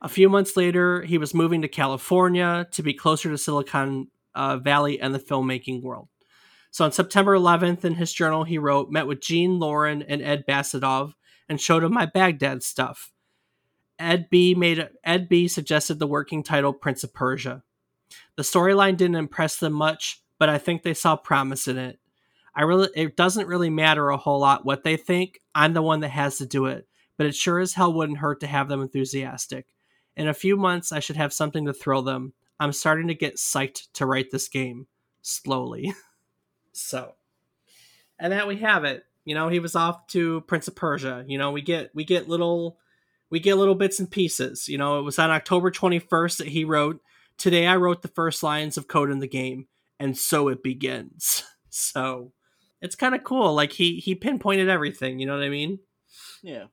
A 0.00 0.08
few 0.08 0.30
months 0.30 0.56
later, 0.56 1.02
he 1.02 1.18
was 1.18 1.34
moving 1.34 1.60
to 1.60 1.68
California 1.68 2.66
to 2.72 2.82
be 2.82 2.94
closer 2.94 3.28
to 3.28 3.36
Silicon 3.36 4.08
uh, 4.34 4.56
Valley 4.56 4.98
and 4.98 5.14
the 5.14 5.18
filmmaking 5.18 5.82
world. 5.82 6.08
So 6.70 6.86
on 6.86 6.92
September 6.92 7.36
11th, 7.36 7.84
in 7.84 7.96
his 7.96 8.14
journal, 8.14 8.44
he 8.44 8.56
wrote, 8.56 8.90
Met 8.90 9.06
with 9.06 9.20
Gene 9.20 9.58
Loren 9.58 10.00
and 10.00 10.22
Ed 10.22 10.44
Basadov 10.48 11.12
and 11.50 11.60
showed 11.60 11.84
him 11.84 11.92
my 11.92 12.06
Baghdad 12.06 12.62
stuff. 12.62 13.12
Ed 13.98 14.30
B 14.30 14.54
made 14.54 14.88
Ed 15.04 15.28
B 15.28 15.48
suggested 15.48 15.98
the 15.98 16.06
working 16.06 16.42
title 16.42 16.72
Prince 16.72 17.04
of 17.04 17.12
Persia. 17.12 17.62
The 18.36 18.42
storyline 18.42 18.96
didn't 18.96 19.16
impress 19.16 19.56
them 19.56 19.74
much, 19.74 20.22
but 20.38 20.48
I 20.48 20.56
think 20.56 20.82
they 20.82 20.94
saw 20.94 21.16
promise 21.16 21.68
in 21.68 21.76
it. 21.76 21.98
I 22.58 22.62
really 22.62 22.88
it 22.96 23.16
doesn't 23.16 23.46
really 23.46 23.70
matter 23.70 24.08
a 24.08 24.16
whole 24.16 24.40
lot 24.40 24.64
what 24.64 24.82
they 24.82 24.96
think. 24.96 25.40
I'm 25.54 25.74
the 25.74 25.80
one 25.82 26.00
that 26.00 26.08
has 26.08 26.38
to 26.38 26.46
do 26.46 26.66
it, 26.66 26.88
but 27.16 27.24
it 27.24 27.36
sure 27.36 27.60
as 27.60 27.74
hell 27.74 27.92
wouldn't 27.92 28.18
hurt 28.18 28.40
to 28.40 28.48
have 28.48 28.68
them 28.68 28.82
enthusiastic. 28.82 29.66
In 30.16 30.26
a 30.26 30.34
few 30.34 30.56
months, 30.56 30.90
I 30.90 30.98
should 30.98 31.14
have 31.14 31.32
something 31.32 31.66
to 31.66 31.72
thrill 31.72 32.02
them. 32.02 32.32
I'm 32.58 32.72
starting 32.72 33.06
to 33.06 33.14
get 33.14 33.36
psyched 33.36 33.92
to 33.92 34.06
write 34.06 34.32
this 34.32 34.48
game 34.48 34.88
slowly. 35.22 35.94
so, 36.72 37.14
and 38.18 38.32
that 38.32 38.48
we 38.48 38.56
have 38.56 38.82
it. 38.82 39.04
You 39.24 39.36
know, 39.36 39.48
he 39.48 39.60
was 39.60 39.76
off 39.76 40.08
to 40.08 40.40
Prince 40.40 40.66
of 40.66 40.74
Persia. 40.74 41.24
You 41.28 41.38
know, 41.38 41.52
we 41.52 41.62
get 41.62 41.94
we 41.94 42.02
get 42.02 42.28
little 42.28 42.80
we 43.30 43.38
get 43.38 43.54
little 43.54 43.76
bits 43.76 44.00
and 44.00 44.10
pieces. 44.10 44.68
You 44.68 44.78
know, 44.78 44.98
it 44.98 45.02
was 45.02 45.20
on 45.20 45.30
October 45.30 45.70
21st 45.70 46.38
that 46.38 46.48
he 46.48 46.64
wrote, 46.64 47.00
"Today 47.36 47.68
I 47.68 47.76
wrote 47.76 48.02
the 48.02 48.08
first 48.08 48.42
lines 48.42 48.76
of 48.76 48.88
code 48.88 49.12
in 49.12 49.20
the 49.20 49.28
game, 49.28 49.68
and 50.00 50.18
so 50.18 50.48
it 50.48 50.60
begins." 50.60 51.44
So, 51.70 52.32
it's 52.80 52.94
kind 52.94 53.14
of 53.14 53.24
cool. 53.24 53.54
Like 53.54 53.72
he 53.72 53.96
he 53.96 54.14
pinpointed 54.14 54.68
everything. 54.68 55.18
You 55.18 55.26
know 55.26 55.36
what 55.36 55.44
I 55.44 55.48
mean? 55.48 55.80
Yeah. 56.42 56.64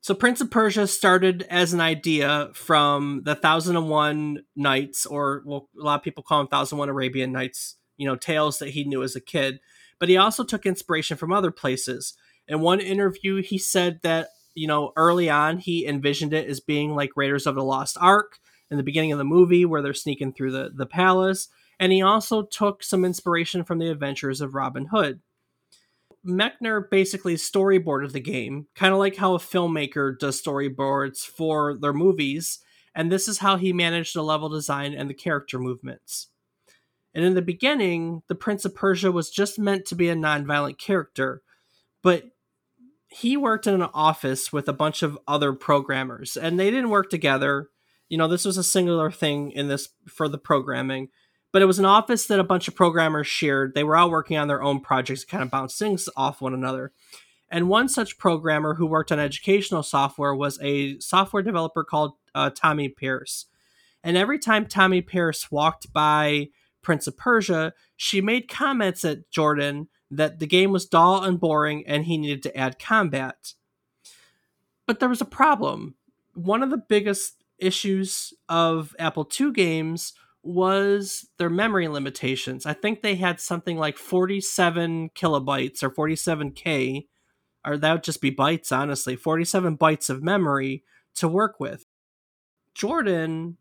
So 0.00 0.14
Prince 0.14 0.40
of 0.40 0.50
Persia 0.50 0.86
started 0.86 1.46
as 1.50 1.72
an 1.72 1.80
idea 1.80 2.50
from 2.54 3.22
the 3.24 3.34
Thousand 3.34 3.76
and 3.76 3.88
One 3.88 4.44
Nights, 4.56 5.04
or 5.06 5.42
well, 5.44 5.68
a 5.78 5.84
lot 5.84 5.96
of 5.96 6.02
people 6.02 6.22
call 6.22 6.38
them 6.38 6.48
Thousand 6.48 6.78
One 6.78 6.88
Arabian 6.88 7.32
Nights. 7.32 7.76
You 7.96 8.06
know, 8.06 8.16
tales 8.16 8.58
that 8.60 8.70
he 8.70 8.84
knew 8.84 9.02
as 9.02 9.16
a 9.16 9.20
kid. 9.20 9.58
But 9.98 10.08
he 10.08 10.16
also 10.16 10.44
took 10.44 10.64
inspiration 10.64 11.16
from 11.16 11.32
other 11.32 11.50
places. 11.50 12.14
In 12.46 12.60
one 12.60 12.80
interview, 12.80 13.42
he 13.42 13.58
said 13.58 14.00
that 14.02 14.28
you 14.54 14.66
know 14.66 14.92
early 14.96 15.28
on 15.28 15.58
he 15.58 15.86
envisioned 15.86 16.32
it 16.32 16.48
as 16.48 16.60
being 16.60 16.94
like 16.94 17.16
Raiders 17.16 17.46
of 17.46 17.54
the 17.54 17.64
Lost 17.64 17.96
Ark 18.00 18.38
in 18.70 18.76
the 18.76 18.82
beginning 18.82 19.12
of 19.12 19.18
the 19.18 19.24
movie, 19.24 19.64
where 19.64 19.82
they're 19.82 19.94
sneaking 19.94 20.32
through 20.32 20.52
the 20.52 20.70
the 20.74 20.86
palace. 20.86 21.48
And 21.80 21.92
he 21.92 22.02
also 22.02 22.42
took 22.42 22.82
some 22.82 23.04
inspiration 23.04 23.62
from 23.62 23.78
the 23.78 23.90
adventures 23.90 24.40
of 24.40 24.54
Robin 24.54 24.86
Hood. 24.86 25.20
Mechner 26.26 26.82
basically 26.90 27.36
storyboarded 27.36 28.12
the 28.12 28.20
game, 28.20 28.66
kind 28.74 28.92
of 28.92 28.98
like 28.98 29.16
how 29.16 29.34
a 29.34 29.38
filmmaker 29.38 30.18
does 30.18 30.40
storyboards 30.40 31.20
for 31.20 31.78
their 31.78 31.92
movies, 31.92 32.58
and 32.94 33.10
this 33.10 33.28
is 33.28 33.38
how 33.38 33.56
he 33.56 33.72
managed 33.72 34.14
the 34.14 34.22
level 34.22 34.48
design 34.48 34.94
and 34.94 35.08
the 35.08 35.14
character 35.14 35.58
movements. 35.58 36.28
And 37.14 37.24
in 37.24 37.34
the 37.34 37.42
beginning, 37.42 38.22
the 38.28 38.34
Prince 38.34 38.64
of 38.64 38.74
Persia 38.74 39.10
was 39.10 39.30
just 39.30 39.58
meant 39.58 39.86
to 39.86 39.94
be 39.94 40.08
a 40.08 40.14
non-violent 40.14 40.78
character, 40.78 41.42
but 42.02 42.24
he 43.08 43.36
worked 43.36 43.66
in 43.66 43.74
an 43.74 43.88
office 43.94 44.52
with 44.52 44.68
a 44.68 44.72
bunch 44.74 45.02
of 45.02 45.18
other 45.26 45.52
programmers, 45.52 46.36
and 46.36 46.58
they 46.58 46.70
didn't 46.70 46.90
work 46.90 47.10
together. 47.10 47.68
You 48.08 48.18
know, 48.18 48.28
this 48.28 48.44
was 48.44 48.58
a 48.58 48.64
singular 48.64 49.10
thing 49.10 49.50
in 49.52 49.68
this 49.68 49.88
for 50.06 50.28
the 50.28 50.38
programming 50.38 51.08
but 51.58 51.62
it 51.64 51.66
was 51.66 51.80
an 51.80 51.84
office 51.84 52.26
that 52.26 52.38
a 52.38 52.44
bunch 52.44 52.68
of 52.68 52.76
programmers 52.76 53.26
shared. 53.26 53.74
They 53.74 53.82
were 53.82 53.96
all 53.96 54.12
working 54.12 54.36
on 54.36 54.46
their 54.46 54.62
own 54.62 54.78
projects, 54.78 55.24
kind 55.24 55.42
of 55.42 55.50
bounce 55.50 55.76
things 55.76 56.08
off 56.16 56.40
one 56.40 56.54
another. 56.54 56.92
And 57.50 57.68
one 57.68 57.88
such 57.88 58.16
programmer 58.16 58.74
who 58.74 58.86
worked 58.86 59.10
on 59.10 59.18
educational 59.18 59.82
software 59.82 60.36
was 60.36 60.60
a 60.62 61.00
software 61.00 61.42
developer 61.42 61.82
called 61.82 62.12
uh, 62.32 62.50
Tomi 62.50 62.88
Pierce. 62.88 63.46
And 64.04 64.16
every 64.16 64.38
time 64.38 64.66
Tomi 64.66 65.02
Pierce 65.02 65.50
walked 65.50 65.92
by 65.92 66.50
Prince 66.80 67.08
of 67.08 67.16
Persia, 67.16 67.72
she 67.96 68.20
made 68.20 68.46
comments 68.46 69.04
at 69.04 69.28
Jordan 69.28 69.88
that 70.12 70.38
the 70.38 70.46
game 70.46 70.70
was 70.70 70.86
dull 70.86 71.24
and 71.24 71.40
boring 71.40 71.84
and 71.88 72.04
he 72.04 72.18
needed 72.18 72.44
to 72.44 72.56
add 72.56 72.78
combat. 72.78 73.54
But 74.86 75.00
there 75.00 75.08
was 75.08 75.20
a 75.20 75.24
problem. 75.24 75.96
One 76.34 76.62
of 76.62 76.70
the 76.70 76.84
biggest 76.88 77.42
issues 77.58 78.32
of 78.48 78.94
Apple 79.00 79.28
II 79.40 79.50
games 79.50 80.12
was 80.48 81.28
their 81.36 81.50
memory 81.50 81.88
limitations. 81.88 82.64
I 82.64 82.72
think 82.72 83.02
they 83.02 83.16
had 83.16 83.38
something 83.38 83.76
like 83.76 83.98
47 83.98 85.10
kilobytes 85.10 85.82
or 85.82 85.90
47K, 85.90 87.06
or 87.66 87.76
that 87.76 87.92
would 87.92 88.02
just 88.02 88.22
be 88.22 88.30
bytes, 88.30 88.72
honestly, 88.72 89.14
47 89.14 89.76
bytes 89.76 90.08
of 90.08 90.22
memory 90.22 90.84
to 91.16 91.28
work 91.28 91.60
with. 91.60 91.84
Jordan 92.74 93.58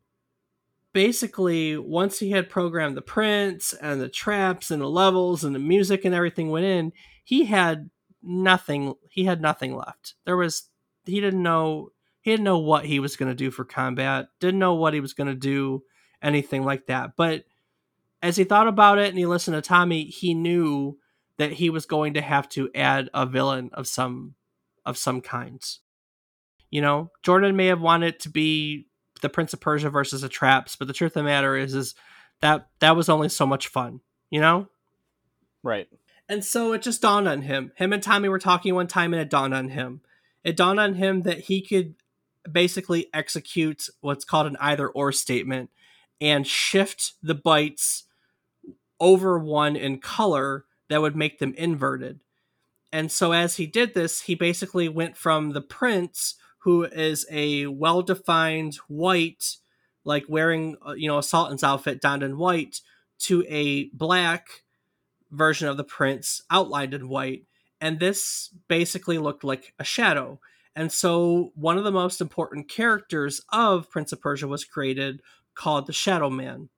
basically, 0.93 1.77
once 1.77 2.19
he 2.19 2.31
had 2.31 2.49
programmed 2.49 2.95
the 2.95 3.01
prince 3.01 3.73
and 3.73 3.99
the 3.99 4.07
traps 4.07 4.71
and 4.71 4.81
the 4.81 4.89
levels 4.89 5.43
and 5.43 5.53
the 5.53 5.59
music 5.59 6.05
and 6.05 6.15
everything 6.15 6.49
went 6.49 6.65
in, 6.65 6.93
he 7.21 7.45
had 7.45 7.89
nothing. 8.23 8.93
He 9.09 9.25
had 9.25 9.41
nothing 9.41 9.75
left. 9.75 10.13
There 10.23 10.37
was, 10.37 10.69
he 11.05 11.19
didn't 11.19 11.43
know, 11.43 11.89
he 12.21 12.31
didn't 12.31 12.45
know 12.45 12.59
what 12.59 12.85
he 12.85 13.01
was 13.01 13.17
going 13.17 13.29
to 13.29 13.35
do 13.35 13.51
for 13.51 13.65
combat, 13.65 14.29
didn't 14.39 14.59
know 14.59 14.75
what 14.75 14.93
he 14.93 15.01
was 15.01 15.13
going 15.13 15.27
to 15.27 15.35
do 15.35 15.83
anything 16.21 16.63
like 16.63 16.87
that. 16.87 17.11
But 17.15 17.45
as 18.21 18.35
he 18.37 18.43
thought 18.43 18.67
about 18.67 18.97
it 18.97 19.09
and 19.09 19.17
he 19.17 19.25
listened 19.25 19.55
to 19.55 19.61
Tomi, 19.61 20.05
he 20.05 20.33
knew 20.33 20.97
that 21.37 21.53
he 21.53 21.69
was 21.69 21.85
going 21.85 22.15
to 22.15 22.21
have 22.21 22.49
to 22.49 22.69
add 22.73 23.09
a 23.13 23.25
villain 23.25 23.69
of 23.73 23.87
some 23.87 24.35
of 24.85 24.97
some 24.97 25.21
kinds. 25.21 25.81
You 26.71 26.81
know, 26.81 27.11
Jordan 27.23 27.55
may 27.55 27.67
have 27.67 27.81
wanted 27.81 28.19
to 28.21 28.29
be 28.29 28.87
the 29.21 29.29
Prince 29.29 29.53
of 29.53 29.59
Persia 29.59 29.89
versus 29.89 30.21
the 30.21 30.29
Traps, 30.29 30.75
but 30.75 30.87
the 30.87 30.93
truth 30.93 31.11
of 31.11 31.21
the 31.21 31.23
matter 31.23 31.55
is 31.55 31.73
is 31.73 31.95
that 32.41 32.67
that 32.79 32.95
was 32.95 33.09
only 33.09 33.29
so 33.29 33.45
much 33.45 33.67
fun, 33.67 34.01
you 34.29 34.41
know? 34.41 34.67
Right. 35.63 35.87
And 36.29 36.43
so 36.43 36.73
it 36.73 36.81
just 36.81 37.01
dawned 37.01 37.27
on 37.27 37.43
him. 37.43 37.71
Him 37.75 37.93
and 37.93 38.03
Tommy 38.03 38.29
were 38.29 38.39
talking 38.39 38.75
one 38.75 38.87
time 38.87 39.13
and 39.13 39.21
it 39.21 39.29
dawned 39.29 39.53
on 39.53 39.69
him. 39.69 40.01
It 40.43 40.57
dawned 40.57 40.79
on 40.79 40.95
him 40.95 41.21
that 41.23 41.41
he 41.41 41.61
could 41.61 41.95
basically 42.49 43.07
execute 43.13 43.89
what's 44.01 44.25
called 44.25 44.47
an 44.47 44.57
either 44.59 44.87
or 44.87 45.11
statement 45.11 45.69
and 46.19 46.47
shift 46.47 47.13
the 47.21 47.35
bytes 47.35 48.03
over 48.99 49.37
one 49.37 49.75
in 49.75 49.99
color 49.99 50.65
that 50.89 51.01
would 51.01 51.15
make 51.15 51.39
them 51.39 51.53
inverted. 51.57 52.19
And 52.91 53.11
so 53.11 53.31
as 53.33 53.57
he 53.57 53.67
did 53.67 53.93
this, 53.93 54.21
he 54.21 54.35
basically 54.35 54.89
went 54.89 55.17
from 55.17 55.51
the 55.51 55.61
prince, 55.61 56.35
who 56.59 56.83
is 56.83 57.25
a 57.29 57.67
well-defined 57.67 58.75
white, 58.87 59.57
like 60.03 60.25
wearing 60.27 60.77
uh, 60.85 60.93
you 60.93 61.07
know 61.07 61.17
a 61.17 61.23
Sultan's 61.23 61.63
outfit 61.63 62.01
donned 62.01 62.23
in 62.23 62.37
white, 62.37 62.81
to 63.19 63.45
a 63.47 63.89
black 63.89 64.63
version 65.31 65.67
of 65.67 65.77
the 65.77 65.83
prince 65.83 66.41
outlined 66.49 66.93
in 66.93 67.09
white. 67.09 67.43
And 67.81 67.99
this 67.99 68.49
basically 68.67 69.17
looked 69.17 69.43
like 69.43 69.73
a 69.77 69.83
shadow. 69.83 70.39
And 70.75 70.91
so 70.91 71.51
one 71.55 71.77
of 71.77 71.83
the 71.83 71.91
most 71.91 72.21
important 72.21 72.69
characters 72.69 73.41
of 73.51 73.89
Prince 73.89 74.11
of 74.11 74.21
Persia 74.21 74.47
was 74.47 74.63
created 74.63 75.21
called 75.57 75.87
the 75.87 75.93
Shadow 75.93 76.29
Man. 76.29 76.69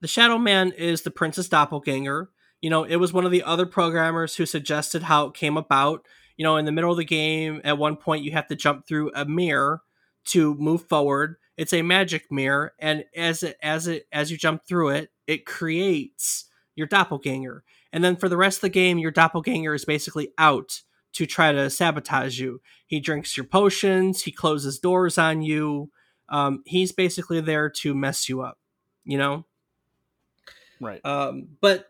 The 0.00 0.08
Shadow 0.08 0.38
Man 0.38 0.72
is 0.72 1.02
the 1.02 1.10
Princess 1.10 1.48
Doppelganger. 1.48 2.30
You 2.62 2.70
know, 2.70 2.84
it 2.84 2.96
was 2.96 3.12
one 3.12 3.26
of 3.26 3.30
the 3.30 3.42
other 3.42 3.66
programmers 3.66 4.36
who 4.36 4.46
suggested 4.46 5.02
how 5.02 5.26
it 5.26 5.34
came 5.34 5.56
about. 5.56 6.06
You 6.36 6.44
know, 6.44 6.56
in 6.56 6.64
the 6.64 6.72
middle 6.72 6.90
of 6.90 6.96
the 6.96 7.04
game, 7.04 7.60
at 7.64 7.78
one 7.78 7.96
point, 7.96 8.24
you 8.24 8.32
have 8.32 8.46
to 8.48 8.56
jump 8.56 8.86
through 8.86 9.12
a 9.14 9.24
mirror 9.24 9.82
to 10.26 10.54
move 10.54 10.84
forward. 10.88 11.36
It's 11.56 11.72
a 11.72 11.82
magic 11.82 12.32
mirror, 12.32 12.72
and 12.80 13.04
as 13.14 13.42
it 13.42 13.56
as 13.62 13.86
it 13.86 14.06
as 14.10 14.30
you 14.30 14.36
jump 14.36 14.66
through 14.66 14.90
it, 14.90 15.10
it 15.26 15.46
creates 15.46 16.46
your 16.74 16.86
doppelganger. 16.86 17.62
And 17.92 18.02
then 18.02 18.16
for 18.16 18.28
the 18.28 18.36
rest 18.36 18.58
of 18.58 18.62
the 18.62 18.68
game, 18.70 18.98
your 18.98 19.12
doppelganger 19.12 19.74
is 19.74 19.84
basically 19.84 20.30
out 20.38 20.80
to 21.12 21.26
try 21.26 21.52
to 21.52 21.70
sabotage 21.70 22.40
you. 22.40 22.60
He 22.86 22.98
drinks 22.98 23.36
your 23.36 23.46
potions, 23.46 24.22
he 24.22 24.32
closes 24.32 24.80
doors 24.80 25.16
on 25.16 25.42
you, 25.42 25.90
um, 26.28 26.62
he's 26.66 26.92
basically 26.92 27.40
there 27.40 27.68
to 27.70 27.94
mess 27.94 28.28
you 28.28 28.42
up, 28.42 28.58
you 29.04 29.18
know? 29.18 29.44
Right. 30.80 31.04
Um, 31.04 31.48
but, 31.60 31.88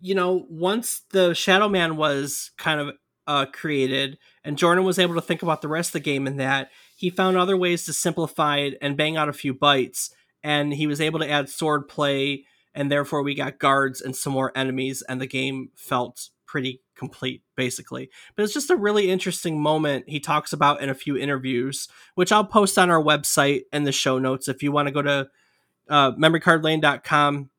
you 0.00 0.14
know, 0.14 0.46
once 0.48 1.02
the 1.10 1.34
Shadow 1.34 1.68
Man 1.68 1.96
was 1.96 2.50
kind 2.58 2.80
of 2.80 2.94
uh, 3.26 3.46
created 3.46 4.18
and 4.44 4.58
Jordan 4.58 4.84
was 4.84 4.98
able 4.98 5.14
to 5.14 5.20
think 5.20 5.42
about 5.42 5.62
the 5.62 5.68
rest 5.68 5.90
of 5.90 5.94
the 5.94 6.00
game 6.00 6.26
in 6.26 6.36
that, 6.36 6.70
he 6.96 7.10
found 7.10 7.36
other 7.36 7.56
ways 7.56 7.84
to 7.84 7.92
simplify 7.92 8.58
it 8.58 8.78
and 8.80 8.96
bang 8.96 9.16
out 9.16 9.28
a 9.28 9.32
few 9.32 9.54
bytes. 9.54 10.10
And 10.42 10.72
he 10.72 10.86
was 10.86 11.00
able 11.00 11.18
to 11.18 11.28
add 11.28 11.48
sword 11.48 11.88
play, 11.88 12.44
and 12.72 12.90
therefore 12.90 13.22
we 13.22 13.34
got 13.34 13.58
guards 13.58 14.00
and 14.00 14.14
some 14.14 14.32
more 14.32 14.52
enemies, 14.54 15.02
and 15.08 15.20
the 15.20 15.26
game 15.26 15.70
felt 15.74 16.30
pretty 16.56 16.80
complete 16.96 17.42
basically. 17.54 18.08
But 18.34 18.44
it's 18.44 18.54
just 18.54 18.70
a 18.70 18.76
really 18.76 19.10
interesting 19.10 19.60
moment 19.60 20.08
he 20.08 20.20
talks 20.20 20.54
about 20.54 20.80
in 20.80 20.88
a 20.88 20.94
few 20.94 21.14
interviews 21.14 21.86
which 22.14 22.32
i'll 22.32 22.46
post 22.46 22.78
on 22.78 22.88
our 22.88 23.02
website 23.02 23.64
in 23.74 23.84
the 23.84 23.92
show 23.92 24.18
notes 24.18 24.48
if 24.48 24.62
you 24.62 24.72
want 24.72 24.88
to 24.88 24.92
go 24.92 25.02
to 25.02 25.28
uh, 25.90 26.12
memorycardlane.com 26.12 27.50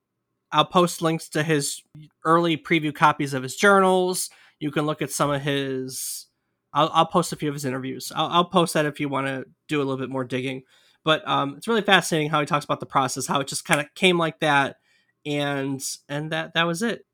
i'll 0.51 0.65
post 0.65 1.03
links 1.03 1.29
to 1.29 1.43
his 1.43 1.83
early 2.25 2.57
preview 2.57 2.91
copies 2.91 3.35
of 3.35 3.43
his 3.43 3.55
journals. 3.55 4.31
You 4.59 4.71
can 4.71 4.87
look 4.87 5.03
at 5.03 5.11
some 5.11 5.29
of 5.29 5.43
his 5.43 6.25
i'll, 6.73 6.89
I'll 6.91 7.05
post 7.05 7.31
a 7.31 7.35
few 7.35 7.49
of 7.49 7.53
his 7.53 7.65
interviews. 7.65 8.11
I'll, 8.15 8.29
I'll 8.29 8.45
post 8.45 8.73
that 8.73 8.87
if 8.87 8.99
you 8.99 9.09
want 9.09 9.27
to 9.27 9.45
do 9.67 9.77
a 9.77 9.83
little 9.83 9.97
bit 9.97 10.09
more 10.09 10.23
digging. 10.23 10.63
But 11.05 11.25
um, 11.27 11.53
it's 11.55 11.67
really 11.67 11.83
fascinating 11.83 12.31
how 12.31 12.39
he 12.39 12.47
talks 12.47 12.65
about 12.65 12.79
the 12.79 12.87
process 12.87 13.27
how 13.27 13.41
it 13.41 13.47
just 13.47 13.63
kind 13.63 13.79
of 13.79 13.93
came 13.93 14.17
like 14.17 14.39
that 14.39 14.77
and 15.23 15.83
and 16.09 16.31
that 16.31 16.55
that 16.55 16.63
was 16.63 16.81
it 16.81 17.05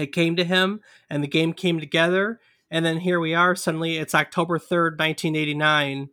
it 0.00 0.12
came 0.12 0.36
to 0.36 0.44
him 0.44 0.80
and 1.08 1.22
the 1.22 1.28
game 1.28 1.52
came 1.52 1.80
together 1.80 2.40
and 2.70 2.84
then 2.84 2.98
here 2.98 3.20
we 3.20 3.34
are 3.34 3.54
suddenly 3.54 3.96
it's 3.96 4.14
october 4.14 4.58
3rd 4.58 4.98
1989 4.98 6.10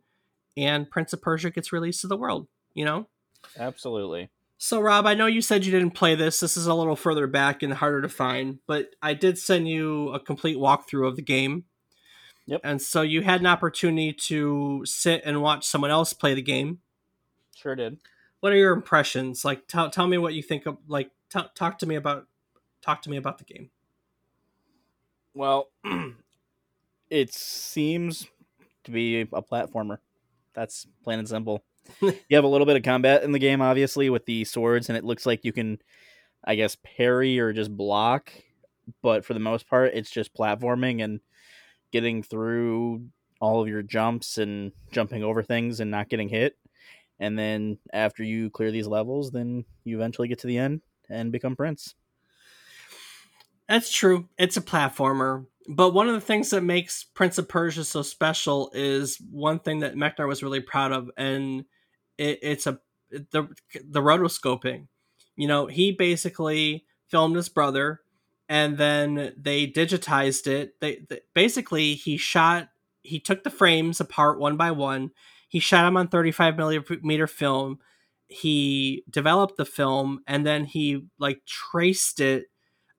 and 0.56 0.90
prince 0.90 1.12
of 1.12 1.22
persia 1.22 1.50
gets 1.50 1.72
released 1.72 2.00
to 2.00 2.06
the 2.06 2.16
world 2.16 2.48
you 2.74 2.84
know 2.84 3.08
absolutely 3.58 4.28
so 4.58 4.80
rob 4.80 5.06
i 5.06 5.14
know 5.14 5.26
you 5.26 5.40
said 5.40 5.64
you 5.64 5.72
didn't 5.72 5.92
play 5.92 6.14
this 6.14 6.40
this 6.40 6.56
is 6.56 6.66
a 6.66 6.74
little 6.74 6.96
further 6.96 7.26
back 7.26 7.62
and 7.62 7.74
harder 7.74 8.02
to 8.02 8.08
find 8.08 8.58
but 8.66 8.94
i 9.02 9.14
did 9.14 9.38
send 9.38 9.68
you 9.68 10.10
a 10.10 10.20
complete 10.20 10.56
walkthrough 10.56 11.06
of 11.06 11.16
the 11.16 11.22
game 11.22 11.64
yep 12.46 12.60
and 12.64 12.82
so 12.82 13.02
you 13.02 13.22
had 13.22 13.40
an 13.40 13.46
opportunity 13.46 14.12
to 14.12 14.82
sit 14.84 15.22
and 15.24 15.42
watch 15.42 15.66
someone 15.66 15.90
else 15.90 16.12
play 16.12 16.34
the 16.34 16.42
game 16.42 16.80
Sure 17.58 17.74
did. 17.74 17.98
What 18.38 18.52
are 18.52 18.56
your 18.56 18.72
impressions? 18.72 19.44
Like, 19.44 19.66
tell 19.66 19.90
tell 19.90 20.06
me 20.06 20.16
what 20.16 20.32
you 20.32 20.42
think 20.44 20.64
of. 20.66 20.78
Like, 20.86 21.10
t- 21.28 21.40
talk 21.56 21.78
to 21.78 21.86
me 21.86 21.96
about 21.96 22.28
talk 22.82 23.02
to 23.02 23.10
me 23.10 23.16
about 23.16 23.38
the 23.38 23.44
game. 23.44 23.70
Well, 25.34 25.68
it 27.10 27.32
seems 27.32 28.26
to 28.84 28.90
be 28.90 29.20
a 29.20 29.26
platformer. 29.26 29.98
That's 30.54 30.86
plain 31.04 31.18
and 31.18 31.28
simple. 31.28 31.62
you 32.02 32.14
have 32.32 32.44
a 32.44 32.48
little 32.48 32.66
bit 32.66 32.76
of 32.76 32.82
combat 32.82 33.22
in 33.22 33.32
the 33.32 33.38
game, 33.38 33.60
obviously, 33.62 34.10
with 34.10 34.26
the 34.26 34.44
swords, 34.44 34.88
and 34.88 34.98
it 34.98 35.04
looks 35.04 35.26
like 35.26 35.44
you 35.44 35.52
can, 35.52 35.78
I 36.44 36.54
guess, 36.54 36.76
parry 36.82 37.38
or 37.38 37.52
just 37.52 37.74
block. 37.76 38.32
But 39.02 39.24
for 39.24 39.34
the 39.34 39.40
most 39.40 39.68
part, 39.68 39.92
it's 39.94 40.10
just 40.10 40.34
platforming 40.34 41.04
and 41.04 41.20
getting 41.92 42.22
through 42.22 43.06
all 43.40 43.62
of 43.62 43.68
your 43.68 43.82
jumps 43.82 44.38
and 44.38 44.72
jumping 44.90 45.22
over 45.22 45.42
things 45.42 45.80
and 45.80 45.90
not 45.90 46.08
getting 46.08 46.28
hit. 46.28 46.56
And 47.20 47.38
then 47.38 47.78
after 47.92 48.22
you 48.22 48.50
clear 48.50 48.70
these 48.70 48.86
levels, 48.86 49.30
then 49.30 49.64
you 49.84 49.96
eventually 49.96 50.28
get 50.28 50.38
to 50.40 50.46
the 50.46 50.58
end 50.58 50.80
and 51.08 51.32
become 51.32 51.56
Prince. 51.56 51.94
That's 53.68 53.92
true. 53.92 54.28
It's 54.38 54.56
a 54.56 54.62
platformer. 54.62 55.46
But 55.68 55.92
one 55.92 56.08
of 56.08 56.14
the 56.14 56.20
things 56.20 56.50
that 56.50 56.62
makes 56.62 57.04
Prince 57.04 57.36
of 57.36 57.48
Persia 57.48 57.84
so 57.84 58.02
special 58.02 58.70
is 58.72 59.18
one 59.30 59.58
thing 59.58 59.80
that 59.80 59.96
Mechner 59.96 60.26
was 60.26 60.42
really 60.42 60.60
proud 60.60 60.92
of, 60.92 61.10
and 61.18 61.64
it, 62.16 62.38
it's 62.42 62.66
a 62.66 62.80
the 63.10 63.48
the 63.72 64.00
rotoscoping. 64.00 64.86
You 65.36 65.46
know, 65.46 65.66
he 65.66 65.92
basically 65.92 66.86
filmed 67.08 67.36
his 67.36 67.50
brother, 67.50 68.00
and 68.48 68.78
then 68.78 69.34
they 69.36 69.66
digitized 69.66 70.46
it. 70.46 70.80
They, 70.80 71.04
they 71.10 71.20
basically 71.34 71.94
he 71.94 72.16
shot 72.16 72.70
he 73.02 73.20
took 73.20 73.44
the 73.44 73.50
frames 73.50 74.00
apart 74.00 74.40
one 74.40 74.56
by 74.56 74.70
one. 74.70 75.10
He 75.48 75.60
shot 75.60 75.82
them 75.82 75.96
on 75.96 76.08
35 76.08 76.56
millimeter 76.56 77.26
film. 77.26 77.78
He 78.28 79.04
developed 79.10 79.58
the 79.58 79.66
film, 79.66 80.20
and 80.26 80.46
then 80.46 80.64
he 80.64 81.04
like 81.18 81.42
traced 81.46 82.20
it 82.20 82.46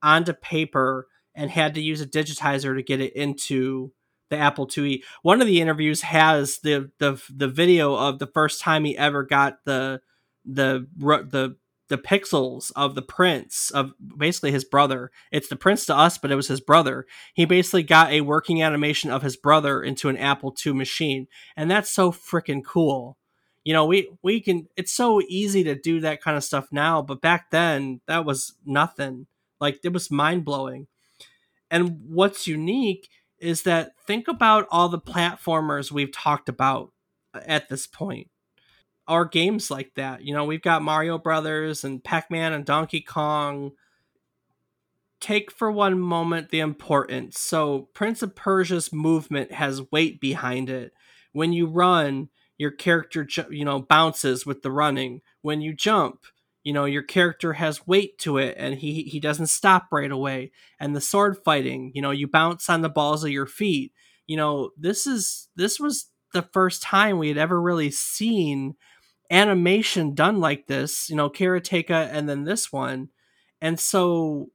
onto 0.02 0.34
paper 0.34 1.08
and 1.36 1.52
had 1.52 1.76
to 1.76 1.82
use 1.82 2.02
a 2.02 2.08
digitizer 2.08 2.76
to 2.76 2.84
get 2.84 3.02
it 3.02 3.14
into 3.14 3.92
the 4.30 4.38
Apple 4.38 4.68
IIe. 4.68 5.04
One 5.24 5.42
of 5.42 5.48
the 5.48 5.62
interviews 5.62 6.02
has 6.02 6.60
the 6.60 6.92
the 7.00 7.22
the 7.34 7.48
video 7.48 7.96
of 7.96 8.20
the 8.20 8.28
first 8.28 8.62
time 8.62 8.86
he 8.86 8.98
ever 8.98 9.24
got 9.24 9.64
the 9.66 10.02
the 10.46 10.88
the 10.98 11.56
the 11.90 11.98
pixels 11.98 12.72
of 12.76 12.94
the 12.94 13.02
prince 13.02 13.72
of 13.72 13.94
basically 14.18 14.52
his 14.52 14.64
brother. 14.64 15.12
It's 15.32 15.50
the 15.50 15.56
prince 15.56 15.86
to 15.88 15.98
us, 15.98 16.18
but 16.18 16.32
it 16.32 16.36
was 16.36 16.48
his 16.48 16.62
brother. 16.62 17.06
He 17.34 17.46
basically 17.46 17.84
got 17.84 18.12
a 18.12 18.22
working 18.22 18.62
animation 18.62 19.10
of 19.10 19.24
his 19.24 19.36
brother 19.36 19.82
into 19.82 20.08
an 20.08 20.18
Apple 20.18 20.56
II 20.66 20.74
machine, 20.74 21.28
and 21.58 21.70
that's 21.70 21.90
so 21.90 22.12
freaking 22.12 22.64
cool. 22.64 23.18
You 23.64 23.74
know, 23.74 23.86
we 23.86 24.10
we 24.24 24.40
can. 24.40 24.68
It's 24.78 24.94
so 24.94 25.22
easy 25.28 25.64
to 25.66 25.76
do 25.76 26.00
that 26.02 26.22
kind 26.22 26.38
of 26.38 26.44
stuff 26.44 26.68
now, 26.72 27.02
but 27.02 27.22
back 27.22 27.50
then 27.52 28.02
that 28.08 28.24
was 28.24 28.54
nothing. 28.66 29.28
Like 29.60 29.80
it 29.84 29.93
was 29.93 30.12
mind 30.12 30.45
blowing. 30.45 30.88
And 31.72 32.00
what's 32.08 32.48
unique 32.48 33.10
is 33.38 33.63
that 33.63 33.91
think 34.06 34.28
about 34.28 34.67
all 34.69 34.89
the 34.89 35.00
platformers 35.00 35.91
we've 35.91 36.12
talked 36.12 36.50
about 36.50 36.91
uh, 37.34 37.41
at 37.45 37.69
this 37.69 37.88
point. 37.88 38.30
Our 39.08 39.26
games 39.26 39.72
like 39.72 39.93
that. 39.95 40.24
You 40.24 40.34
know, 40.34 40.45
we've 40.45 40.62
got 40.62 40.84
Mario 40.84 41.17
Brothers 41.17 41.84
and 41.84 42.04
Pac 42.04 42.30
Man 42.30 42.54
and 42.54 42.65
Donkey 42.65 43.02
Kong. 43.02 43.72
Take 45.19 45.52
for 45.52 45.72
one 45.72 46.00
moment 46.00 46.50
the 46.50 46.60
importance. 46.60 47.39
So, 47.39 47.89
Prince 47.93 48.22
of 48.22 48.36
Persia's 48.36 48.93
movement 48.93 49.52
has 49.52 49.91
weight 49.91 50.22
behind 50.22 50.69
it. 50.69 50.93
When 51.34 51.54
you 51.54 51.65
run, 51.65 52.30
your 52.58 52.72
character, 52.72 53.28
you 53.50 53.65
know, 53.65 53.80
bounces 53.82 54.45
with 54.45 54.62
the 54.62 54.72
running. 54.72 55.22
When 55.41 55.62
you 55.62 55.74
jump, 55.74 56.26
you 56.63 56.74
know 56.74 56.86
your 56.86 57.04
character 57.04 57.54
has 57.54 57.88
weight 57.88 58.17
to 58.19 58.38
it 58.38 58.56
and 58.58 58.76
he 58.76 59.04
he 59.04 59.19
doesn't 59.19 59.48
stop 59.48 59.88
right 59.91 60.12
away. 60.12 60.52
And 60.80 60.95
the 60.95 61.02
sword 61.02 61.38
fighting 61.43 61.91
you 61.93 62.02
know 62.02 62.12
you 62.12 62.28
bounce 62.28 62.69
on 62.69 62.82
the 62.82 62.89
balls 62.89 63.24
of 63.24 63.32
your 63.32 63.45
feet. 63.45 63.93
You 64.28 64.38
know 64.38 64.72
this 64.78 65.08
is 65.08 65.50
this 65.56 65.80
was 65.80 66.08
the 66.34 66.43
first 66.54 66.82
time 66.84 67.17
we 67.17 67.30
had 67.30 67.38
ever 67.38 67.60
really 67.62 67.91
seen 67.91 68.76
animation 69.32 70.13
done 70.15 70.39
like 70.39 70.67
this 70.67 71.10
you 71.10 71.15
know 71.15 71.30
karateka 71.30 72.10
and 72.12 72.28
then 72.28 72.43
this 72.43 72.72
one. 72.72 73.10
And 73.62 73.80
so 73.80 74.52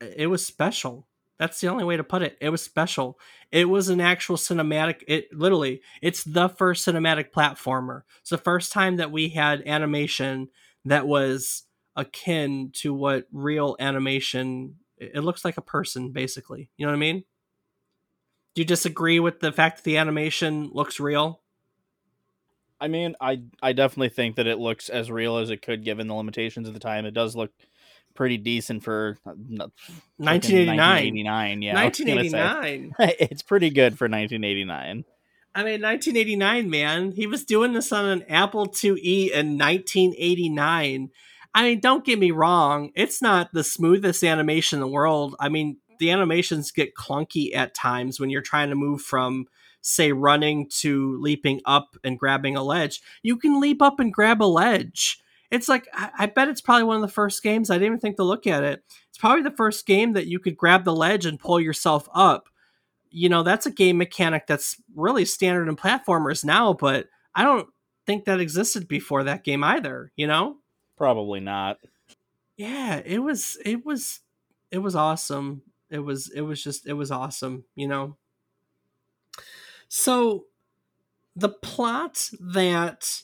it 0.00 0.28
was 0.28 0.44
special. 0.44 1.06
That's 1.38 1.60
the 1.60 1.68
only 1.68 1.84
way 1.84 1.96
to 1.96 2.02
put 2.04 2.22
it. 2.22 2.36
It 2.40 2.48
was 2.48 2.62
special. 2.62 3.18
It 3.52 3.68
was 3.68 3.88
an 3.88 4.00
actual 4.00 4.36
cinematic 4.36 5.02
it 5.06 5.32
literally 5.32 5.82
it's 6.02 6.24
the 6.24 6.48
first 6.48 6.86
cinematic 6.86 7.30
platformer. 7.30 8.02
It's 8.20 8.30
the 8.30 8.38
first 8.38 8.72
time 8.72 8.96
that 8.96 9.12
we 9.12 9.30
had 9.30 9.62
animation 9.66 10.48
that 10.90 11.06
was 11.06 11.64
akin 11.96 12.70
to 12.72 12.94
what 12.94 13.26
real 13.32 13.76
animation 13.80 14.76
it 14.98 15.22
looks 15.22 15.44
like 15.44 15.56
a 15.56 15.62
person 15.62 16.12
basically. 16.12 16.70
You 16.76 16.86
know 16.86 16.92
what 16.92 16.96
i 16.96 17.00
mean? 17.00 17.24
Do 18.54 18.62
you 18.62 18.66
disagree 18.66 19.20
with 19.20 19.40
the 19.40 19.52
fact 19.52 19.78
that 19.78 19.84
the 19.84 19.96
animation 19.96 20.70
looks 20.72 21.00
real? 21.00 21.42
I 22.80 22.88
mean 22.88 23.14
i 23.20 23.42
i 23.62 23.72
definitely 23.72 24.10
think 24.10 24.36
that 24.36 24.46
it 24.46 24.58
looks 24.58 24.88
as 24.88 25.10
real 25.10 25.38
as 25.38 25.50
it 25.50 25.62
could 25.62 25.84
given 25.84 26.06
the 26.06 26.14
limitations 26.14 26.68
of 26.68 26.74
the 26.74 26.80
time. 26.80 27.06
It 27.06 27.14
does 27.14 27.34
look 27.36 27.52
pretty 28.14 28.36
decent 28.36 28.82
for 28.82 29.16
uh, 29.24 29.30
1989 30.16 30.76
1989 30.76 31.62
yeah 31.62 31.74
1989 31.74 32.94
it's 33.20 33.42
pretty 33.42 33.70
good 33.70 33.96
for 33.96 34.06
1989 34.06 35.04
I 35.58 35.64
mean, 35.64 35.82
1989, 35.82 36.70
man. 36.70 37.10
He 37.10 37.26
was 37.26 37.44
doing 37.44 37.72
this 37.72 37.90
on 37.90 38.06
an 38.06 38.22
Apple 38.28 38.68
IIe 38.68 39.32
in 39.32 39.58
1989. 39.58 41.10
I 41.52 41.62
mean, 41.64 41.80
don't 41.80 42.04
get 42.04 42.20
me 42.20 42.30
wrong. 42.30 42.92
It's 42.94 43.20
not 43.20 43.52
the 43.52 43.64
smoothest 43.64 44.22
animation 44.22 44.76
in 44.76 44.82
the 44.82 44.86
world. 44.86 45.34
I 45.40 45.48
mean, 45.48 45.78
the 45.98 46.12
animations 46.12 46.70
get 46.70 46.94
clunky 46.94 47.56
at 47.56 47.74
times 47.74 48.20
when 48.20 48.30
you're 48.30 48.40
trying 48.40 48.68
to 48.68 48.76
move 48.76 49.02
from, 49.02 49.46
say, 49.80 50.12
running 50.12 50.68
to 50.78 51.20
leaping 51.20 51.60
up 51.64 51.96
and 52.04 52.20
grabbing 52.20 52.54
a 52.54 52.62
ledge. 52.62 53.02
You 53.24 53.36
can 53.36 53.60
leap 53.60 53.82
up 53.82 53.98
and 53.98 54.14
grab 54.14 54.40
a 54.40 54.44
ledge. 54.44 55.18
It's 55.50 55.68
like, 55.68 55.88
I 55.92 56.26
bet 56.26 56.46
it's 56.46 56.60
probably 56.60 56.84
one 56.84 56.94
of 56.94 57.02
the 57.02 57.08
first 57.08 57.42
games. 57.42 57.68
I 57.68 57.74
didn't 57.74 57.86
even 57.86 57.98
think 57.98 58.16
to 58.18 58.22
look 58.22 58.46
at 58.46 58.62
it. 58.62 58.84
It's 59.08 59.18
probably 59.18 59.42
the 59.42 59.50
first 59.50 59.86
game 59.86 60.12
that 60.12 60.28
you 60.28 60.38
could 60.38 60.56
grab 60.56 60.84
the 60.84 60.94
ledge 60.94 61.26
and 61.26 61.40
pull 61.40 61.58
yourself 61.58 62.08
up 62.14 62.48
you 63.10 63.28
know, 63.28 63.42
that's 63.42 63.66
a 63.66 63.70
game 63.70 63.98
mechanic 63.98 64.46
that's 64.46 64.80
really 64.94 65.24
standard 65.24 65.68
in 65.68 65.76
platformers 65.76 66.44
now, 66.44 66.72
but 66.72 67.06
I 67.34 67.44
don't 67.44 67.68
think 68.06 68.24
that 68.24 68.40
existed 68.40 68.88
before 68.88 69.24
that 69.24 69.44
game 69.44 69.62
either, 69.64 70.12
you 70.16 70.26
know? 70.26 70.56
Probably 70.96 71.40
not. 71.40 71.78
Yeah, 72.56 73.00
it 73.04 73.18
was 73.18 73.56
it 73.64 73.86
was 73.86 74.20
it 74.70 74.78
was 74.78 74.96
awesome. 74.96 75.62
It 75.90 76.00
was 76.00 76.30
it 76.30 76.40
was 76.40 76.62
just 76.62 76.86
it 76.86 76.94
was 76.94 77.10
awesome, 77.10 77.64
you 77.76 77.86
know. 77.86 78.16
So 79.88 80.46
the 81.36 81.50
plot 81.50 82.30
that 82.40 83.22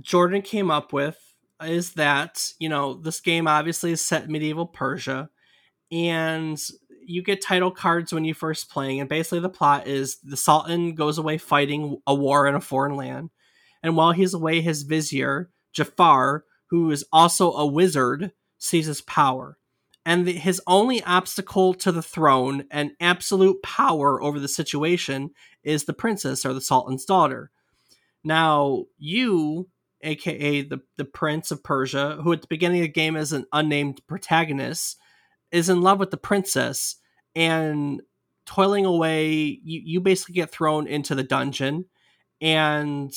Jordan 0.00 0.42
came 0.42 0.70
up 0.70 0.92
with 0.92 1.18
is 1.62 1.92
that, 1.94 2.52
you 2.58 2.68
know, 2.68 2.94
this 2.94 3.20
game 3.20 3.46
obviously 3.46 3.92
is 3.92 4.00
set 4.00 4.24
in 4.24 4.32
medieval 4.32 4.66
Persia 4.66 5.28
and 5.92 6.58
you 7.06 7.22
get 7.22 7.40
title 7.40 7.70
cards 7.70 8.12
when 8.12 8.24
you 8.24 8.34
first 8.34 8.70
playing, 8.70 9.00
and 9.00 9.08
basically 9.08 9.40
the 9.40 9.48
plot 9.48 9.86
is 9.86 10.16
the 10.22 10.36
Sultan 10.36 10.94
goes 10.94 11.18
away 11.18 11.38
fighting 11.38 11.98
a 12.06 12.14
war 12.14 12.46
in 12.46 12.54
a 12.54 12.60
foreign 12.60 12.96
land, 12.96 13.30
and 13.82 13.96
while 13.96 14.12
he's 14.12 14.34
away, 14.34 14.60
his 14.60 14.82
vizier 14.82 15.50
Jafar, 15.72 16.44
who 16.66 16.90
is 16.90 17.04
also 17.12 17.52
a 17.52 17.66
wizard, 17.66 18.32
seizes 18.58 19.00
power, 19.00 19.58
and 20.04 20.26
the, 20.26 20.32
his 20.32 20.60
only 20.66 21.02
obstacle 21.04 21.74
to 21.74 21.92
the 21.92 22.02
throne 22.02 22.64
and 22.70 22.92
absolute 23.00 23.62
power 23.62 24.22
over 24.22 24.38
the 24.38 24.48
situation 24.48 25.30
is 25.62 25.84
the 25.84 25.92
princess 25.92 26.44
or 26.44 26.52
the 26.52 26.60
Sultan's 26.60 27.04
daughter. 27.04 27.50
Now 28.24 28.84
you 28.98 29.68
aka 30.02 30.62
the, 30.62 30.80
the 30.96 31.04
Prince 31.04 31.50
of 31.50 31.62
Persia, 31.62 32.18
who 32.22 32.32
at 32.32 32.40
the 32.42 32.48
beginning 32.48 32.80
of 32.80 32.86
the 32.86 32.92
game 32.92 33.16
is 33.16 33.32
an 33.32 33.46
unnamed 33.52 34.06
protagonist, 34.06 34.98
is 35.52 35.68
in 35.68 35.82
love 35.82 36.00
with 36.00 36.10
the 36.10 36.16
princess 36.16 36.96
and 37.36 38.02
toiling 38.46 38.84
away 38.84 39.30
you, 39.30 39.80
you 39.84 40.00
basically 40.00 40.34
get 40.34 40.50
thrown 40.50 40.86
into 40.86 41.14
the 41.14 41.22
dungeon. 41.22 41.84
And 42.40 43.14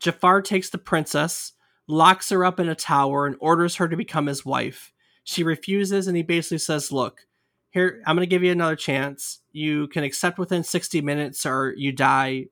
jafar 0.00 0.42
takes 0.42 0.70
the 0.70 0.78
princess 0.78 1.52
locks 1.86 2.30
her 2.30 2.44
up 2.44 2.60
in 2.60 2.68
a 2.68 2.74
tower 2.74 3.26
and 3.26 3.36
orders 3.40 3.76
her 3.76 3.88
to 3.88 3.96
become 3.96 4.26
his 4.26 4.44
wife. 4.44 4.92
She 5.24 5.42
refuses 5.42 6.06
and 6.06 6.16
he 6.16 6.22
basically 6.22 6.58
says 6.58 6.92
look 6.92 7.26
here 7.70 8.02
i'm 8.06 8.14
going 8.14 8.26
to 8.26 8.30
give 8.30 8.42
you 8.42 8.52
another 8.52 8.76
chance. 8.76 9.40
You 9.52 9.88
can 9.88 10.04
accept 10.04 10.38
within 10.38 10.62
60 10.62 11.00
minutes 11.00 11.44
or 11.44 11.74
you 11.76 11.92
die 11.92 12.46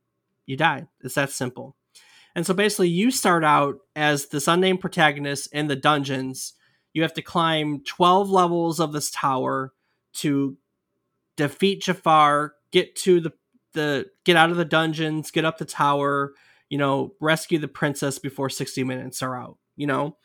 you 0.47 0.57
die. 0.57 0.87
It's 1.03 1.15
that 1.15 1.31
simple. 1.31 1.77
And 2.35 2.47
so 2.47 2.55
basically 2.55 2.89
you 2.89 3.11
start 3.11 3.45
out 3.45 3.77
as 3.95 4.27
this 4.27 4.49
unnamed 4.49 4.81
protagonist 4.81 5.53
in 5.53 5.69
the 5.69 5.77
dungeons 5.77 6.55
you 6.95 7.03
have 7.03 7.15
to 7.15 7.23
climb 7.23 7.81
12 7.85 8.31
levels 8.31 8.81
of 8.81 8.93
this 8.93 9.11
tower 9.11 9.73
to 10.15 10.57
defeat 11.37 11.83
Jafar, 11.83 12.55
get 12.71 12.95
to 12.97 13.21
the 13.21 13.33
the 13.75 14.11
get 14.25 14.37
out 14.37 14.51
of 14.51 14.57
the 14.57 14.65
dungeons, 14.65 15.31
get 15.31 15.45
up 15.45 15.59
the 15.59 15.65
tower. 15.65 16.35
you 16.69 16.79
know, 16.79 17.13
rescue 17.21 17.59
the 17.59 17.69
princess 17.69 18.19
before 18.19 18.49
60 18.49 18.83
minutes 18.83 19.23
are 19.23 19.37
out, 19.37 19.59
you 19.77 19.87
know? 19.87 20.17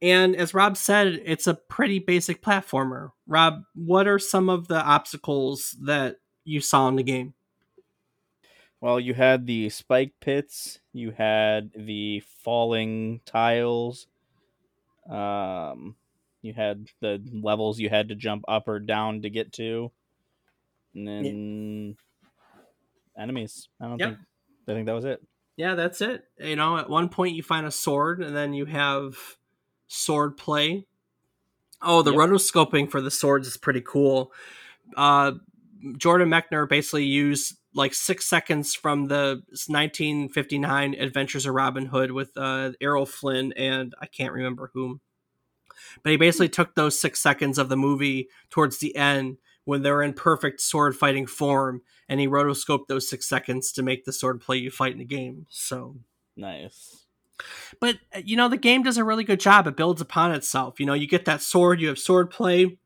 And 0.00 0.34
as 0.34 0.54
Rob 0.54 0.78
said, 0.78 1.20
it's 1.24 1.46
a 1.46 1.52
pretty 1.54 1.98
basic 1.98 2.42
platformer. 2.42 3.10
Rob, 3.26 3.64
what 3.74 4.08
are 4.08 4.18
some 4.18 4.48
of 4.48 4.68
the 4.68 4.82
obstacles 4.82 5.76
that 5.82 6.16
you 6.44 6.62
saw 6.62 6.88
in 6.88 6.96
the 6.96 7.02
game? 7.02 7.34
Well, 8.80 8.98
you 8.98 9.12
had 9.12 9.46
the 9.46 9.68
spike 9.68 10.14
pits, 10.18 10.80
you 10.94 11.10
had 11.10 11.72
the 11.76 12.20
falling 12.42 13.20
tiles, 13.26 14.06
um, 15.10 15.94
you 16.42 16.52
had 16.52 16.86
the 17.00 17.22
levels 17.32 17.78
you 17.78 17.88
had 17.88 18.08
to 18.08 18.14
jump 18.14 18.44
up 18.48 18.68
or 18.68 18.78
down 18.78 19.22
to 19.22 19.30
get 19.30 19.52
to, 19.54 19.90
and 20.94 21.06
then 21.06 21.96
yeah. 23.16 23.22
enemies. 23.22 23.68
I 23.80 23.86
don't 23.86 23.98
yep. 23.98 24.08
think 24.10 24.20
I 24.68 24.72
think 24.72 24.86
that 24.86 24.94
was 24.94 25.04
it. 25.04 25.22
Yeah, 25.56 25.74
that's 25.74 26.00
it. 26.00 26.24
You 26.38 26.56
know, 26.56 26.76
at 26.78 26.90
one 26.90 27.08
point 27.08 27.36
you 27.36 27.42
find 27.42 27.66
a 27.66 27.70
sword, 27.70 28.22
and 28.22 28.36
then 28.36 28.54
you 28.54 28.66
have 28.66 29.16
sword 29.86 30.36
play. 30.36 30.86
Oh, 31.80 32.02
the 32.02 32.12
yep. 32.12 32.20
rotoscoping 32.20 32.90
for 32.90 33.00
the 33.00 33.10
swords 33.10 33.46
is 33.48 33.56
pretty 33.56 33.80
cool. 33.80 34.32
Uh, 34.96 35.32
Jordan 35.96 36.28
Mechner 36.28 36.68
basically 36.68 37.04
used 37.04 37.56
like 37.74 37.94
six 37.94 38.26
seconds 38.26 38.74
from 38.74 39.08
the 39.08 39.42
1959 39.48 40.94
Adventures 40.94 41.46
of 41.46 41.54
Robin 41.54 41.86
Hood 41.86 42.12
with 42.12 42.30
uh, 42.36 42.72
Errol 42.80 43.06
Flynn 43.06 43.52
and 43.54 43.94
I 44.00 44.06
can't 44.06 44.32
remember 44.32 44.70
whom. 44.74 45.00
But 46.02 46.12
he 46.12 46.16
basically 46.16 46.48
took 46.48 46.74
those 46.74 46.98
six 46.98 47.20
seconds 47.20 47.58
of 47.58 47.68
the 47.68 47.76
movie 47.76 48.28
towards 48.50 48.78
the 48.78 48.94
end 48.96 49.38
when 49.64 49.82
they're 49.82 50.02
in 50.02 50.12
perfect 50.12 50.60
sword 50.60 50.96
fighting 50.96 51.26
form, 51.26 51.82
and 52.08 52.18
he 52.18 52.26
rotoscoped 52.26 52.88
those 52.88 53.08
six 53.08 53.28
seconds 53.28 53.70
to 53.72 53.82
make 53.82 54.04
the 54.04 54.12
sword 54.12 54.40
play 54.40 54.56
you 54.56 54.70
fight 54.70 54.92
in 54.92 54.98
the 54.98 55.04
game. 55.04 55.46
So 55.48 55.96
nice. 56.36 57.04
But 57.80 57.98
uh, 58.14 58.22
you 58.24 58.36
know, 58.36 58.48
the 58.48 58.56
game 58.56 58.82
does 58.82 58.98
a 58.98 59.04
really 59.04 59.24
good 59.24 59.40
job. 59.40 59.66
It 59.66 59.76
builds 59.76 60.00
upon 60.00 60.32
itself. 60.32 60.80
You 60.80 60.86
know, 60.86 60.94
you 60.94 61.06
get 61.06 61.24
that 61.26 61.42
sword, 61.42 61.80
you 61.80 61.88
have 61.88 61.98
sword 61.98 62.30
play 62.30 62.78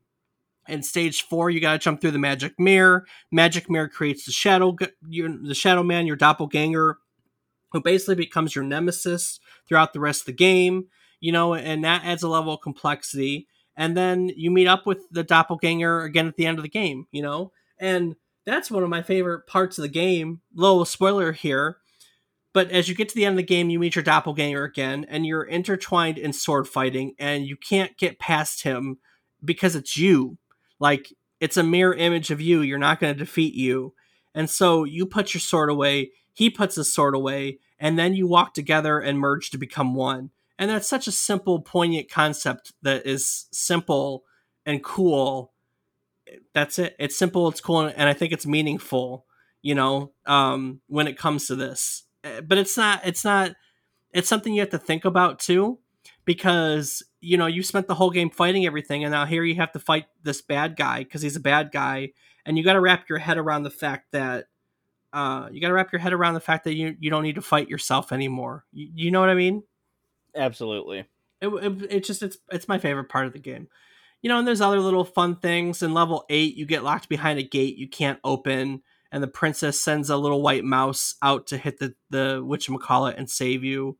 in 0.67 0.83
stage 0.83 1.23
four, 1.23 1.49
you 1.49 1.59
got 1.59 1.73
to 1.73 1.77
jump 1.79 2.01
through 2.01 2.11
the 2.11 2.19
magic 2.19 2.59
mirror. 2.59 3.05
Magic 3.31 3.69
mirror 3.69 3.87
creates 3.87 4.25
the 4.25 4.31
shadow, 4.31 4.75
the 5.01 5.55
shadow 5.55 5.83
man, 5.83 6.07
your 6.07 6.15
doppelganger, 6.15 6.97
who 7.71 7.81
basically 7.81 8.15
becomes 8.15 8.55
your 8.55 8.63
nemesis 8.63 9.39
throughout 9.67 9.93
the 9.93 9.99
rest 9.99 10.21
of 10.21 10.25
the 10.27 10.33
game. 10.33 10.87
You 11.19 11.31
know, 11.31 11.53
and 11.53 11.83
that 11.83 12.03
adds 12.05 12.23
a 12.23 12.29
level 12.29 12.53
of 12.53 12.61
complexity. 12.61 13.47
And 13.75 13.95
then 13.95 14.31
you 14.35 14.49
meet 14.49 14.67
up 14.67 14.85
with 14.85 14.99
the 15.11 15.23
doppelganger 15.23 16.01
again 16.01 16.27
at 16.27 16.35
the 16.35 16.45
end 16.45 16.59
of 16.59 16.63
the 16.63 16.69
game. 16.69 17.07
You 17.11 17.21
know, 17.21 17.51
and 17.79 18.15
that's 18.45 18.71
one 18.71 18.83
of 18.83 18.89
my 18.89 19.01
favorite 19.01 19.47
parts 19.47 19.77
of 19.77 19.83
the 19.83 19.89
game. 19.89 20.41
Little 20.53 20.85
spoiler 20.85 21.31
here. 21.31 21.77
But 22.53 22.71
as 22.71 22.89
you 22.89 22.95
get 22.95 23.09
to 23.09 23.15
the 23.15 23.25
end 23.25 23.33
of 23.33 23.37
the 23.37 23.43
game, 23.43 23.69
you 23.69 23.77
meet 23.77 23.95
your 23.95 24.03
doppelganger 24.03 24.63
again, 24.63 25.05
and 25.09 25.27
you're 25.27 25.43
intertwined 25.43 26.17
in 26.17 26.33
sword 26.33 26.67
fighting, 26.67 27.13
and 27.19 27.45
you 27.45 27.55
can't 27.55 27.95
get 27.97 28.17
past 28.17 28.63
him 28.63 28.97
because 29.45 29.75
it's 29.75 29.95
you 29.95 30.37
like 30.79 31.13
it's 31.39 31.57
a 31.57 31.63
mirror 31.63 31.93
image 31.93 32.31
of 32.31 32.41
you. 32.41 32.61
You're 32.61 32.79
not 32.79 32.99
going 32.99 33.13
to 33.13 33.19
defeat 33.19 33.53
you. 33.53 33.93
And 34.33 34.49
so 34.49 34.83
you 34.83 35.05
put 35.05 35.33
your 35.33 35.41
sword 35.41 35.69
away, 35.69 36.11
he 36.33 36.49
puts 36.49 36.75
his 36.75 36.91
sword 36.91 37.15
away, 37.15 37.59
and 37.79 37.97
then 37.97 38.13
you 38.13 38.27
walk 38.27 38.53
together 38.53 38.99
and 38.99 39.19
merge 39.19 39.49
to 39.51 39.57
become 39.57 39.95
one. 39.95 40.31
And 40.59 40.69
that's 40.69 40.87
such 40.87 41.07
a 41.07 41.11
simple, 41.11 41.61
poignant 41.61 42.09
concept 42.09 42.73
that 42.81 43.05
is 43.05 43.47
simple 43.51 44.23
and 44.65 44.83
cool. 44.83 45.53
That's 46.53 46.79
it. 46.79 46.95
It's 46.99 47.17
simple, 47.17 47.47
it's 47.47 47.61
cool, 47.61 47.81
and 47.81 48.09
I 48.09 48.13
think 48.13 48.33
it's 48.33 48.45
meaningful, 48.45 49.25
you 49.61 49.75
know, 49.75 50.11
um, 50.25 50.81
when 50.87 51.07
it 51.07 51.17
comes 51.17 51.47
to 51.47 51.55
this. 51.55 52.03
Eh, 52.23 52.41
but 52.41 52.57
it's 52.57 52.75
not, 52.75 53.01
it's 53.05 53.23
not, 53.23 53.53
it's 54.11 54.27
something 54.27 54.53
you 54.53 54.61
have 54.61 54.71
to 54.71 54.77
think 54.77 55.05
about 55.05 55.39
too 55.39 55.79
because 56.25 57.03
you 57.21 57.37
know 57.37 57.47
you 57.47 57.63
spent 57.63 57.87
the 57.87 57.95
whole 57.95 58.11
game 58.11 58.29
fighting 58.29 58.65
everything 58.65 59.03
and 59.03 59.11
now 59.11 59.25
here 59.25 59.43
you 59.43 59.55
have 59.55 59.71
to 59.71 59.79
fight 59.79 60.05
this 60.23 60.41
bad 60.41 60.75
guy 60.75 60.99
because 60.99 61.21
he's 61.21 61.35
a 61.35 61.41
bad 61.41 61.71
guy 61.71 62.09
and 62.45 62.57
you 62.57 62.63
got 62.63 62.73
to 62.73 62.81
wrap 62.81 63.09
your 63.09 63.17
head 63.17 63.37
around 63.37 63.63
the 63.63 63.69
fact 63.69 64.11
that 64.11 64.45
uh, 65.13 65.47
you 65.51 65.61
got 65.61 65.69
to 65.69 65.73
wrap 65.73 65.91
your 65.91 65.99
head 65.99 66.13
around 66.13 66.33
the 66.33 66.39
fact 66.39 66.65
that 66.65 66.75
you, 66.75 66.95
you 66.99 67.09
don't 67.09 67.23
need 67.23 67.35
to 67.35 67.41
fight 67.41 67.69
yourself 67.69 68.11
anymore 68.11 68.65
you, 68.71 68.89
you 68.93 69.11
know 69.11 69.19
what 69.19 69.29
i 69.29 69.33
mean 69.33 69.63
absolutely 70.37 70.99
it, 71.41 71.47
it, 71.47 71.91
it 71.91 72.03
just 72.03 72.23
it's 72.23 72.37
it's 72.51 72.67
my 72.67 72.77
favorite 72.77 73.09
part 73.09 73.25
of 73.25 73.33
the 73.33 73.39
game 73.39 73.67
you 74.21 74.29
know 74.29 74.39
and 74.39 74.47
there's 74.47 74.61
other 74.61 74.79
little 74.79 75.05
fun 75.05 75.35
things 75.35 75.81
in 75.83 75.93
level 75.93 76.25
8 76.29 76.55
you 76.55 76.65
get 76.65 76.83
locked 76.83 77.09
behind 77.09 77.39
a 77.39 77.43
gate 77.43 77.77
you 77.77 77.87
can't 77.87 78.19
open 78.23 78.81
and 79.11 79.23
the 79.23 79.27
princess 79.27 79.81
sends 79.81 80.09
a 80.09 80.17
little 80.17 80.41
white 80.41 80.63
mouse 80.63 81.15
out 81.21 81.47
to 81.47 81.57
hit 81.57 81.79
the 81.79 81.95
the 82.09 82.41
whatchamacallit 82.41 83.17
and 83.17 83.29
save 83.29 83.63
you 83.63 83.97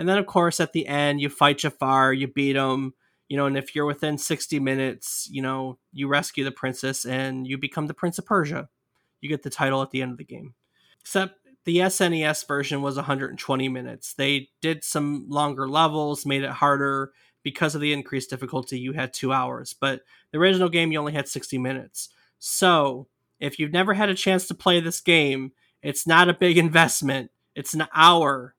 and 0.00 0.08
then, 0.08 0.16
of 0.16 0.24
course, 0.24 0.60
at 0.60 0.72
the 0.72 0.86
end, 0.86 1.20
you 1.20 1.28
fight 1.28 1.58
Jafar, 1.58 2.14
you 2.14 2.26
beat 2.26 2.56
him, 2.56 2.94
you 3.28 3.36
know, 3.36 3.44
and 3.44 3.58
if 3.58 3.74
you're 3.74 3.84
within 3.84 4.16
60 4.16 4.58
minutes, 4.58 5.28
you 5.30 5.42
know, 5.42 5.78
you 5.92 6.08
rescue 6.08 6.42
the 6.42 6.50
princess 6.50 7.04
and 7.04 7.46
you 7.46 7.58
become 7.58 7.86
the 7.86 7.92
Prince 7.92 8.18
of 8.18 8.24
Persia. 8.24 8.70
You 9.20 9.28
get 9.28 9.42
the 9.42 9.50
title 9.50 9.82
at 9.82 9.90
the 9.90 10.00
end 10.00 10.12
of 10.12 10.16
the 10.16 10.24
game. 10.24 10.54
Except 11.02 11.38
the 11.64 11.78
SNES 11.78 12.46
version 12.46 12.82
was 12.82 12.96
120 12.96 13.68
minutes. 13.68 14.14
They 14.14 14.48
did 14.60 14.84
some 14.84 15.26
longer 15.28 15.68
levels, 15.68 16.26
made 16.26 16.42
it 16.42 16.50
harder. 16.50 17.12
Because 17.42 17.74
of 17.74 17.80
the 17.80 17.94
increased 17.94 18.28
difficulty, 18.28 18.78
you 18.78 18.92
had 18.92 19.14
two 19.14 19.32
hours. 19.32 19.74
But 19.78 20.02
the 20.30 20.38
original 20.38 20.68
game, 20.68 20.92
you 20.92 20.98
only 20.98 21.14
had 21.14 21.26
60 21.26 21.56
minutes. 21.56 22.10
So 22.38 23.08
if 23.38 23.58
you've 23.58 23.72
never 23.72 23.94
had 23.94 24.10
a 24.10 24.14
chance 24.14 24.46
to 24.48 24.54
play 24.54 24.80
this 24.80 25.00
game, 25.00 25.52
it's 25.82 26.06
not 26.06 26.28
a 26.28 26.34
big 26.34 26.58
investment. 26.66 27.30
It's 27.54 27.72
an 27.72 27.86
hour 27.94 28.54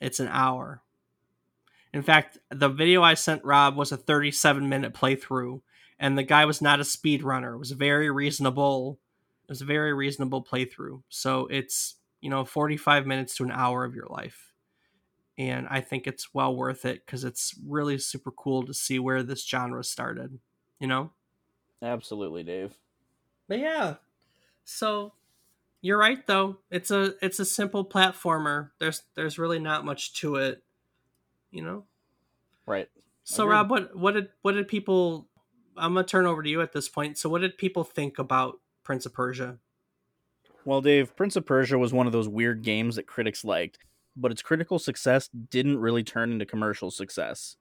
it's 0.00 0.20
an 0.20 0.28
hour. 0.28 0.82
In 1.92 2.02
fact, 2.02 2.38
the 2.50 2.68
video 2.68 3.02
I 3.02 3.14
sent 3.14 3.44
Rob 3.44 3.76
was 3.76 3.92
a 3.92 3.96
37 3.96 4.68
minute 4.68 4.94
playthrough, 4.94 5.60
and 5.98 6.16
the 6.16 6.22
guy 6.22 6.44
was 6.44 6.62
not 6.62 6.80
a 6.80 6.84
speed 6.84 7.22
runner. 7.22 7.54
It 7.54 7.58
was 7.58 7.72
very 7.72 8.10
reasonable. 8.10 8.98
It 9.44 9.52
was 9.52 9.60
a 9.60 9.66
very 9.66 9.92
reasonable 9.92 10.42
playthrough. 10.42 11.02
So 11.08 11.46
it's 11.48 11.96
you 12.20 12.30
know 12.30 12.44
45 12.44 13.06
minutes 13.06 13.34
to 13.36 13.44
an 13.44 13.50
hour 13.50 13.84
of 13.84 13.94
your 13.94 14.06
life, 14.06 14.52
and 15.38 15.66
I 15.68 15.80
think 15.80 16.06
it's 16.06 16.34
well 16.34 16.54
worth 16.54 16.84
it 16.84 17.04
because 17.04 17.24
it's 17.24 17.54
really 17.66 17.98
super 17.98 18.30
cool 18.30 18.64
to 18.64 18.74
see 18.74 18.98
where 18.98 19.22
this 19.22 19.46
genre 19.46 19.84
started. 19.84 20.38
You 20.78 20.86
know. 20.86 21.12
Absolutely, 21.82 22.42
Dave. 22.42 22.76
But 23.48 23.58
yeah, 23.58 23.94
so 24.64 25.12
you're 25.80 25.98
right 25.98 26.26
though. 26.26 26.58
It's 26.70 26.90
a 26.90 27.14
it's 27.22 27.40
a 27.40 27.44
simple 27.44 27.84
platformer. 27.84 28.70
There's 28.78 29.02
there's 29.14 29.38
really 29.38 29.58
not 29.58 29.84
much 29.84 30.14
to 30.14 30.36
it, 30.36 30.62
you 31.50 31.62
know. 31.62 31.84
Right. 32.66 32.88
So 33.24 33.44
Agreed. 33.44 33.54
Rob, 33.54 33.70
what 33.70 33.96
what 33.96 34.14
did 34.14 34.28
what 34.42 34.52
did 34.52 34.68
people? 34.68 35.28
I'm 35.76 35.94
gonna 35.94 36.06
turn 36.06 36.26
over 36.26 36.42
to 36.42 36.50
you 36.50 36.60
at 36.60 36.72
this 36.72 36.88
point. 36.88 37.16
So 37.16 37.28
what 37.28 37.40
did 37.40 37.56
people 37.56 37.84
think 37.84 38.18
about 38.18 38.60
Prince 38.82 39.06
of 39.06 39.14
Persia? 39.14 39.58
Well, 40.64 40.80
Dave, 40.80 41.16
Prince 41.16 41.36
of 41.36 41.46
Persia 41.46 41.78
was 41.78 41.92
one 41.92 42.06
of 42.06 42.12
those 42.12 42.28
weird 42.28 42.62
games 42.62 42.96
that 42.96 43.06
critics 43.06 43.44
liked, 43.44 43.78
but 44.16 44.30
its 44.30 44.42
critical 44.42 44.78
success 44.78 45.28
didn't 45.28 45.78
really 45.78 46.04
turn 46.04 46.32
into 46.32 46.44
commercial 46.46 46.90
success. 46.90 47.56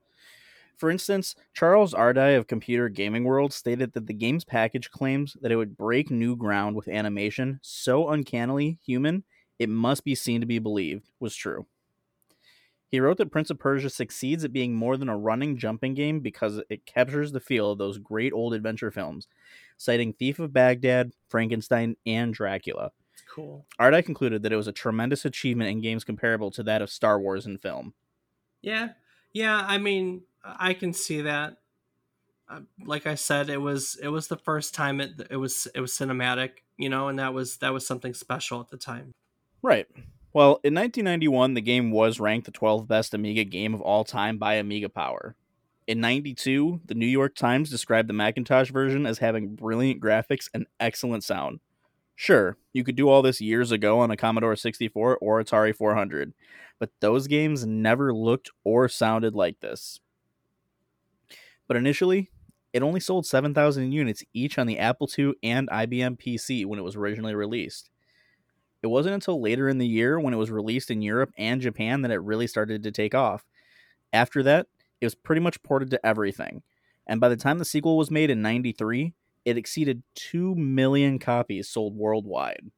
For 0.77 0.89
instance, 0.89 1.35
Charles 1.53 1.93
Ardai 1.93 2.38
of 2.38 2.47
Computer 2.47 2.89
Gaming 2.89 3.25
World 3.25 3.53
stated 3.53 3.93
that 3.93 4.07
the 4.07 4.13
game's 4.13 4.45
package 4.45 4.91
claims 4.91 5.38
that 5.41 5.51
it 5.51 5.57
would 5.57 5.77
break 5.77 6.09
new 6.12 6.35
ground 6.35 6.75
with 6.75 6.88
animation 6.88 7.59
so 7.62 8.09
uncannily 8.09 8.79
human 8.85 9.23
it 9.59 9.69
must 9.69 10.05
be 10.05 10.15
seen 10.15 10.41
to 10.41 10.47
be 10.47 10.59
believed 10.59 11.09
was 11.19 11.35
true. 11.35 11.67
He 12.89 12.99
wrote 12.99 13.17
that 13.17 13.32
Prince 13.32 13.52
of 13.52 13.60
Persia 13.60 13.89
succeeds 13.89 14.43
at 14.43 14.52
being 14.52 14.73
more 14.73 14.97
than 14.97 15.10
a 15.10 15.17
running 15.17 15.58
jumping 15.58 15.93
game 15.93 16.19
because 16.21 16.60
it 16.69 16.88
captures 16.88 17.32
the 17.32 17.39
feel 17.39 17.71
of 17.71 17.78
those 17.78 17.99
great 17.99 18.34
old 18.34 18.54
adventure 18.54 18.89
films, 18.89 19.28
citing 19.78 20.12
Thief 20.12 20.39
of 20.39 20.52
Baghdad, 20.52 21.12
Frankenstein, 21.30 21.95
and 22.06 22.34
Dracula. 22.34 22.91
Cool. 23.34 23.67
Ardai 23.80 24.04
concluded 24.04 24.41
that 24.41 24.52
it 24.52 24.58
was 24.58 24.67
a 24.67 24.71
tremendous 24.73 25.23
achievement 25.23 25.69
in 25.69 25.82
games 25.82 26.04
comparable 26.04 26.50
to 26.52 26.63
that 26.63 26.81
of 26.81 26.90
Star 26.90 27.19
Wars 27.19 27.46
in 27.46 27.60
film. 27.60 27.94
Yeah. 28.62 28.90
Yeah, 29.33 29.63
I 29.67 29.77
mean, 29.77 30.23
I 30.44 30.73
can 30.73 30.94
see 30.94 31.21
that. 31.21 31.58
Uh, 32.50 32.62
like 32.83 33.06
I 33.06 33.13
said, 33.13 33.52
it 33.52 33.62
was 33.62 33.96
it 34.02 34.08
was 34.08 34.27
the 34.27 34.37
first 34.37 34.73
time 34.73 35.00
it 35.00 35.12
it 35.29 35.35
was 35.35 35.67
it 35.75 35.81
was 35.81 35.92
cinematic, 35.92 36.63
you 36.77 36.90
know, 36.90 37.08
and 37.08 37.19
that 37.19 37.31
was 37.31 37.58
that 37.58 37.71
was 37.71 37.85
something 37.85 38.15
special 38.15 38.60
at 38.60 38.69
the 38.69 38.77
time. 38.77 39.12
Right. 39.62 39.85
Well, 40.32 40.60
in 40.63 40.75
1991, 40.75 41.56
the 41.56 41.62
game 41.62 41.90
was 41.90 42.19
ranked 42.19 42.46
the 42.46 42.52
12th 42.52 42.88
best 42.88 43.15
Amiga 43.15 43.44
game 43.44 43.73
of 43.73 43.82
all 43.82 44.04
time 44.04 44.38
by 44.38 44.56
Amiga 44.56 44.88
Power. 44.88 45.36
In 45.88 46.00
92, 46.02 46.82
the 46.86 46.94
New 46.94 47.08
York 47.08 47.34
Times 47.34 47.71
described 47.71 48.08
the 48.08 48.13
Macintosh 48.13 48.69
version 48.69 49.08
as 49.08 49.17
having 49.17 49.56
brilliant 49.56 50.00
graphics 50.00 50.48
and 50.54 50.67
excellent 50.80 51.23
sound. 51.23 51.62
Sure, 52.15 52.58
you 52.73 52.84
could 52.84 52.96
do 52.96 53.10
all 53.10 53.23
this 53.23 53.42
years 53.42 53.71
ago 53.71 54.00
on 54.00 54.12
a 54.12 54.17
Commodore 54.17 54.56
64 54.56 55.17
or 55.17 55.42
Atari 55.42 55.75
400, 55.75 56.34
but 56.77 56.92
those 57.00 57.25
games 57.25 57.65
never 57.65 58.13
looked 58.13 58.52
or 58.63 58.88
sounded 58.88 59.34
like 59.34 59.62
this. 59.62 60.00
But 61.67 61.77
initially, 61.77 62.30
it 62.71 62.84
only 62.84 63.00
sold 63.00 63.25
7,000 63.25 63.92
units 63.92 64.23
each 64.32 64.60
on 64.60 64.67
the 64.67 64.77
Apple 64.77 65.10
II 65.17 65.34
and 65.42 65.67
IBM 65.69 66.19
PC 66.19 66.67
when 66.67 66.77
it 66.77 66.84
was 66.84 66.96
originally 66.96 67.34
released. 67.34 67.88
It 68.82 68.88
wasn't 68.88 69.15
until 69.15 69.42
later 69.42 69.67
in 69.67 69.77
the 69.77 69.88
year 69.88 70.19
when 70.19 70.34
it 70.34 70.38
was 70.38 70.52
released 70.52 70.90
in 70.92 71.02
Europe 71.02 71.32
and 71.38 71.62
Japan 71.62 72.02
that 72.02 72.12
it 72.12 72.21
really 72.21 72.48
started 72.48 72.84
to 72.84 72.92
take 72.92 73.13
off. 73.13 73.46
After 74.13 74.42
that, 74.44 74.67
it 75.02 75.06
was 75.06 75.15
pretty 75.15 75.42
much 75.42 75.62
ported 75.63 75.92
to 75.92 76.06
everything. 76.06 76.63
And 77.08 77.19
by 77.19 77.30
the 77.30 77.38
time 77.38 77.60
the 77.60 77.65
sequel 77.65 77.98
was 77.98 78.12
made 78.12 78.30
in 78.30 78.42
93, 78.42 79.13
it 79.46 79.58
exceeded 79.58 80.04
2 80.15 80.56
million 80.56 81.19
copies 81.19 81.69
sold 81.69 81.96
worldwide. 81.96 82.71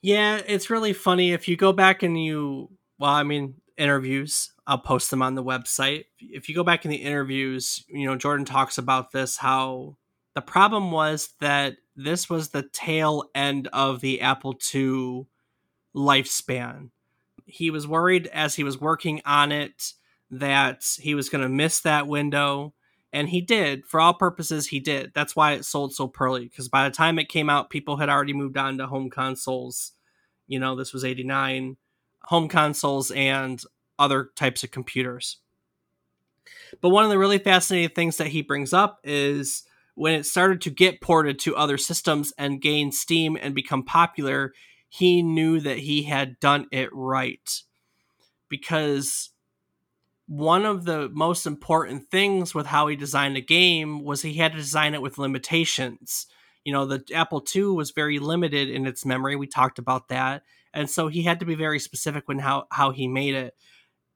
Yeah, 0.00 0.40
it's 0.46 0.70
really 0.70 0.92
funny 0.92 1.32
if 1.32 1.46
you 1.46 1.56
go 1.56 1.72
back 1.72 2.02
and 2.02 2.22
you 2.22 2.70
well, 2.98 3.10
I 3.10 3.24
mean, 3.24 3.54
interviews, 3.76 4.52
I'll 4.66 4.78
post 4.78 5.10
them 5.10 5.22
on 5.22 5.34
the 5.34 5.42
website. 5.42 6.04
If 6.20 6.48
you 6.48 6.54
go 6.54 6.62
back 6.62 6.84
in 6.84 6.90
the 6.90 6.98
interviews, 6.98 7.84
you 7.88 8.06
know, 8.06 8.14
Jordan 8.16 8.44
talks 8.44 8.78
about 8.78 9.10
this 9.10 9.36
how 9.36 9.96
the 10.34 10.40
problem 10.40 10.92
was 10.92 11.30
that 11.40 11.76
this 11.96 12.28
was 12.30 12.48
the 12.48 12.62
tail 12.62 13.24
end 13.34 13.68
of 13.72 14.00
the 14.00 14.20
Apple 14.20 14.58
II 14.74 15.26
lifespan. 15.94 16.90
He 17.44 17.70
was 17.70 17.86
worried 17.86 18.28
as 18.28 18.54
he 18.54 18.64
was 18.64 18.80
working 18.80 19.20
on 19.26 19.52
it 19.52 19.92
that 20.30 20.84
he 20.98 21.14
was 21.14 21.28
going 21.28 21.42
to 21.42 21.48
miss 21.48 21.80
that 21.80 22.06
window. 22.06 22.74
And 23.12 23.28
he 23.28 23.42
did. 23.42 23.84
For 23.84 24.00
all 24.00 24.14
purposes, 24.14 24.68
he 24.68 24.80
did. 24.80 25.12
That's 25.14 25.36
why 25.36 25.52
it 25.52 25.66
sold 25.66 25.94
so 25.94 26.08
poorly. 26.08 26.44
Because 26.44 26.68
by 26.68 26.88
the 26.88 26.94
time 26.94 27.18
it 27.18 27.28
came 27.28 27.50
out, 27.50 27.68
people 27.68 27.98
had 27.98 28.08
already 28.08 28.32
moved 28.32 28.56
on 28.56 28.78
to 28.78 28.86
home 28.86 29.10
consoles. 29.10 29.92
You 30.46 30.58
know, 30.58 30.74
this 30.74 30.94
was 30.94 31.04
89. 31.04 31.76
Home 32.24 32.48
consoles 32.48 33.10
and 33.10 33.62
other 33.98 34.30
types 34.34 34.64
of 34.64 34.70
computers. 34.70 35.38
But 36.80 36.88
one 36.88 37.04
of 37.04 37.10
the 37.10 37.18
really 37.18 37.38
fascinating 37.38 37.94
things 37.94 38.16
that 38.16 38.28
he 38.28 38.40
brings 38.40 38.72
up 38.72 39.00
is 39.04 39.64
when 39.94 40.14
it 40.14 40.26
started 40.26 40.60
to 40.62 40.70
get 40.70 41.00
ported 41.00 41.38
to 41.40 41.56
other 41.56 41.76
systems 41.76 42.32
and 42.38 42.62
gain 42.62 42.92
steam 42.92 43.36
and 43.40 43.54
become 43.54 43.84
popular, 43.84 44.52
he 44.88 45.22
knew 45.22 45.60
that 45.60 45.78
he 45.78 46.04
had 46.04 46.38
done 46.40 46.66
it 46.70 46.88
right. 46.92 47.62
Because 48.48 49.30
one 50.26 50.64
of 50.64 50.84
the 50.84 51.08
most 51.10 51.46
important 51.46 52.10
things 52.10 52.54
with 52.54 52.66
how 52.66 52.86
he 52.86 52.96
designed 52.96 53.36
a 53.36 53.40
game 53.40 54.02
was 54.02 54.22
he 54.22 54.34
had 54.34 54.52
to 54.52 54.58
design 54.58 54.94
it 54.94 55.02
with 55.02 55.18
limitations. 55.18 56.26
You 56.64 56.72
know, 56.72 56.86
the 56.86 57.02
Apple 57.14 57.44
II 57.54 57.64
was 57.64 57.90
very 57.90 58.18
limited 58.18 58.70
in 58.70 58.86
its 58.86 59.04
memory. 59.04 59.36
We 59.36 59.46
talked 59.46 59.78
about 59.78 60.08
that. 60.08 60.42
And 60.72 60.88
so 60.88 61.08
he 61.08 61.22
had 61.22 61.40
to 61.40 61.46
be 61.46 61.54
very 61.54 61.78
specific 61.78 62.28
when 62.28 62.38
how, 62.38 62.66
how 62.70 62.92
he 62.92 63.08
made 63.08 63.34
it. 63.34 63.54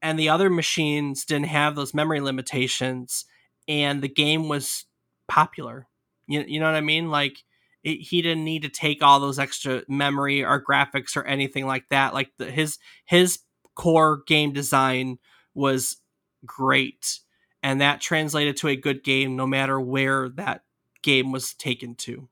And 0.01 0.19
the 0.19 0.29
other 0.29 0.49
machines 0.49 1.25
didn't 1.25 1.49
have 1.49 1.75
those 1.75 1.93
memory 1.93 2.21
limitations. 2.21 3.25
And 3.69 4.01
the 4.01 4.09
game 4.09 4.49
was 4.49 4.87
popular. 5.29 5.87
You, 6.27 6.45
you 6.47 6.61
know 6.61 6.67
what 6.67 6.75
I 6.75 6.81
mean? 6.81 7.11
Like 7.11 7.45
it, 7.83 8.01
he 8.01 8.21
didn't 8.23 8.45
need 8.45 8.63
to 8.63 8.69
take 8.69 9.03
all 9.03 9.21
those 9.21 9.39
extra 9.39 9.83
memory 9.89 10.45
or 10.45 10.63
graphics 10.63 11.17
or 11.17 11.25
anything 11.25 11.67
like 11.67 11.89
that. 11.91 12.15
Like 12.15 12.33
the, 12.39 12.51
his 12.51 12.79
his 13.05 13.39
core 13.75 14.23
game 14.27 14.53
design 14.53 15.19
was 15.55 15.97
great, 16.45 17.21
and 17.63 17.81
that 17.81 18.01
translated 18.01 18.57
to 18.59 18.69
a 18.69 18.77
good 18.77 19.05
game 19.05 19.37
no 19.37 19.47
matter 19.47 19.81
where 19.81 20.29
that 20.31 20.63
game 21.03 21.33
was 21.33 21.55
taken 21.55 21.95
to. 21.95 22.29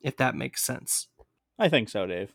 If 0.00 0.16
that 0.18 0.34
makes 0.34 0.62
sense. 0.62 1.08
I 1.60 1.68
think 1.68 1.88
so, 1.88 2.06
Dave. 2.06 2.32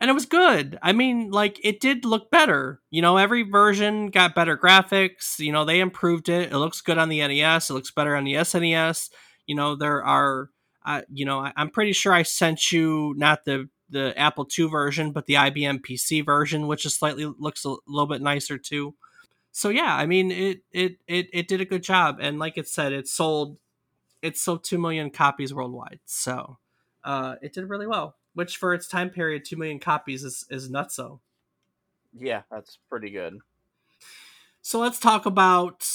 And 0.00 0.10
it 0.10 0.14
was 0.14 0.26
good. 0.26 0.78
I 0.82 0.92
mean, 0.92 1.30
like 1.30 1.58
it 1.64 1.80
did 1.80 2.04
look 2.04 2.30
better. 2.30 2.82
You 2.90 3.00
know, 3.00 3.16
every 3.16 3.42
version 3.42 4.08
got 4.08 4.34
better 4.34 4.56
graphics. 4.56 5.38
You 5.38 5.50
know, 5.50 5.64
they 5.64 5.80
improved 5.80 6.28
it. 6.28 6.52
It 6.52 6.58
looks 6.58 6.82
good 6.82 6.98
on 6.98 7.08
the 7.08 7.26
NES. 7.26 7.70
It 7.70 7.74
looks 7.74 7.90
better 7.90 8.14
on 8.14 8.24
the 8.24 8.34
SNES 8.34 9.08
you 9.46 9.54
know 9.54 9.74
there 9.76 10.04
are 10.04 10.50
uh, 10.84 11.02
you 11.12 11.24
know 11.24 11.40
I, 11.40 11.52
i'm 11.56 11.70
pretty 11.70 11.92
sure 11.92 12.12
i 12.12 12.22
sent 12.22 12.70
you 12.72 13.14
not 13.16 13.44
the 13.44 13.68
the 13.88 14.18
apple 14.18 14.46
ii 14.58 14.66
version 14.68 15.12
but 15.12 15.26
the 15.26 15.34
ibm 15.34 15.80
pc 15.80 16.24
version 16.24 16.66
which 16.66 16.84
is 16.84 16.94
slightly 16.94 17.24
looks 17.38 17.64
a 17.64 17.76
little 17.86 18.06
bit 18.06 18.20
nicer 18.20 18.58
too. 18.58 18.94
So 19.52 19.68
yeah 19.68 19.94
i 19.94 20.06
mean 20.06 20.30
it 20.30 20.60
it 20.72 20.98
it, 21.06 21.28
it 21.32 21.48
did 21.48 21.60
a 21.60 21.64
good 21.64 21.82
job. 21.82 22.18
And 22.20 22.38
like 22.38 22.58
it 22.58 22.68
said 22.68 22.92
it 22.92 23.08
sold 23.08 23.58
it 24.22 24.36
sold 24.36 24.64
2 24.64 24.78
million 24.78 25.10
copies 25.10 25.54
worldwide. 25.54 26.00
So 26.04 26.58
uh 27.04 27.36
it 27.42 27.52
did 27.52 27.68
really 27.68 27.86
well 27.86 28.16
which 28.34 28.56
for 28.56 28.74
its 28.74 28.86
time 28.86 29.10
period 29.10 29.44
2 29.44 29.56
million 29.56 29.78
copies 29.78 30.24
is 30.24 30.46
is 30.50 30.68
nutso. 30.68 31.20
Yeah 32.18 32.42
that's 32.50 32.78
pretty 32.88 33.10
good. 33.10 33.38
So 34.62 34.80
let's 34.80 34.98
talk 34.98 35.26
about 35.26 35.88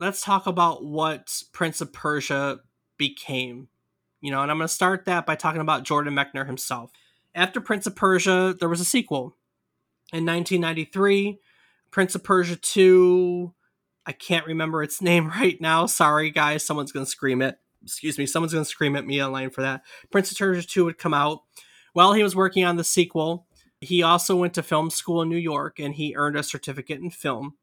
let's 0.00 0.20
talk 0.20 0.46
about 0.46 0.84
what 0.84 1.42
prince 1.52 1.80
of 1.80 1.92
persia 1.92 2.58
became. 2.98 3.68
You 4.20 4.30
know, 4.30 4.42
and 4.42 4.50
I'm 4.50 4.58
going 4.58 4.68
to 4.68 4.74
start 4.74 5.04
that 5.04 5.26
by 5.26 5.36
talking 5.36 5.60
about 5.60 5.84
Jordan 5.84 6.14
Mechner 6.14 6.46
himself. 6.46 6.90
After 7.34 7.60
Prince 7.60 7.86
of 7.86 7.96
Persia, 7.96 8.56
there 8.58 8.68
was 8.68 8.80
a 8.80 8.84
sequel. 8.84 9.36
In 10.12 10.24
1993, 10.24 11.38
Prince 11.90 12.14
of 12.14 12.24
Persia 12.24 12.56
2, 12.56 13.52
I 14.06 14.12
can't 14.12 14.46
remember 14.46 14.82
its 14.82 15.02
name 15.02 15.28
right 15.28 15.60
now. 15.60 15.86
Sorry, 15.86 16.30
guys. 16.30 16.64
Someone's 16.64 16.92
going 16.92 17.04
to 17.04 17.10
scream 17.10 17.42
it. 17.42 17.58
Excuse 17.82 18.18
me. 18.18 18.26
Someone's 18.26 18.52
going 18.52 18.64
to 18.64 18.70
scream 18.70 18.96
at 18.96 19.06
me 19.06 19.22
online 19.22 19.50
for 19.50 19.62
that. 19.62 19.82
Prince 20.10 20.32
of 20.32 20.38
Persia 20.38 20.66
2 20.66 20.84
would 20.84 20.98
come 20.98 21.14
out. 21.14 21.42
While 21.92 22.12
he 22.12 22.22
was 22.22 22.36
working 22.36 22.64
on 22.64 22.76
the 22.76 22.84
sequel, 22.84 23.46
he 23.80 24.02
also 24.02 24.36
went 24.36 24.54
to 24.54 24.62
film 24.62 24.90
school 24.90 25.22
in 25.22 25.28
New 25.28 25.36
York 25.36 25.78
and 25.78 25.94
he 25.94 26.14
earned 26.16 26.36
a 26.36 26.42
certificate 26.42 27.00
in 27.00 27.10
film. 27.10 27.54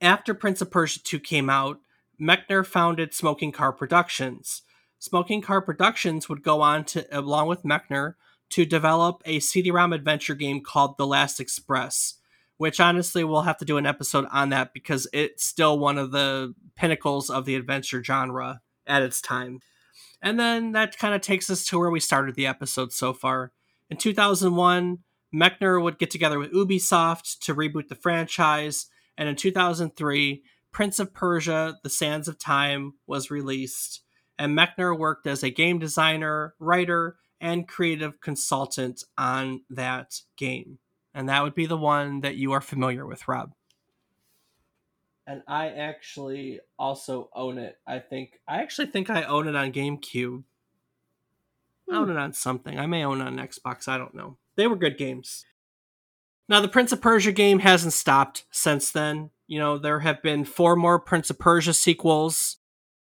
After 0.00 0.34
Prince 0.34 0.60
of 0.60 0.70
Persia 0.70 1.02
2 1.02 1.20
came 1.20 1.48
out, 1.48 1.78
Mechner 2.22 2.64
founded 2.64 3.12
Smoking 3.12 3.50
Car 3.50 3.72
Productions. 3.72 4.62
Smoking 5.00 5.42
Car 5.42 5.60
Productions 5.60 6.28
would 6.28 6.44
go 6.44 6.60
on 6.60 6.84
to, 6.84 7.04
along 7.10 7.48
with 7.48 7.64
Mechner, 7.64 8.14
to 8.50 8.64
develop 8.64 9.22
a 9.24 9.40
CD-ROM 9.40 9.92
adventure 9.92 10.36
game 10.36 10.60
called 10.60 10.96
The 10.98 11.06
Last 11.06 11.40
Express, 11.40 12.14
which 12.58 12.78
honestly 12.78 13.24
we'll 13.24 13.42
have 13.42 13.58
to 13.58 13.64
do 13.64 13.76
an 13.76 13.86
episode 13.86 14.26
on 14.30 14.50
that 14.50 14.72
because 14.72 15.08
it's 15.12 15.44
still 15.44 15.78
one 15.78 15.98
of 15.98 16.12
the 16.12 16.54
pinnacles 16.76 17.28
of 17.28 17.44
the 17.44 17.56
adventure 17.56 18.04
genre 18.04 18.60
at 18.86 19.02
its 19.02 19.20
time. 19.20 19.58
And 20.22 20.38
then 20.38 20.70
that 20.72 20.96
kind 20.96 21.14
of 21.14 21.22
takes 21.22 21.50
us 21.50 21.64
to 21.66 21.78
where 21.78 21.90
we 21.90 21.98
started 21.98 22.36
the 22.36 22.46
episode 22.46 22.92
so 22.92 23.12
far. 23.12 23.50
In 23.90 23.96
2001, 23.96 24.98
Mechner 25.34 25.82
would 25.82 25.98
get 25.98 26.10
together 26.10 26.38
with 26.38 26.52
Ubisoft 26.52 27.40
to 27.40 27.54
reboot 27.54 27.88
the 27.88 27.96
franchise, 27.96 28.86
and 29.18 29.28
in 29.28 29.34
2003, 29.34 30.42
Prince 30.72 30.98
of 30.98 31.14
Persia: 31.14 31.78
The 31.82 31.90
Sands 31.90 32.28
of 32.28 32.38
Time 32.38 32.94
was 33.06 33.30
released, 33.30 34.02
and 34.38 34.56
Mechner 34.56 34.98
worked 34.98 35.26
as 35.26 35.42
a 35.42 35.50
game 35.50 35.78
designer, 35.78 36.54
writer, 36.58 37.16
and 37.40 37.68
creative 37.68 38.20
consultant 38.20 39.04
on 39.18 39.62
that 39.68 40.20
game. 40.36 40.78
And 41.14 41.28
that 41.28 41.42
would 41.42 41.54
be 41.54 41.66
the 41.66 41.76
one 41.76 42.20
that 42.22 42.36
you 42.36 42.52
are 42.52 42.60
familiar 42.60 43.06
with, 43.06 43.28
Rob. 43.28 43.52
And 45.26 45.42
I 45.46 45.68
actually 45.68 46.60
also 46.78 47.28
own 47.34 47.58
it. 47.58 47.78
I 47.86 47.98
think 47.98 48.40
I 48.48 48.62
actually 48.62 48.86
think 48.88 49.10
I 49.10 49.22
own 49.24 49.46
it 49.46 49.54
on 49.54 49.72
GameCube. 49.72 50.44
I 51.90 51.96
own 51.96 52.06
hmm. 52.06 52.12
it 52.12 52.16
on 52.16 52.32
something. 52.32 52.78
I 52.78 52.86
may 52.86 53.04
own 53.04 53.20
it 53.20 53.26
on 53.26 53.36
Xbox. 53.36 53.88
I 53.88 53.98
don't 53.98 54.14
know. 54.14 54.38
They 54.56 54.66
were 54.66 54.76
good 54.76 54.98
games. 54.98 55.44
Now, 56.48 56.60
the 56.60 56.68
Prince 56.68 56.92
of 56.92 57.00
Persia 57.00 57.32
game 57.32 57.60
hasn't 57.60 57.92
stopped 57.92 58.44
since 58.50 58.90
then. 58.90 59.30
You 59.46 59.58
know, 59.58 59.78
there 59.78 60.00
have 60.00 60.22
been 60.22 60.44
four 60.44 60.76
more 60.76 60.98
Prince 60.98 61.30
of 61.30 61.38
Persia 61.38 61.74
sequels. 61.74 62.58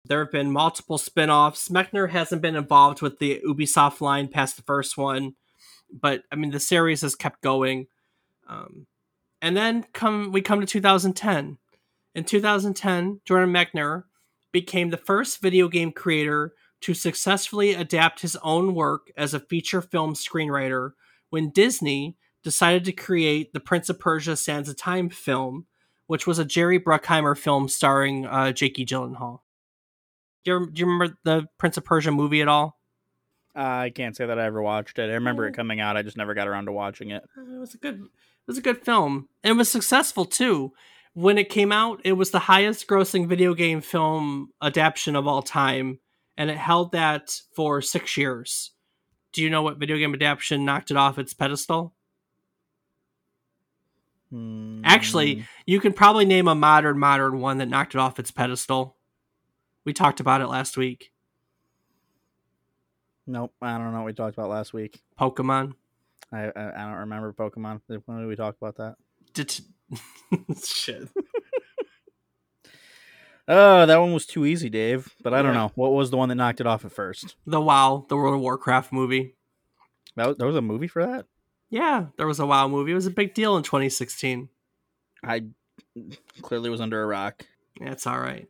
There 0.05 0.23
have 0.23 0.31
been 0.31 0.51
multiple 0.51 0.97
spin 0.97 1.29
offs. 1.29 1.69
Mechner 1.69 2.09
hasn't 2.09 2.41
been 2.41 2.55
involved 2.55 3.01
with 3.01 3.19
the 3.19 3.41
Ubisoft 3.45 4.01
line 4.01 4.27
past 4.27 4.55
the 4.55 4.63
first 4.63 4.97
one, 4.97 5.35
but 5.91 6.23
I 6.31 6.35
mean, 6.35 6.51
the 6.51 6.59
series 6.59 7.01
has 7.01 7.15
kept 7.15 7.41
going. 7.41 7.87
Um, 8.47 8.87
and 9.41 9.55
then 9.55 9.85
come 9.93 10.31
we 10.31 10.41
come 10.41 10.61
to 10.61 10.65
2010. 10.65 11.57
In 12.15 12.23
2010, 12.23 13.21
Jordan 13.25 13.53
Mechner 13.53 14.03
became 14.51 14.89
the 14.89 14.97
first 14.97 15.41
video 15.41 15.67
game 15.67 15.91
creator 15.91 16.53
to 16.81 16.93
successfully 16.93 17.73
adapt 17.73 18.21
his 18.21 18.35
own 18.37 18.73
work 18.73 19.11
as 19.17 19.33
a 19.33 19.39
feature 19.39 19.81
film 19.81 20.13
screenwriter 20.13 20.91
when 21.29 21.49
Disney 21.49 22.15
decided 22.47 22.85
to 22.85 22.93
create 22.93 23.51
the 23.51 23.59
Prince 23.59 23.89
of 23.89 23.99
Persia 23.99 24.37
Sands 24.37 24.69
of 24.69 24.77
Time 24.77 25.09
film, 25.09 25.65
which 26.05 26.25
was 26.25 26.39
a 26.39 26.45
Jerry 26.45 26.79
Bruckheimer 26.79 27.37
film 27.37 27.67
starring 27.67 28.25
uh, 28.25 28.53
Jakey 28.53 28.85
Gyllenhaal. 28.85 29.39
Do 30.45 30.51
you, 30.51 30.71
do 30.71 30.79
you 30.79 30.85
remember 30.85 31.17
the 31.25 31.47
Prince 31.57 31.75
of 31.75 31.83
Persia 31.83 32.09
movie 32.09 32.41
at 32.41 32.47
all? 32.47 32.79
Uh, 33.53 33.59
I 33.59 33.89
can't 33.89 34.15
say 34.15 34.25
that 34.25 34.39
I 34.39 34.45
ever 34.45 34.61
watched 34.61 34.97
it. 34.97 35.09
I 35.09 35.15
remember 35.15 35.45
it 35.45 35.55
coming 35.55 35.81
out. 35.81 35.97
I 35.97 36.03
just 36.03 36.15
never 36.15 36.33
got 36.33 36.47
around 36.47 36.67
to 36.67 36.71
watching 36.71 37.09
it. 37.09 37.21
Uh, 37.37 37.55
it 37.55 37.59
was 37.59 37.73
a 37.73 37.77
good, 37.77 37.95
it 37.95 38.47
was 38.47 38.57
a 38.57 38.61
good 38.61 38.85
film, 38.85 39.27
and 39.43 39.51
it 39.51 39.57
was 39.57 39.69
successful 39.69 40.23
too. 40.23 40.71
When 41.13 41.37
it 41.37 41.49
came 41.49 41.73
out, 41.73 41.99
it 42.05 42.13
was 42.13 42.31
the 42.31 42.39
highest-grossing 42.39 43.27
video 43.27 43.53
game 43.53 43.81
film 43.81 44.51
adaptation 44.61 45.17
of 45.17 45.27
all 45.27 45.41
time, 45.41 45.99
and 46.37 46.49
it 46.49 46.57
held 46.57 46.93
that 46.93 47.41
for 47.53 47.81
six 47.81 48.15
years. 48.15 48.71
Do 49.33 49.43
you 49.43 49.49
know 49.49 49.63
what 49.63 49.79
video 49.79 49.97
game 49.97 50.13
adaptation 50.13 50.63
knocked 50.63 50.91
it 50.91 50.95
off 50.95 51.19
its 51.19 51.33
pedestal? 51.33 51.93
Mm. 54.33 54.81
Actually, 54.83 55.35
hmm. 55.35 55.41
you 55.65 55.79
can 55.79 55.93
probably 55.93 56.25
name 56.25 56.47
a 56.47 56.55
modern 56.55 56.99
modern 56.99 57.39
one 57.39 57.57
that 57.59 57.67
knocked 57.69 57.95
it 57.95 57.99
off 57.99 58.19
its 58.19 58.31
pedestal. 58.31 58.95
We 59.85 59.93
talked 59.93 60.19
about 60.19 60.41
it 60.41 60.47
last 60.47 60.75
week. 60.77 61.11
Nope, 63.25 63.53
I 63.61 63.77
don't 63.77 63.91
know 63.91 63.99
what 63.99 64.05
we 64.07 64.13
talked 64.13 64.37
about 64.37 64.49
last 64.49 64.73
week. 64.73 65.01
Pokemon. 65.19 65.73
I 66.31 66.45
I, 66.45 66.51
I 66.75 66.83
don't 66.89 66.99
remember 66.99 67.33
Pokemon. 67.33 67.81
When 68.05 68.19
did 68.19 68.27
we 68.27 68.35
talk 68.35 68.55
about 68.61 68.77
that? 68.77 68.95
Det- 69.33 69.61
Shit. 70.65 71.07
Oh, 73.49 73.85
that 73.85 73.97
one 74.01 74.13
was 74.13 74.25
too 74.25 74.45
easy, 74.45 74.69
Dave. 74.69 75.15
But 75.23 75.33
I 75.33 75.41
don't 75.41 75.53
Yeah. 75.53 75.61
know 75.67 75.71
what 75.75 75.93
was 75.93 76.11
the 76.11 76.17
one 76.17 76.27
that 76.29 76.35
knocked 76.35 76.59
it 76.59 76.67
off 76.67 76.83
at 76.83 76.91
first. 76.91 77.35
The 77.45 77.61
WoW, 77.61 78.05
the 78.09 78.17
World 78.17 78.35
of 78.35 78.41
Warcraft 78.41 78.91
movie. 78.91 79.35
That 80.17 80.27
was, 80.27 80.37
there 80.37 80.47
was 80.47 80.57
a 80.57 80.61
movie 80.61 80.87
for 80.89 81.05
that. 81.05 81.25
Yeah, 81.69 82.07
there 82.17 82.27
was 82.27 82.39
a 82.39 82.45
WoW 82.45 82.67
movie. 82.67 82.91
It 82.91 82.95
was 82.95 83.07
a 83.07 83.11
big 83.11 83.33
deal 83.33 83.57
in 83.57 83.63
2016. 83.63 84.49
I 85.23 85.45
clearly 86.41 86.69
was 86.69 86.81
under 86.81 87.01
a 87.01 87.05
rock. 87.05 87.45
That's 87.79 88.07
all 88.07 88.19
right. 88.19 88.47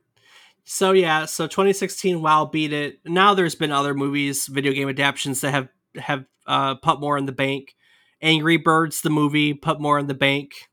So 0.63 0.91
yeah, 0.91 1.25
so 1.25 1.47
2016 1.47 2.21
WoW 2.21 2.45
beat 2.45 2.73
it. 2.73 2.99
Now 3.05 3.33
there's 3.33 3.55
been 3.55 3.71
other 3.71 3.93
movies, 3.93 4.47
video 4.47 4.73
game 4.73 4.89
adaptations 4.89 5.41
that 5.41 5.51
have 5.51 5.69
have 5.95 6.25
uh, 6.45 6.75
put 6.75 6.99
more 6.99 7.17
in 7.17 7.25
the 7.25 7.31
bank. 7.31 7.75
Angry 8.21 8.57
Birds 8.57 9.01
the 9.01 9.09
movie 9.09 9.53
put 9.53 9.79
more 9.79 9.97
in 9.97 10.07
the 10.07 10.13
bank. 10.13 10.69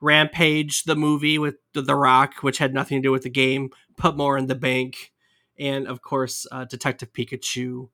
Rampage 0.00 0.84
the 0.84 0.96
movie 0.96 1.38
with 1.38 1.56
the, 1.72 1.82
the 1.82 1.94
Rock, 1.94 2.34
which 2.42 2.58
had 2.58 2.74
nothing 2.74 2.98
to 2.98 3.06
do 3.08 3.12
with 3.12 3.22
the 3.22 3.30
game, 3.30 3.70
put 3.96 4.16
more 4.16 4.38
in 4.38 4.46
the 4.46 4.54
bank. 4.54 5.12
And 5.58 5.88
of 5.88 6.02
course, 6.02 6.46
uh, 6.52 6.64
Detective 6.64 7.12
Pikachu, 7.12 7.88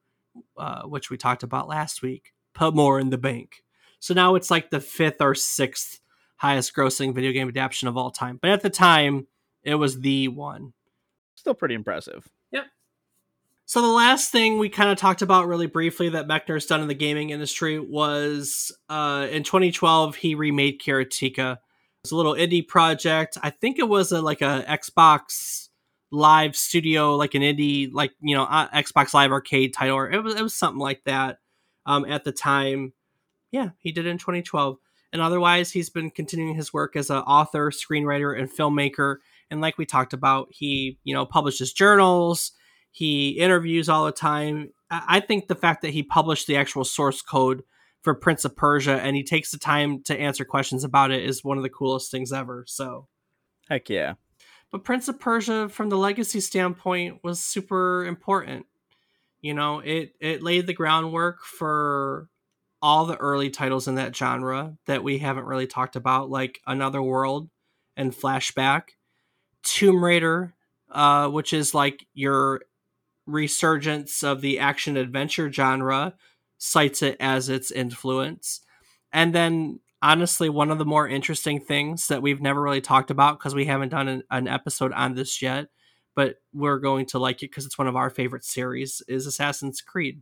uh, 0.58 0.82
which 0.82 1.10
we 1.10 1.16
talked 1.16 1.42
about 1.42 1.68
last 1.68 2.02
week, 2.02 2.34
put 2.52 2.74
more 2.74 3.00
in 3.00 3.10
the 3.10 3.18
bank. 3.18 3.63
So 4.04 4.12
now 4.12 4.34
it's 4.34 4.50
like 4.50 4.68
the 4.68 4.80
fifth 4.80 5.22
or 5.22 5.34
sixth 5.34 5.98
highest 6.36 6.76
grossing 6.76 7.14
video 7.14 7.32
game 7.32 7.48
adaptation 7.48 7.88
of 7.88 7.96
all 7.96 8.10
time. 8.10 8.38
But 8.42 8.50
at 8.50 8.60
the 8.60 8.68
time, 8.68 9.28
it 9.62 9.76
was 9.76 9.98
the 10.00 10.28
one. 10.28 10.74
Still 11.36 11.54
pretty 11.54 11.74
impressive. 11.74 12.28
Yep. 12.50 12.66
So 13.64 13.80
the 13.80 13.88
last 13.88 14.30
thing 14.30 14.58
we 14.58 14.68
kind 14.68 14.90
of 14.90 14.98
talked 14.98 15.22
about 15.22 15.48
really 15.48 15.68
briefly 15.68 16.10
that 16.10 16.28
Mechner's 16.28 16.66
done 16.66 16.82
in 16.82 16.88
the 16.88 16.94
gaming 16.94 17.30
industry 17.30 17.78
was 17.78 18.76
uh, 18.90 19.26
in 19.30 19.42
2012 19.42 20.16
he 20.16 20.34
remade 20.34 20.82
Karateka. 20.82 21.56
It's 22.02 22.12
a 22.12 22.16
little 22.16 22.34
indie 22.34 22.68
project. 22.68 23.38
I 23.42 23.48
think 23.48 23.78
it 23.78 23.88
was 23.88 24.12
a, 24.12 24.20
like 24.20 24.42
a 24.42 24.66
Xbox 24.68 25.70
Live 26.10 26.56
Studio, 26.56 27.16
like 27.16 27.34
an 27.34 27.40
indie, 27.40 27.90
like 27.90 28.12
you 28.20 28.36
know 28.36 28.44
uh, 28.44 28.68
Xbox 28.68 29.14
Live 29.14 29.32
Arcade 29.32 29.72
title. 29.72 29.96
Or 29.96 30.10
it 30.10 30.22
was 30.22 30.34
it 30.34 30.42
was 30.42 30.54
something 30.54 30.78
like 30.78 31.04
that 31.04 31.38
um, 31.86 32.04
at 32.04 32.24
the 32.24 32.32
time. 32.32 32.92
Yeah, 33.54 33.70
he 33.78 33.92
did 33.92 34.06
in 34.06 34.18
2012. 34.18 34.78
And 35.12 35.22
otherwise, 35.22 35.70
he's 35.70 35.90
been 35.90 36.10
continuing 36.10 36.56
his 36.56 36.72
work 36.72 36.96
as 36.96 37.08
an 37.08 37.18
author, 37.18 37.70
screenwriter, 37.70 38.36
and 38.36 38.50
filmmaker. 38.50 39.18
And 39.50 39.60
like 39.60 39.78
we 39.78 39.86
talked 39.86 40.12
about, 40.12 40.48
he 40.50 40.98
you 41.04 41.14
know 41.14 41.24
publishes 41.24 41.72
journals 41.72 42.52
he 42.94 43.30
interviews 43.30 43.88
all 43.88 44.04
the 44.04 44.12
time. 44.12 44.70
I 44.88 45.18
think 45.18 45.48
the 45.48 45.56
fact 45.56 45.82
that 45.82 45.90
he 45.90 46.04
published 46.04 46.46
the 46.46 46.56
actual 46.56 46.84
source 46.84 47.22
code 47.22 47.64
for 48.02 48.14
Prince 48.14 48.44
of 48.44 48.54
Persia 48.54 49.00
and 49.02 49.16
he 49.16 49.24
takes 49.24 49.50
the 49.50 49.58
time 49.58 50.04
to 50.04 50.16
answer 50.16 50.44
questions 50.44 50.84
about 50.84 51.10
it 51.10 51.24
is 51.24 51.42
one 51.42 51.56
of 51.56 51.64
the 51.64 51.70
coolest 51.70 52.12
things 52.12 52.32
ever. 52.32 52.64
So, 52.68 53.08
Heck 53.68 53.90
yeah. 53.90 54.14
but 54.70 54.84
Prince 54.84 55.08
of 55.08 55.18
Persia, 55.18 55.68
from 55.68 55.88
the 55.88 55.98
legacy 55.98 56.38
standpoint, 56.38 57.18
was 57.24 57.40
super 57.40 58.06
important. 58.06 58.66
You 59.40 59.54
know, 59.54 59.80
it 59.80 60.12
it 60.20 60.44
laid 60.44 60.68
the 60.68 60.72
groundwork 60.72 61.42
for 61.42 62.28
all 62.84 63.06
the 63.06 63.16
early 63.16 63.48
titles 63.48 63.88
in 63.88 63.94
that 63.94 64.14
genre 64.14 64.76
that 64.84 65.02
we 65.02 65.16
haven't 65.16 65.46
really 65.46 65.66
talked 65.66 65.96
about, 65.96 66.28
like 66.28 66.60
Another 66.66 67.00
World 67.00 67.48
and 67.96 68.12
Flashback, 68.12 68.90
Tomb 69.62 70.04
Raider, 70.04 70.52
uh, 70.90 71.28
which 71.28 71.54
is 71.54 71.72
like 71.72 72.06
your 72.12 72.60
resurgence 73.26 74.22
of 74.22 74.42
the 74.42 74.58
action 74.58 74.98
adventure 74.98 75.50
genre, 75.50 76.12
cites 76.58 77.00
it 77.00 77.16
as 77.20 77.48
its 77.48 77.70
influence. 77.70 78.60
And 79.14 79.34
then, 79.34 79.80
honestly, 80.02 80.50
one 80.50 80.70
of 80.70 80.76
the 80.76 80.84
more 80.84 81.08
interesting 81.08 81.60
things 81.60 82.08
that 82.08 82.20
we've 82.20 82.42
never 82.42 82.60
really 82.60 82.82
talked 82.82 83.10
about 83.10 83.38
because 83.38 83.54
we 83.54 83.64
haven't 83.64 83.88
done 83.88 84.08
an, 84.08 84.24
an 84.30 84.46
episode 84.46 84.92
on 84.92 85.14
this 85.14 85.40
yet, 85.40 85.68
but 86.14 86.34
we're 86.52 86.80
going 86.80 87.06
to 87.06 87.18
like 87.18 87.42
it 87.42 87.50
because 87.50 87.64
it's 87.64 87.78
one 87.78 87.88
of 87.88 87.96
our 87.96 88.10
favorite 88.10 88.44
series, 88.44 89.00
is 89.08 89.26
Assassin's 89.26 89.80
Creed. 89.80 90.20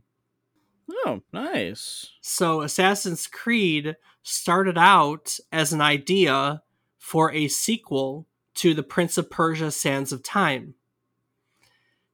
Oh, 0.89 1.21
nice. 1.31 2.11
So, 2.21 2.61
Assassin's 2.61 3.27
Creed 3.27 3.95
started 4.21 4.77
out 4.77 5.37
as 5.51 5.73
an 5.73 5.81
idea 5.81 6.61
for 6.97 7.31
a 7.31 7.47
sequel 7.47 8.27
to 8.55 8.73
The 8.73 8.83
Prince 8.83 9.17
of 9.17 9.29
Persia 9.29 9.71
Sands 9.71 10.11
of 10.11 10.23
Time. 10.23 10.75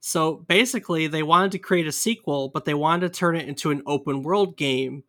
So, 0.00 0.36
basically, 0.48 1.06
they 1.06 1.22
wanted 1.22 1.52
to 1.52 1.58
create 1.58 1.86
a 1.86 1.92
sequel, 1.92 2.48
but 2.48 2.64
they 2.64 2.74
wanted 2.74 3.12
to 3.12 3.18
turn 3.18 3.36
it 3.36 3.48
into 3.48 3.70
an 3.70 3.82
open 3.86 4.22
world 4.22 4.56
game 4.56 5.04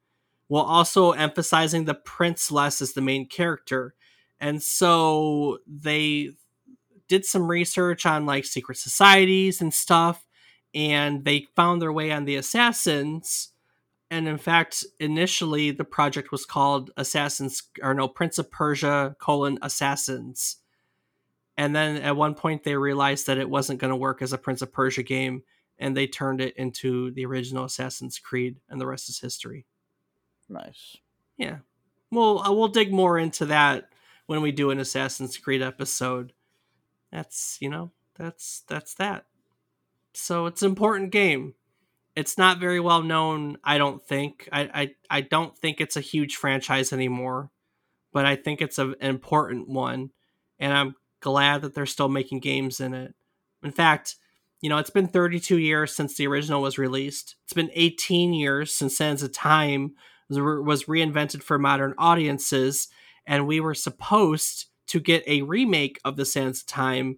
while 0.47 0.64
also 0.64 1.12
emphasizing 1.12 1.86
the 1.86 1.93
prince 1.93 2.51
less 2.51 2.82
as 2.82 2.93
the 2.93 3.01
main 3.01 3.28
character. 3.28 3.93
And 4.39 4.62
so, 4.62 5.59
they 5.68 6.32
did 7.07 7.26
some 7.26 7.49
research 7.49 8.05
on 8.05 8.26
like 8.26 8.45
secret 8.45 8.78
societies 8.78 9.62
and 9.62 9.74
stuff, 9.74 10.26
and 10.74 11.26
they 11.26 11.47
found 11.55 11.82
their 11.82 11.91
way 11.91 12.11
on 12.11 12.26
the 12.26 12.36
assassins. 12.36 13.49
And 14.09 14.28
in 14.28 14.38
fact 14.38 14.86
initially 14.99 15.72
the 15.72 15.84
project 15.84 16.32
was 16.32 16.45
called 16.45 16.91
assassins 16.97 17.63
or 17.82 17.93
no 17.93 18.07
prince 18.07 18.38
of 18.38 18.51
persia 18.51 19.15
colon 19.19 19.57
assassins. 19.61 20.57
And 21.57 21.76
then 21.76 21.97
at 21.97 22.15
one 22.15 22.36
point 22.36 22.63
they 22.63 22.76
realized 22.76 23.28
that 23.28 23.38
it 23.38 23.49
wasn't 23.49 23.80
going 23.80 23.91
to 23.91 23.95
work 23.97 24.22
as 24.22 24.34
a 24.34 24.38
prince 24.38 24.61
of 24.61 24.74
persia 24.74 25.03
game 25.03 25.43
and 25.78 25.95
they 25.95 26.07
turned 26.07 26.41
it 26.41 26.55
into 26.57 27.11
the 27.11 27.26
original 27.26 27.65
assassin's 27.65 28.19
creed 28.19 28.57
and 28.69 28.80
the 28.80 28.88
rest 28.88 29.09
is 29.09 29.19
history. 29.19 29.65
Nice. 30.49 30.97
yeah. 31.38 31.57
Well 32.11 32.39
uh, 32.39 32.51
we'll 32.51 32.67
dig 32.67 32.91
more 32.91 33.17
into 33.17 33.45
that 33.45 33.89
when 34.26 34.41
we 34.41 34.51
do 34.51 34.72
an 34.72 34.80
assassin's 34.80 35.38
creed 35.38 35.61
episode. 35.61 36.34
That's 37.11 37.57
you 37.61 37.69
know 37.69 37.91
that's 38.17 38.63
that's 38.67 38.93
that 38.95 39.26
so 40.14 40.45
it's 40.45 40.62
an 40.62 40.70
important 40.70 41.12
game. 41.12 41.55
It's 42.16 42.38
not 42.38 42.59
very 42.59 42.80
well 42.80 43.01
known 43.01 43.57
i 43.64 43.78
don't 43.78 44.05
think. 44.05 44.47
I 44.51 44.70
i, 44.74 45.18
I 45.18 45.22
don't 45.22 45.57
think 45.57 45.80
it's 45.80 45.95
a 45.95 46.01
huge 46.01 46.36
franchise 46.36 46.91
anymore 46.91 47.51
but 48.14 48.26
i 48.26 48.36
think 48.36 48.62
it's 48.62 48.78
a, 48.78 48.89
an 48.89 48.95
important 49.01 49.70
one 49.70 50.12
and 50.59 50.74
i'm 50.74 50.95
glad 51.22 51.62
that 51.62 51.74
they're 51.74 51.86
still 51.86 52.09
making 52.09 52.39
games 52.39 52.80
in 52.80 52.93
it. 52.93 53.16
In 53.64 53.72
fact 53.72 54.16
you 54.59 54.70
know 54.70 54.78
it's 54.78 54.89
been 54.89 55.07
32 55.07 55.57
years 55.57 55.95
since 55.95 56.16
the 56.16 56.28
original 56.28 56.62
was 56.62 56.78
released. 56.78 57.36
It's 57.45 57.53
been 57.53 57.72
18 57.74 58.34
years 58.34 58.74
since 58.74 58.97
sands 58.97 59.24
of 59.24 59.32
time 59.32 59.93
was, 60.30 60.38
was 60.38 60.84
reinvented 60.86 61.43
for 61.43 61.57
modern 61.57 61.93
audiences 61.97 62.89
and 63.26 63.47
we 63.47 63.59
were 63.59 63.76
supposed 63.76 64.66
to 64.88 64.99
get 64.99 65.24
a 65.26 65.43
remake 65.43 65.99
of 66.03 66.18
the 66.18 66.26
sands 66.26 66.62
of 66.62 66.68
time 66.68 67.18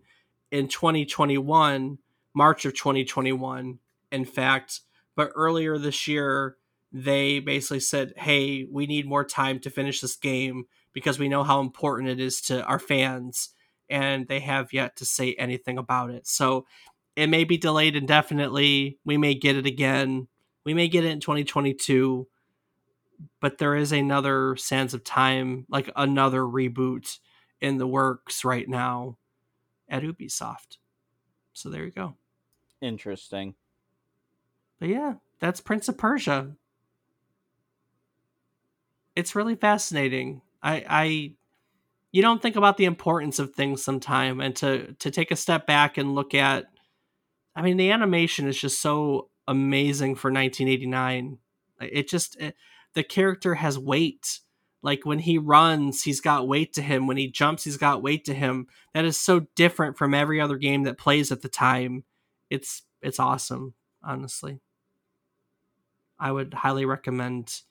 in 0.52 0.68
2021 0.68 1.98
march 2.34 2.66
of 2.66 2.74
2021 2.74 3.80
in 4.14 4.26
fact. 4.26 4.82
But 5.16 5.32
earlier 5.36 5.78
this 5.78 6.08
year, 6.08 6.56
they 6.92 7.40
basically 7.40 7.82
said, 7.82 8.14
hey, 8.16 8.66
we 8.72 8.86
need 8.86 9.08
more 9.08 9.26
time 9.26 9.60
to 9.62 9.70
finish 9.70 10.00
this 10.00 10.16
game 10.16 10.66
because 10.94 11.20
we 11.20 11.28
know 11.28 11.44
how 11.44 11.60
important 11.60 12.10
it 12.10 12.20
is 12.20 12.40
to 12.42 12.64
our 12.66 12.80
fans. 12.80 13.50
And 13.90 14.28
they 14.28 14.40
have 14.40 14.72
yet 14.72 14.96
to 14.98 15.06
say 15.06 15.34
anything 15.34 15.78
about 15.78 16.12
it. 16.12 16.28
So 16.28 16.66
it 17.16 17.28
may 17.28 17.44
be 17.44 17.58
delayed 17.58 17.96
indefinitely. 17.96 19.00
We 19.04 19.18
may 19.18 19.34
get 19.34 19.56
it 19.56 19.66
again. 19.66 20.28
We 20.64 20.74
may 20.74 20.88
get 20.88 21.04
it 21.04 21.12
in 21.12 21.20
2022. 21.20 22.28
But 23.42 23.58
there 23.58 23.76
is 23.76 23.92
another 23.92 24.56
Sands 24.56 24.94
of 24.94 25.04
Time, 25.04 25.66
like 25.70 25.92
another 25.96 26.42
reboot 26.42 27.18
in 27.62 27.78
the 27.78 27.88
works 27.88 28.46
right 28.46 28.68
now 28.68 29.18
at 29.90 30.04
Ubisoft. 30.04 30.78
So 31.54 31.70
there 31.70 31.86
you 31.86 31.92
go. 31.92 32.16
Interesting. 32.84 33.56
But 34.78 34.90
yeah, 34.90 35.14
that's 35.40 35.62
Prince 35.62 35.88
of 35.88 35.98
Persia. 35.98 36.52
It's 39.16 39.36
really 39.36 39.56
fascinating. 39.56 40.42
I 40.62 40.86
I 40.90 41.32
you 42.12 42.22
don't 42.22 42.42
think 42.42 42.58
about 42.58 42.76
the 42.76 42.84
importance 42.84 43.40
of 43.40 43.56
things 43.56 43.82
sometime 43.82 44.42
and 44.42 44.54
to 44.58 44.94
to 45.00 45.12
take 45.12 45.32
a 45.32 45.38
step 45.38 45.66
back 45.66 45.98
and 45.98 46.14
look 46.14 46.34
at 46.34 46.66
I 47.56 47.62
mean 47.62 47.78
the 47.78 47.92
animation 47.92 48.50
is 48.50 48.60
just 48.60 48.82
so 48.82 49.30
amazing 49.48 50.16
for 50.16 50.30
1989. 50.30 51.38
It 51.80 52.10
just 52.10 52.36
it, 52.42 52.56
the 52.96 53.04
character 53.04 53.56
has 53.56 53.80
weight. 53.80 54.40
Like 54.82 55.06
when 55.06 55.20
he 55.20 55.38
runs, 55.38 56.04
he's 56.04 56.20
got 56.20 56.50
weight 56.50 56.74
to 56.74 56.82
him. 56.82 57.08
When 57.08 57.16
he 57.16 57.32
jumps, 57.32 57.64
he's 57.64 57.78
got 57.78 58.04
weight 58.04 58.26
to 58.26 58.34
him. 58.34 58.68
That 58.94 59.06
is 59.06 59.18
so 59.18 59.48
different 59.56 59.98
from 59.98 60.14
every 60.14 60.42
other 60.42 60.58
game 60.58 60.84
that 60.84 60.98
plays 60.98 61.32
at 61.32 61.42
the 61.42 61.48
time. 61.48 62.04
It's 62.54 62.84
it's 63.02 63.20
awesome, 63.20 63.74
honestly. 64.04 64.60
I 66.20 66.32
would 66.32 66.54
highly 66.54 66.86
recommend 66.86 67.62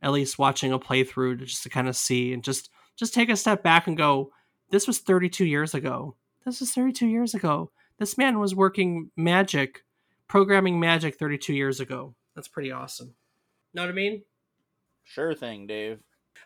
at 0.00 0.12
least 0.12 0.38
watching 0.38 0.72
a 0.72 0.78
playthrough 0.78 1.40
to 1.40 1.46
just 1.46 1.64
to 1.64 1.68
kind 1.68 1.88
of 1.88 1.96
see 1.96 2.32
and 2.32 2.44
just 2.44 2.70
just 2.96 3.12
take 3.12 3.28
a 3.28 3.36
step 3.36 3.64
back 3.64 3.88
and 3.88 3.96
go, 3.96 4.30
this 4.70 4.86
was 4.86 5.00
32 5.00 5.44
years 5.44 5.74
ago. 5.74 6.14
This 6.44 6.60
was 6.60 6.70
32 6.70 7.08
years 7.08 7.34
ago. 7.34 7.72
This 7.98 8.16
man 8.16 8.38
was 8.38 8.54
working 8.54 9.10
magic, 9.16 9.84
programming 10.28 10.78
magic 10.78 11.16
32 11.18 11.52
years 11.52 11.80
ago. 11.80 12.14
That's 12.36 12.46
pretty 12.48 12.70
awesome. 12.70 13.14
Know 13.72 13.82
what 13.82 13.90
I 13.90 13.94
mean? 13.94 14.22
Sure 15.02 15.34
thing, 15.34 15.66
Dave. 15.66 15.98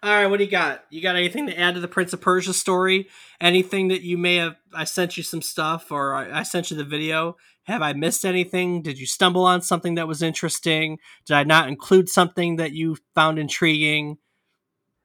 All 0.02 0.10
right, 0.10 0.26
what 0.26 0.38
do 0.38 0.44
you 0.44 0.50
got? 0.50 0.84
You 0.90 1.02
got 1.02 1.16
anything 1.16 1.46
to 1.48 1.58
add 1.58 1.74
to 1.74 1.80
the 1.80 1.88
Prince 1.88 2.12
of 2.12 2.20
Persia 2.20 2.52
story? 2.52 3.08
Anything 3.40 3.88
that 3.88 4.02
you 4.02 4.16
may 4.16 4.36
have? 4.36 4.56
I 4.72 4.84
sent 4.84 5.16
you 5.16 5.22
some 5.22 5.42
stuff, 5.42 5.90
or 5.90 6.14
I, 6.14 6.40
I 6.40 6.42
sent 6.44 6.70
you 6.70 6.76
the 6.76 6.84
video. 6.84 7.36
Have 7.68 7.82
I 7.82 7.92
missed 7.92 8.24
anything? 8.24 8.82
Did 8.82 8.98
you 8.98 9.06
stumble 9.06 9.44
on 9.44 9.62
something 9.62 9.94
that 9.96 10.08
was 10.08 10.22
interesting? 10.22 10.98
Did 11.26 11.34
I 11.34 11.44
not 11.44 11.68
include 11.68 12.08
something 12.08 12.56
that 12.56 12.72
you 12.72 12.96
found 13.14 13.38
intriguing? 13.38 14.18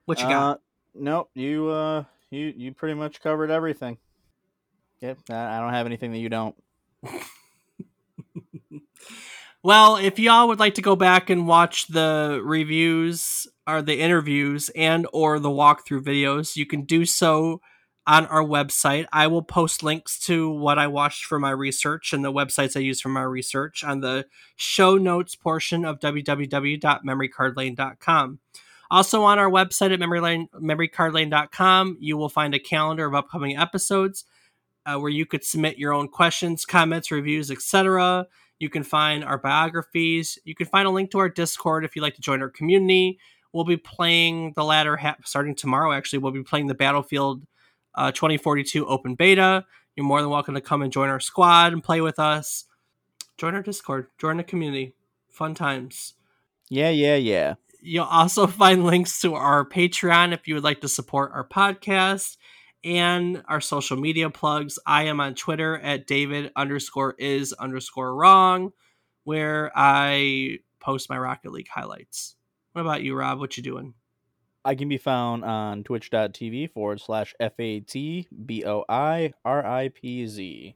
What 0.05 0.20
you 0.20 0.28
got? 0.28 0.57
Uh, 0.57 0.59
nope, 0.95 1.30
you 1.36 1.70
uh, 1.70 2.05
you 2.32 2.53
you 2.55 2.74
pretty 2.74 2.95
much 2.95 3.22
covered 3.22 3.51
everything. 3.51 3.97
Yep, 5.01 5.18
I 5.30 5.57
I 5.57 5.59
don't 5.59 5.74
have 5.74 5.86
anything 5.86 6.14
that 6.14 6.20
you 6.20 6.30
don't. 6.30 6.55
Well, 9.66 9.95
if 9.95 10.20
y'all 10.20 10.49
would 10.49 10.59
like 10.59 10.76
to 10.76 10.82
go 10.82 10.97
back 10.97 11.30
and 11.30 11.47
watch 11.47 11.88
the 11.88 12.41
reviews 12.43 13.47
or 13.66 13.82
the 13.82 13.97
interviews 13.97 14.70
and 14.76 15.07
or 15.14 15.39
the 15.39 15.47
walkthrough 15.47 16.03
videos, 16.03 16.57
you 16.57 16.66
can 16.66 16.84
do 16.84 17.05
so 17.05 17.61
on 18.06 18.26
our 18.28 18.43
website. 18.43 19.06
I 19.14 19.28
will 19.28 19.43
post 19.43 19.84
links 19.84 20.20
to 20.26 20.49
what 20.49 20.78
I 20.78 20.88
watched 20.88 21.24
for 21.26 21.39
my 21.39 21.51
research 21.51 22.12
and 22.14 22.24
the 22.24 22.34
websites 22.34 22.76
I 22.76 22.82
use 22.82 23.01
for 23.01 23.10
my 23.10 23.24
research 23.24 23.84
on 23.84 24.01
the 24.01 24.28
show 24.56 24.97
notes 24.97 25.36
portion 25.36 25.84
of 25.86 25.99
www.memorycardlane.com. 25.99 28.39
Also 28.91 29.24
on 29.24 29.39
our 29.39 29.49
website 29.49 29.93
at 29.93 29.99
memorylane, 29.99 30.49
memorycardlane.com, 30.51 31.97
you 31.99 32.18
will 32.18 32.30
find 32.30 32.54
a 32.54 32.60
calendar 32.60 33.08
of 33.08 33.16
upcoming 33.16 33.58
episodes 33.58 34.26
uh, 34.86 34.97
where 34.97 35.10
you 35.10 35.26
could 35.26 35.43
submit 35.43 35.78
your 35.78 35.93
own 35.93 36.10
questions, 36.10 36.66
comments, 36.66 37.10
reviews, 37.10 37.49
etc. 37.49 38.28
You 38.60 38.70
can 38.70 38.84
find 38.84 39.24
our 39.24 39.38
biographies. 39.38 40.38
You 40.43 40.56
can 40.56 40.68
find 40.68 40.88
a 40.88 40.91
link 40.91 41.12
to 41.12 41.20
our 41.20 41.30
Discord 41.30 41.86
if 41.86 41.95
you'd 41.95 42.01
like 42.01 42.16
to 42.16 42.22
join 42.22 42.41
our 42.41 42.49
community. 42.49 43.18
We'll 43.51 43.64
be 43.64 43.78
playing 43.78 44.54
the 44.56 44.64
latter 44.64 44.97
half 44.97 45.26
starting 45.26 45.56
tomorrow. 45.56 45.91
Actually, 45.91 46.20
we'll 46.20 46.32
be 46.32 46.43
playing 46.43 46.68
the 46.68 46.74
Battlefield 46.74 47.43
uh, 47.96 48.12
2042 48.12 48.86
open 48.88 49.16
beta. 49.16 49.66
You're 49.96 50.06
more 50.06 50.22
than 50.22 50.30
welcome 50.30 50.56
to 50.56 50.62
come 50.62 50.82
and 50.82 50.91
join 50.91 51.10
our 51.10 51.20
squad 51.20 51.74
and 51.74 51.84
play 51.84 52.02
with 52.02 52.20
us. 52.20 52.66
Join 53.38 53.56
our 53.56 53.62
Discord. 53.62 54.08
Join 54.18 54.38
the 54.38 54.44
community. 54.44 54.96
Fun 55.30 55.56
times. 55.56 56.14
Yeah, 56.70 56.89
yeah, 56.89 57.16
yeah. 57.16 57.56
You'll 57.82 58.06
also 58.06 58.48
find 58.48 58.86
links 58.86 59.22
to 59.22 59.36
our 59.36 59.66
Patreon 59.68 60.34
if 60.34 60.48
you 60.48 60.56
would 60.56 60.64
like 60.64 60.82
to 60.82 60.88
support 60.88 61.32
our 61.34 61.48
podcast 61.48 62.38
and 62.84 63.44
our 63.48 63.62
social 63.62 63.98
media 63.98 64.30
plugs. 64.30 64.80
I 64.86 65.04
am 65.04 65.20
on 65.20 65.36
Twitter 65.36 65.78
at 65.80 66.08
David 66.08 66.52
underscore 66.56 67.16
is 67.18 67.54
underscore 67.54 68.16
wrong, 68.16 68.72
where 69.24 69.72
I 69.76 70.60
post 70.80 71.10
my 71.10 71.18
Rocket 71.18 71.52
League 71.52 71.70
highlights. 71.70 72.36
What 72.74 72.82
about 72.82 73.04
you, 73.04 73.16
Rob? 73.16 73.39
What 73.39 73.56
you 73.58 73.64
doing? 73.64 73.94
I 74.66 74.76
can 74.76 74.88
be 74.88 74.97
found 74.97 75.43
on 75.43 75.84
twitch.tv 75.84 76.72
forward 76.72 77.01
slash 77.01 77.36
F 77.39 77.53
A 77.59 77.82
T 77.82 78.28
B 78.45 78.64
O 78.66 78.86
I 78.88 79.34
R 79.43 79.66
I 79.66 79.89
P 79.89 80.26
Z. 80.28 80.76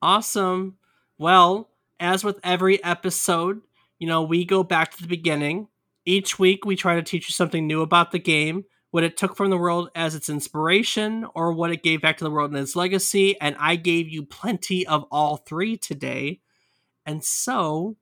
Awesome. 0.00 0.76
Well, 1.18 1.70
as 1.98 2.24
with 2.24 2.38
every 2.42 2.82
episode, 2.82 3.60
you 3.98 4.06
know, 4.06 4.22
we 4.22 4.44
go 4.44 4.62
back 4.62 4.92
to 4.92 5.02
the 5.02 5.08
beginning. 5.08 5.68
Each 6.04 6.38
week, 6.38 6.64
we 6.64 6.74
try 6.74 6.96
to 6.96 7.02
teach 7.02 7.28
you 7.28 7.32
something 7.32 7.66
new 7.66 7.82
about 7.82 8.10
the 8.10 8.18
game, 8.18 8.64
what 8.90 9.04
it 9.04 9.16
took 9.16 9.36
from 9.36 9.50
the 9.50 9.58
world 9.58 9.90
as 9.94 10.16
its 10.16 10.28
inspiration, 10.28 11.26
or 11.34 11.52
what 11.52 11.70
it 11.70 11.84
gave 11.84 12.02
back 12.02 12.18
to 12.18 12.24
the 12.24 12.30
world 12.30 12.52
in 12.52 12.60
its 12.60 12.74
legacy. 12.74 13.40
And 13.40 13.54
I 13.58 13.76
gave 13.76 14.08
you 14.08 14.24
plenty 14.24 14.84
of 14.86 15.04
all 15.12 15.36
three 15.36 15.76
today. 15.76 16.40
And 17.06 17.22
so, 17.22 17.96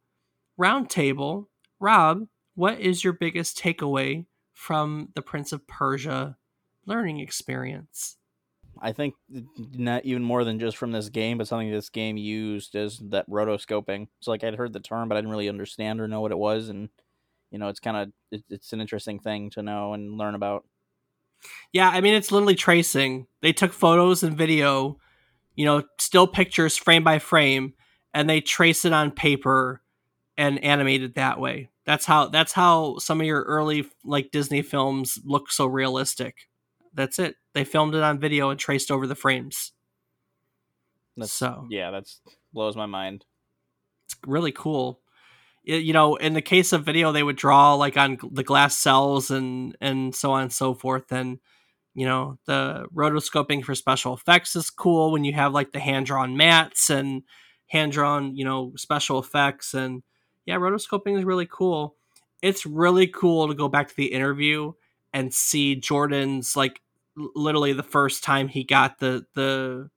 roundtable, 0.58 1.46
Rob, 1.78 2.26
what 2.54 2.80
is 2.80 3.04
your 3.04 3.12
biggest 3.12 3.58
takeaway 3.58 4.24
from 4.60 5.08
the 5.14 5.22
Prince 5.22 5.52
of 5.52 5.66
Persia 5.66 6.36
learning 6.84 7.18
experience? 7.18 8.18
I 8.78 8.92
think 8.92 9.14
not 9.56 10.04
even 10.04 10.22
more 10.22 10.44
than 10.44 10.60
just 10.60 10.76
from 10.76 10.92
this 10.92 11.08
game, 11.08 11.38
but 11.38 11.48
something 11.48 11.70
this 11.70 11.88
game 11.88 12.18
used 12.18 12.74
is 12.74 13.00
that 13.08 13.28
rotoscoping. 13.28 14.08
So 14.20 14.30
like 14.30 14.44
I'd 14.44 14.56
heard 14.56 14.74
the 14.74 14.80
term, 14.80 15.08
but 15.08 15.16
I 15.16 15.20
didn't 15.22 15.30
really 15.30 15.48
understand 15.48 15.98
or 15.98 16.06
know 16.06 16.20
what 16.20 16.30
it 16.30 16.36
was, 16.36 16.68
and 16.68 16.90
you 17.50 17.58
know, 17.58 17.68
it's 17.68 17.80
kind 17.80 17.96
of 17.96 18.12
it, 18.30 18.44
it's 18.50 18.74
an 18.74 18.82
interesting 18.82 19.18
thing 19.18 19.48
to 19.50 19.62
know 19.62 19.94
and 19.94 20.18
learn 20.18 20.34
about. 20.34 20.66
Yeah, 21.72 21.88
I 21.88 22.02
mean, 22.02 22.12
it's 22.12 22.30
literally 22.30 22.54
tracing. 22.54 23.28
They 23.40 23.54
took 23.54 23.72
photos 23.72 24.22
and 24.22 24.36
video, 24.36 24.98
you 25.56 25.64
know, 25.64 25.84
still 25.98 26.26
pictures 26.26 26.76
frame 26.76 27.02
by 27.02 27.18
frame, 27.18 27.72
and 28.12 28.28
they 28.28 28.42
trace 28.42 28.84
it 28.84 28.92
on 28.92 29.10
paper 29.10 29.80
and 30.36 30.62
animate 30.62 31.02
it 31.02 31.14
that 31.14 31.40
way. 31.40 31.70
That's 31.90 32.06
how 32.06 32.28
that's 32.28 32.52
how 32.52 32.98
some 32.98 33.20
of 33.20 33.26
your 33.26 33.42
early 33.42 33.84
like 34.04 34.30
Disney 34.30 34.62
films 34.62 35.18
look 35.24 35.50
so 35.50 35.66
realistic. 35.66 36.46
That's 36.94 37.18
it. 37.18 37.34
They 37.52 37.64
filmed 37.64 37.96
it 37.96 38.02
on 38.04 38.20
video 38.20 38.50
and 38.50 38.60
traced 38.60 38.92
over 38.92 39.08
the 39.08 39.16
frames. 39.16 39.72
That's, 41.16 41.32
So- 41.32 41.66
yeah, 41.68 41.90
that's 41.90 42.20
blows 42.52 42.76
my 42.76 42.86
mind. 42.86 43.24
It's 44.06 44.16
really 44.24 44.52
cool. 44.52 45.00
Y- 45.66 45.74
You 45.74 45.92
know, 45.92 46.16
in 46.16 46.34
the 46.34 46.42
case 46.42 46.72
of 46.72 46.84
video, 46.84 47.12
they 47.12 47.24
would 47.24 47.36
draw 47.36 47.74
like 47.74 47.96
on 47.96 48.18
the 48.32 48.44
glass 48.44 48.76
cells 48.76 49.32
and 49.32 49.76
and 49.80 50.14
so 50.14 50.32
on 50.32 50.42
and 50.42 50.52
so 50.52 50.74
forth. 50.74 51.10
And 51.12 51.40
you 51.94 52.06
know, 52.06 52.38
the 52.46 52.86
rotoscoping 52.94 53.64
for 53.64 53.74
special 53.74 54.14
effects 54.14 54.56
is 54.56 54.70
cool 54.70 55.12
when 55.12 55.24
you 55.24 55.32
have 55.34 55.54
like 55.54 55.72
the 55.72 55.80
hand 55.80 56.06
drawn 56.06 56.36
mats 56.36 56.90
and 56.90 57.22
hand 57.68 57.92
drawn, 57.92 58.36
you 58.36 58.44
know, 58.44 58.74
special 58.76 59.18
effects. 59.18 59.74
And 59.74 60.02
yeah, 60.50 60.56
rotoscoping 60.56 61.16
is 61.16 61.24
really 61.24 61.46
cool. 61.46 61.94
It's 62.42 62.66
really 62.66 63.06
cool 63.06 63.46
to 63.46 63.54
go 63.54 63.68
back 63.68 63.86
to 63.86 63.96
the 63.96 64.06
interview 64.06 64.72
and 65.12 65.32
see 65.32 65.76
Jordan's 65.76 66.56
like 66.56 66.80
literally 67.16 67.72
the 67.72 67.84
first 67.84 68.24
time 68.24 68.48
he 68.48 68.64
got 68.64 68.98
the 68.98 69.24
the 69.34 69.90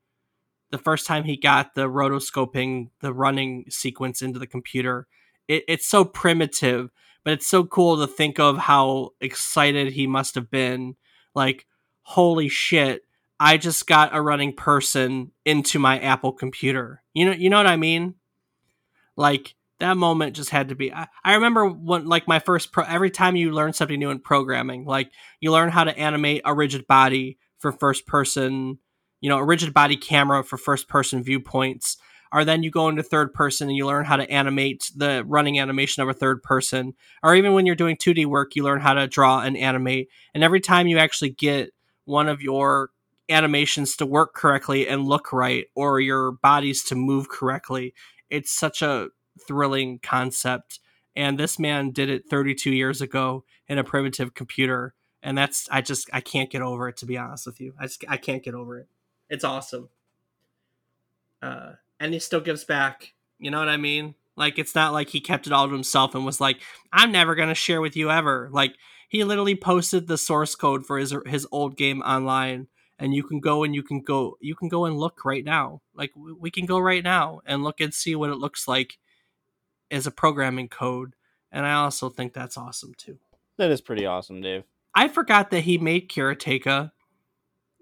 the 0.70 0.78
first 0.78 1.08
time 1.08 1.24
he 1.24 1.38
got 1.38 1.74
the 1.74 1.90
rotoscoping 1.90 2.90
the 3.00 3.12
running 3.12 3.66
sequence 3.70 4.22
into 4.22 4.38
the 4.38 4.46
computer. 4.46 5.08
It, 5.48 5.64
it's 5.68 5.88
so 5.88 6.06
primitive 6.06 6.92
but 7.24 7.34
it's 7.34 7.48
so 7.48 7.64
cool 7.64 7.98
to 7.98 8.06
think 8.06 8.40
of 8.40 8.58
how 8.60 9.12
excited 9.22 9.94
he 9.94 10.06
must 10.06 10.36
have 10.36 10.52
been. 10.52 10.98
Like 11.34 11.66
holy 12.04 12.50
shit 12.50 13.06
i 13.40 13.56
just 13.56 13.88
got 13.88 14.14
a 14.14 14.22
running 14.22 14.54
person 14.54 15.32
into 15.46 15.80
my 15.80 15.98
apple 15.98 16.32
computer. 16.32 17.02
You 17.16 17.26
know 17.26 17.32
you 17.32 17.50
know 17.50 17.58
what 17.58 17.66
i 17.66 17.76
mean? 17.76 18.14
Like 19.16 19.56
that 19.80 19.98
moment 19.98 20.36
just 20.36 20.50
had 20.50 20.70
to 20.70 20.76
be 20.76 20.94
i, 20.94 21.08
I 21.24 21.36
remember 21.36 21.68
when 21.68 22.06
like 22.06 22.28
my 22.28 22.40
first 22.40 22.72
pro 22.72 22.84
every 22.86 23.12
time 23.12 23.36
you 23.36 23.52
learn 23.52 23.74
something 23.74 24.00
new 24.00 24.12
in 24.12 24.20
programming 24.20 24.86
like 24.86 25.12
you 25.40 25.52
learn 25.52 25.70
how 25.70 25.84
to 25.84 25.98
animate 25.98 26.42
a 26.46 26.54
rigid 26.54 26.88
body 26.88 27.38
for 27.60 27.72
first 27.72 28.06
person 28.06 28.80
you 29.22 29.30
know 29.30 29.38
a 29.38 29.46
rigid 29.46 29.74
body 29.74 29.98
camera 29.98 30.44
for 30.44 30.58
first 30.58 30.88
person 30.88 31.24
viewpoints 31.24 31.98
or 32.32 32.44
then 32.44 32.64
you 32.64 32.72
go 32.72 32.90
into 32.90 33.04
third 33.04 33.32
person 33.32 33.68
and 33.68 33.78
you 33.78 33.86
learn 33.86 34.06
how 34.06 34.16
to 34.16 34.30
animate 34.30 34.90
the 34.96 35.24
running 35.28 35.60
animation 35.60 36.02
of 36.02 36.10
a 36.10 36.14
third 36.14 36.42
person 36.44 36.94
or 37.24 37.36
even 37.36 37.54
when 37.54 37.66
you're 37.66 37.76
doing 37.76 37.96
2d 37.96 38.26
work 38.26 38.56
you 38.56 38.64
learn 38.64 38.82
how 38.82 38.94
to 38.94 39.08
draw 39.08 39.40
and 39.42 39.58
animate 39.58 40.10
and 40.34 40.44
every 40.44 40.60
time 40.60 40.88
you 40.88 40.98
actually 40.98 41.30
get 41.30 41.72
one 42.06 42.28
of 42.28 42.42
your 42.42 42.90
animations 43.30 43.96
to 43.96 44.06
work 44.06 44.34
correctly 44.34 44.88
and 44.88 45.06
look 45.06 45.32
right 45.32 45.68
or 45.76 46.00
your 46.00 46.32
bodies 46.32 46.84
to 46.84 46.96
move 46.96 47.30
correctly 47.30 47.94
it's 48.30 48.52
such 48.52 48.82
a 48.82 49.08
thrilling 49.40 50.00
concept. 50.00 50.80
And 51.16 51.38
this 51.38 51.60
man 51.60 51.92
did 51.92 52.10
it 52.10 52.30
32 52.30 52.72
years 52.72 53.02
ago 53.02 53.44
in 53.68 53.78
a 53.78 53.84
primitive 53.84 54.34
computer. 54.34 54.94
And 55.22 55.38
that's 55.38 55.70
i 55.72 55.82
just 55.82 56.10
i 56.12 56.20
can't 56.20 56.50
get 56.50 56.62
over 56.62 56.90
it 56.90 56.98
to 56.98 57.06
be 57.06 57.18
honest 57.18 57.46
with 57.46 57.62
you. 57.62 57.74
I 57.80 57.84
just 57.84 58.04
i 58.08 58.18
can't 58.18 58.44
get 58.44 58.56
over 58.56 58.80
it. 58.80 58.88
It's 59.30 59.44
awesome. 59.44 59.90
Uh 61.42 61.74
and 62.00 62.14
he 62.14 62.20
still 62.20 62.42
gives 62.42 62.64
back. 62.64 63.14
You 63.40 63.52
know 63.52 63.60
what 63.60 63.70
i 63.70 63.78
mean? 63.78 64.16
Like 64.36 64.58
it's 64.58 64.76
not 64.76 64.94
like 64.94 65.10
he 65.10 65.22
kept 65.22 65.48
it 65.48 65.54
all 65.54 65.68
to 65.68 65.74
himself 65.74 66.16
and 66.16 66.26
was 66.26 66.42
like 66.42 66.60
i'm 66.92 67.12
never 67.12 67.36
going 67.36 67.50
to 67.50 67.56
share 67.56 67.82
with 67.82 67.96
you 67.96 68.12
ever. 68.12 68.50
Like 68.52 68.76
he 69.08 69.24
literally 69.24 69.56
posted 69.56 70.08
the 70.08 70.18
source 70.18 70.56
code 70.56 70.86
for 70.86 70.98
his 70.98 71.16
his 71.28 71.48
old 71.52 71.78
game 71.78 72.02
online. 72.02 72.68
And 73.00 73.14
you 73.14 73.24
can 73.24 73.40
go 73.40 73.64
and 73.64 73.76
you 73.76 73.84
can 73.84 74.02
go 74.02 74.38
you 74.42 74.56
can 74.56 74.70
go 74.70 74.86
and 74.86 74.98
look 74.98 75.24
right 75.24 75.44
now. 75.44 75.82
Like 75.94 76.12
we 76.16 76.34
we 76.34 76.52
can 76.52 76.66
go 76.66 76.80
right 76.80 77.04
now 77.04 77.42
and 77.46 77.64
look 77.64 77.80
and 77.80 77.94
see 77.94 78.16
what 78.16 78.30
it 78.30 78.38
looks 78.38 78.68
like 78.68 78.98
as 79.94 80.08
a 80.08 80.12
programming 80.12 80.68
code 80.68 81.14
and 81.52 81.66
i 81.66 81.74
also 81.74 82.10
think 82.10 82.34
that's 82.34 82.58
awesome 82.58 82.94
too 82.98 83.18
That 83.58 83.72
is 83.72 83.82
pretty 83.82 84.06
awesome, 84.06 84.42
Dave. 84.42 84.64
I 84.96 85.08
forgot 85.08 85.52
that 85.52 85.62
he 85.62 85.78
made 85.78 86.10
Karateka. 86.10 86.92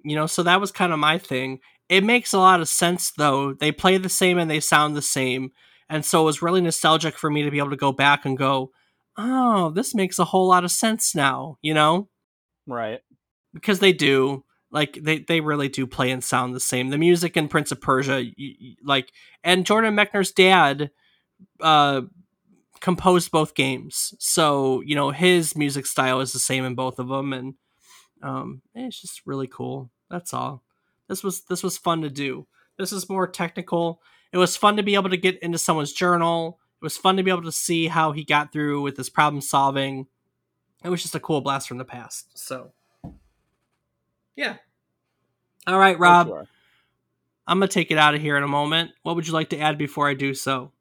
You 0.03 0.15
know, 0.15 0.27
so 0.27 0.43
that 0.43 0.59
was 0.59 0.71
kind 0.71 0.91
of 0.91 0.99
my 0.99 1.17
thing. 1.17 1.59
It 1.87 2.03
makes 2.03 2.33
a 2.33 2.39
lot 2.39 2.59
of 2.61 2.67
sense 2.67 3.11
though. 3.17 3.53
They 3.53 3.71
play 3.71 3.97
the 3.97 4.09
same 4.09 4.37
and 4.37 4.49
they 4.51 4.59
sound 4.59 4.95
the 4.95 5.01
same. 5.01 5.51
And 5.89 6.03
so 6.05 6.21
it 6.21 6.25
was 6.25 6.41
really 6.41 6.61
nostalgic 6.61 7.17
for 7.17 7.29
me 7.29 7.43
to 7.43 7.51
be 7.51 7.57
able 7.59 7.69
to 7.69 7.75
go 7.87 7.91
back 7.93 8.25
and 8.25 8.37
go, 8.37 8.71
"Oh, 9.17 9.71
this 9.71 9.93
makes 9.95 10.19
a 10.19 10.25
whole 10.25 10.47
lot 10.47 10.63
of 10.65 10.71
sense 10.71 11.15
now," 11.15 11.57
you 11.61 11.73
know? 11.73 12.09
Right. 12.67 12.99
Because 13.53 13.79
they 13.79 13.93
do. 13.93 14.43
Like 14.71 14.93
they 15.01 15.19
they 15.19 15.41
really 15.41 15.69
do 15.69 15.85
play 15.87 16.11
and 16.11 16.23
sound 16.23 16.55
the 16.55 16.59
same. 16.61 16.89
The 16.89 16.97
music 16.97 17.35
in 17.37 17.47
Prince 17.49 17.71
of 17.71 17.79
Persia 17.81 18.23
y- 18.23 18.33
y- 18.37 18.75
like 18.83 19.11
and 19.43 19.65
Jordan 19.65 19.95
Mechner's 19.95 20.31
dad 20.31 20.91
uh 21.59 22.01
composed 22.81 23.31
both 23.31 23.53
games. 23.53 24.13
So, 24.19 24.81
you 24.81 24.95
know, 24.95 25.11
his 25.11 25.55
music 25.55 25.85
style 25.85 26.19
is 26.19 26.33
the 26.33 26.39
same 26.39 26.65
in 26.65 26.75
both 26.75 26.99
of 26.99 27.07
them 27.07 27.31
and 27.31 27.53
um, 28.23 28.61
it's 28.73 28.99
just 29.01 29.21
really 29.25 29.47
cool. 29.47 29.89
That's 30.09 30.33
all. 30.33 30.63
This 31.07 31.23
was 31.23 31.41
this 31.43 31.63
was 31.63 31.77
fun 31.77 32.01
to 32.01 32.09
do. 32.09 32.47
This 32.77 32.91
is 32.91 33.09
more 33.09 33.27
technical. 33.27 34.01
It 34.31 34.37
was 34.37 34.57
fun 34.57 34.77
to 34.77 34.83
be 34.83 34.95
able 34.95 35.09
to 35.09 35.17
get 35.17 35.39
into 35.39 35.57
someone's 35.57 35.93
journal. 35.93 36.59
It 36.81 36.85
was 36.85 36.97
fun 36.97 37.17
to 37.17 37.23
be 37.23 37.31
able 37.31 37.43
to 37.43 37.51
see 37.51 37.87
how 37.87 38.11
he 38.11 38.23
got 38.23 38.51
through 38.51 38.81
with 38.81 38.97
his 38.97 39.09
problem 39.09 39.41
solving. 39.41 40.07
It 40.83 40.89
was 40.89 41.01
just 41.01 41.15
a 41.15 41.19
cool 41.19 41.41
blast 41.41 41.67
from 41.67 41.77
the 41.77 41.85
past. 41.85 42.37
So, 42.37 42.71
yeah. 44.35 44.55
All 45.67 45.77
right, 45.77 45.99
Rob. 45.99 46.47
I'm 47.45 47.59
going 47.59 47.67
to 47.67 47.73
take 47.73 47.91
it 47.91 47.97
out 47.97 48.15
of 48.15 48.21
here 48.21 48.37
in 48.37 48.43
a 48.43 48.47
moment. 48.47 48.91
What 49.03 49.15
would 49.15 49.27
you 49.27 49.33
like 49.33 49.49
to 49.49 49.59
add 49.59 49.77
before 49.77 50.07
I 50.07 50.13
do 50.13 50.33
so? 50.33 50.71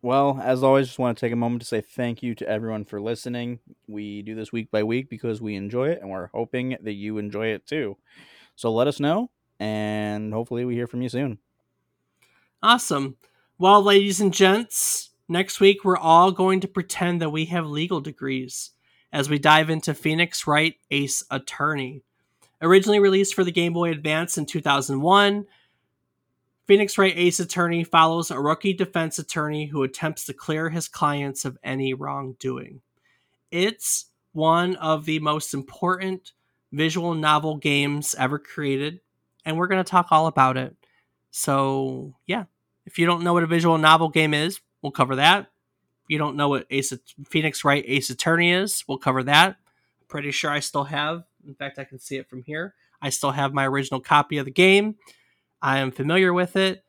Well, 0.00 0.40
as 0.42 0.62
always, 0.62 0.86
just 0.86 0.98
want 0.98 1.18
to 1.18 1.26
take 1.26 1.32
a 1.32 1.36
moment 1.36 1.62
to 1.62 1.66
say 1.66 1.80
thank 1.80 2.22
you 2.22 2.34
to 2.36 2.48
everyone 2.48 2.84
for 2.84 3.00
listening. 3.00 3.58
We 3.88 4.22
do 4.22 4.36
this 4.36 4.52
week 4.52 4.70
by 4.70 4.84
week 4.84 5.08
because 5.08 5.40
we 5.40 5.56
enjoy 5.56 5.88
it 5.88 6.00
and 6.00 6.10
we're 6.10 6.28
hoping 6.28 6.76
that 6.80 6.92
you 6.92 7.18
enjoy 7.18 7.48
it 7.48 7.66
too. 7.66 7.96
So 8.54 8.72
let 8.72 8.86
us 8.86 9.00
know 9.00 9.30
and 9.58 10.32
hopefully 10.32 10.64
we 10.64 10.74
hear 10.74 10.86
from 10.86 11.02
you 11.02 11.08
soon. 11.08 11.38
Awesome. 12.62 13.16
Well, 13.58 13.82
ladies 13.82 14.20
and 14.20 14.32
gents, 14.32 15.10
next 15.28 15.58
week 15.58 15.84
we're 15.84 15.96
all 15.96 16.30
going 16.30 16.60
to 16.60 16.68
pretend 16.68 17.20
that 17.20 17.30
we 17.30 17.46
have 17.46 17.66
legal 17.66 18.00
degrees 18.00 18.70
as 19.12 19.28
we 19.28 19.38
dive 19.38 19.68
into 19.68 19.94
Phoenix 19.94 20.46
Wright 20.46 20.76
Ace 20.92 21.24
Attorney. 21.30 22.02
Originally 22.60 23.00
released 23.00 23.34
for 23.34 23.44
the 23.44 23.52
Game 23.52 23.72
Boy 23.72 23.90
Advance 23.90 24.38
in 24.38 24.46
2001, 24.46 25.46
Phoenix 26.68 26.98
Wright 26.98 27.14
Ace 27.16 27.40
Attorney 27.40 27.82
follows 27.82 28.30
a 28.30 28.38
rookie 28.38 28.74
defense 28.74 29.18
attorney 29.18 29.64
who 29.64 29.82
attempts 29.84 30.26
to 30.26 30.34
clear 30.34 30.68
his 30.68 30.86
clients 30.86 31.46
of 31.46 31.56
any 31.64 31.94
wrongdoing. 31.94 32.82
It's 33.50 34.04
one 34.32 34.76
of 34.76 35.06
the 35.06 35.18
most 35.18 35.54
important 35.54 36.32
visual 36.70 37.14
novel 37.14 37.56
games 37.56 38.14
ever 38.18 38.38
created, 38.38 39.00
and 39.46 39.56
we're 39.56 39.66
going 39.66 39.82
to 39.82 39.90
talk 39.90 40.08
all 40.10 40.26
about 40.26 40.58
it. 40.58 40.76
So, 41.30 42.14
yeah, 42.26 42.44
if 42.84 42.98
you 42.98 43.06
don't 43.06 43.24
know 43.24 43.32
what 43.32 43.44
a 43.44 43.46
visual 43.46 43.78
novel 43.78 44.10
game 44.10 44.34
is, 44.34 44.60
we'll 44.82 44.92
cover 44.92 45.16
that. 45.16 45.44
If 46.04 46.10
you 46.10 46.18
don't 46.18 46.36
know 46.36 46.50
what 46.50 46.66
Ace 46.68 46.92
Phoenix 47.30 47.64
Wright 47.64 47.84
Ace 47.86 48.10
Attorney 48.10 48.52
is, 48.52 48.84
we'll 48.86 48.98
cover 48.98 49.22
that. 49.22 49.56
Pretty 50.06 50.32
sure 50.32 50.50
I 50.50 50.60
still 50.60 50.84
have. 50.84 51.24
In 51.46 51.54
fact, 51.54 51.78
I 51.78 51.84
can 51.84 51.98
see 51.98 52.16
it 52.16 52.28
from 52.28 52.42
here. 52.42 52.74
I 53.00 53.08
still 53.08 53.30
have 53.30 53.54
my 53.54 53.66
original 53.66 54.00
copy 54.00 54.36
of 54.36 54.44
the 54.44 54.50
game. 54.50 54.96
I 55.60 55.78
am 55.78 55.90
familiar 55.90 56.32
with 56.32 56.56
it 56.56 56.84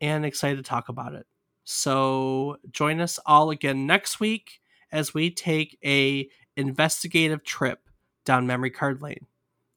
and 0.00 0.24
excited 0.24 0.56
to 0.56 0.62
talk 0.62 0.88
about 0.88 1.14
it. 1.14 1.26
So 1.64 2.56
join 2.70 3.00
us 3.00 3.18
all 3.24 3.50
again 3.50 3.86
next 3.86 4.18
week 4.18 4.60
as 4.90 5.14
we 5.14 5.30
take 5.30 5.78
a 5.84 6.28
investigative 6.56 7.44
trip 7.44 7.88
down 8.24 8.46
memory 8.46 8.70
card 8.70 9.00
lane. 9.00 9.26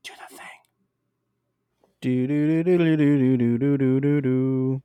Do 0.04 0.12
the 0.30 0.36
thing. 0.36 0.48
Do 2.02 2.28
do 2.28 2.64
do 2.64 2.78
do 2.78 2.98
do 2.98 3.38
do 3.38 3.58
do 3.58 3.78
do 3.78 4.00
do 4.00 4.22
do 4.22 4.84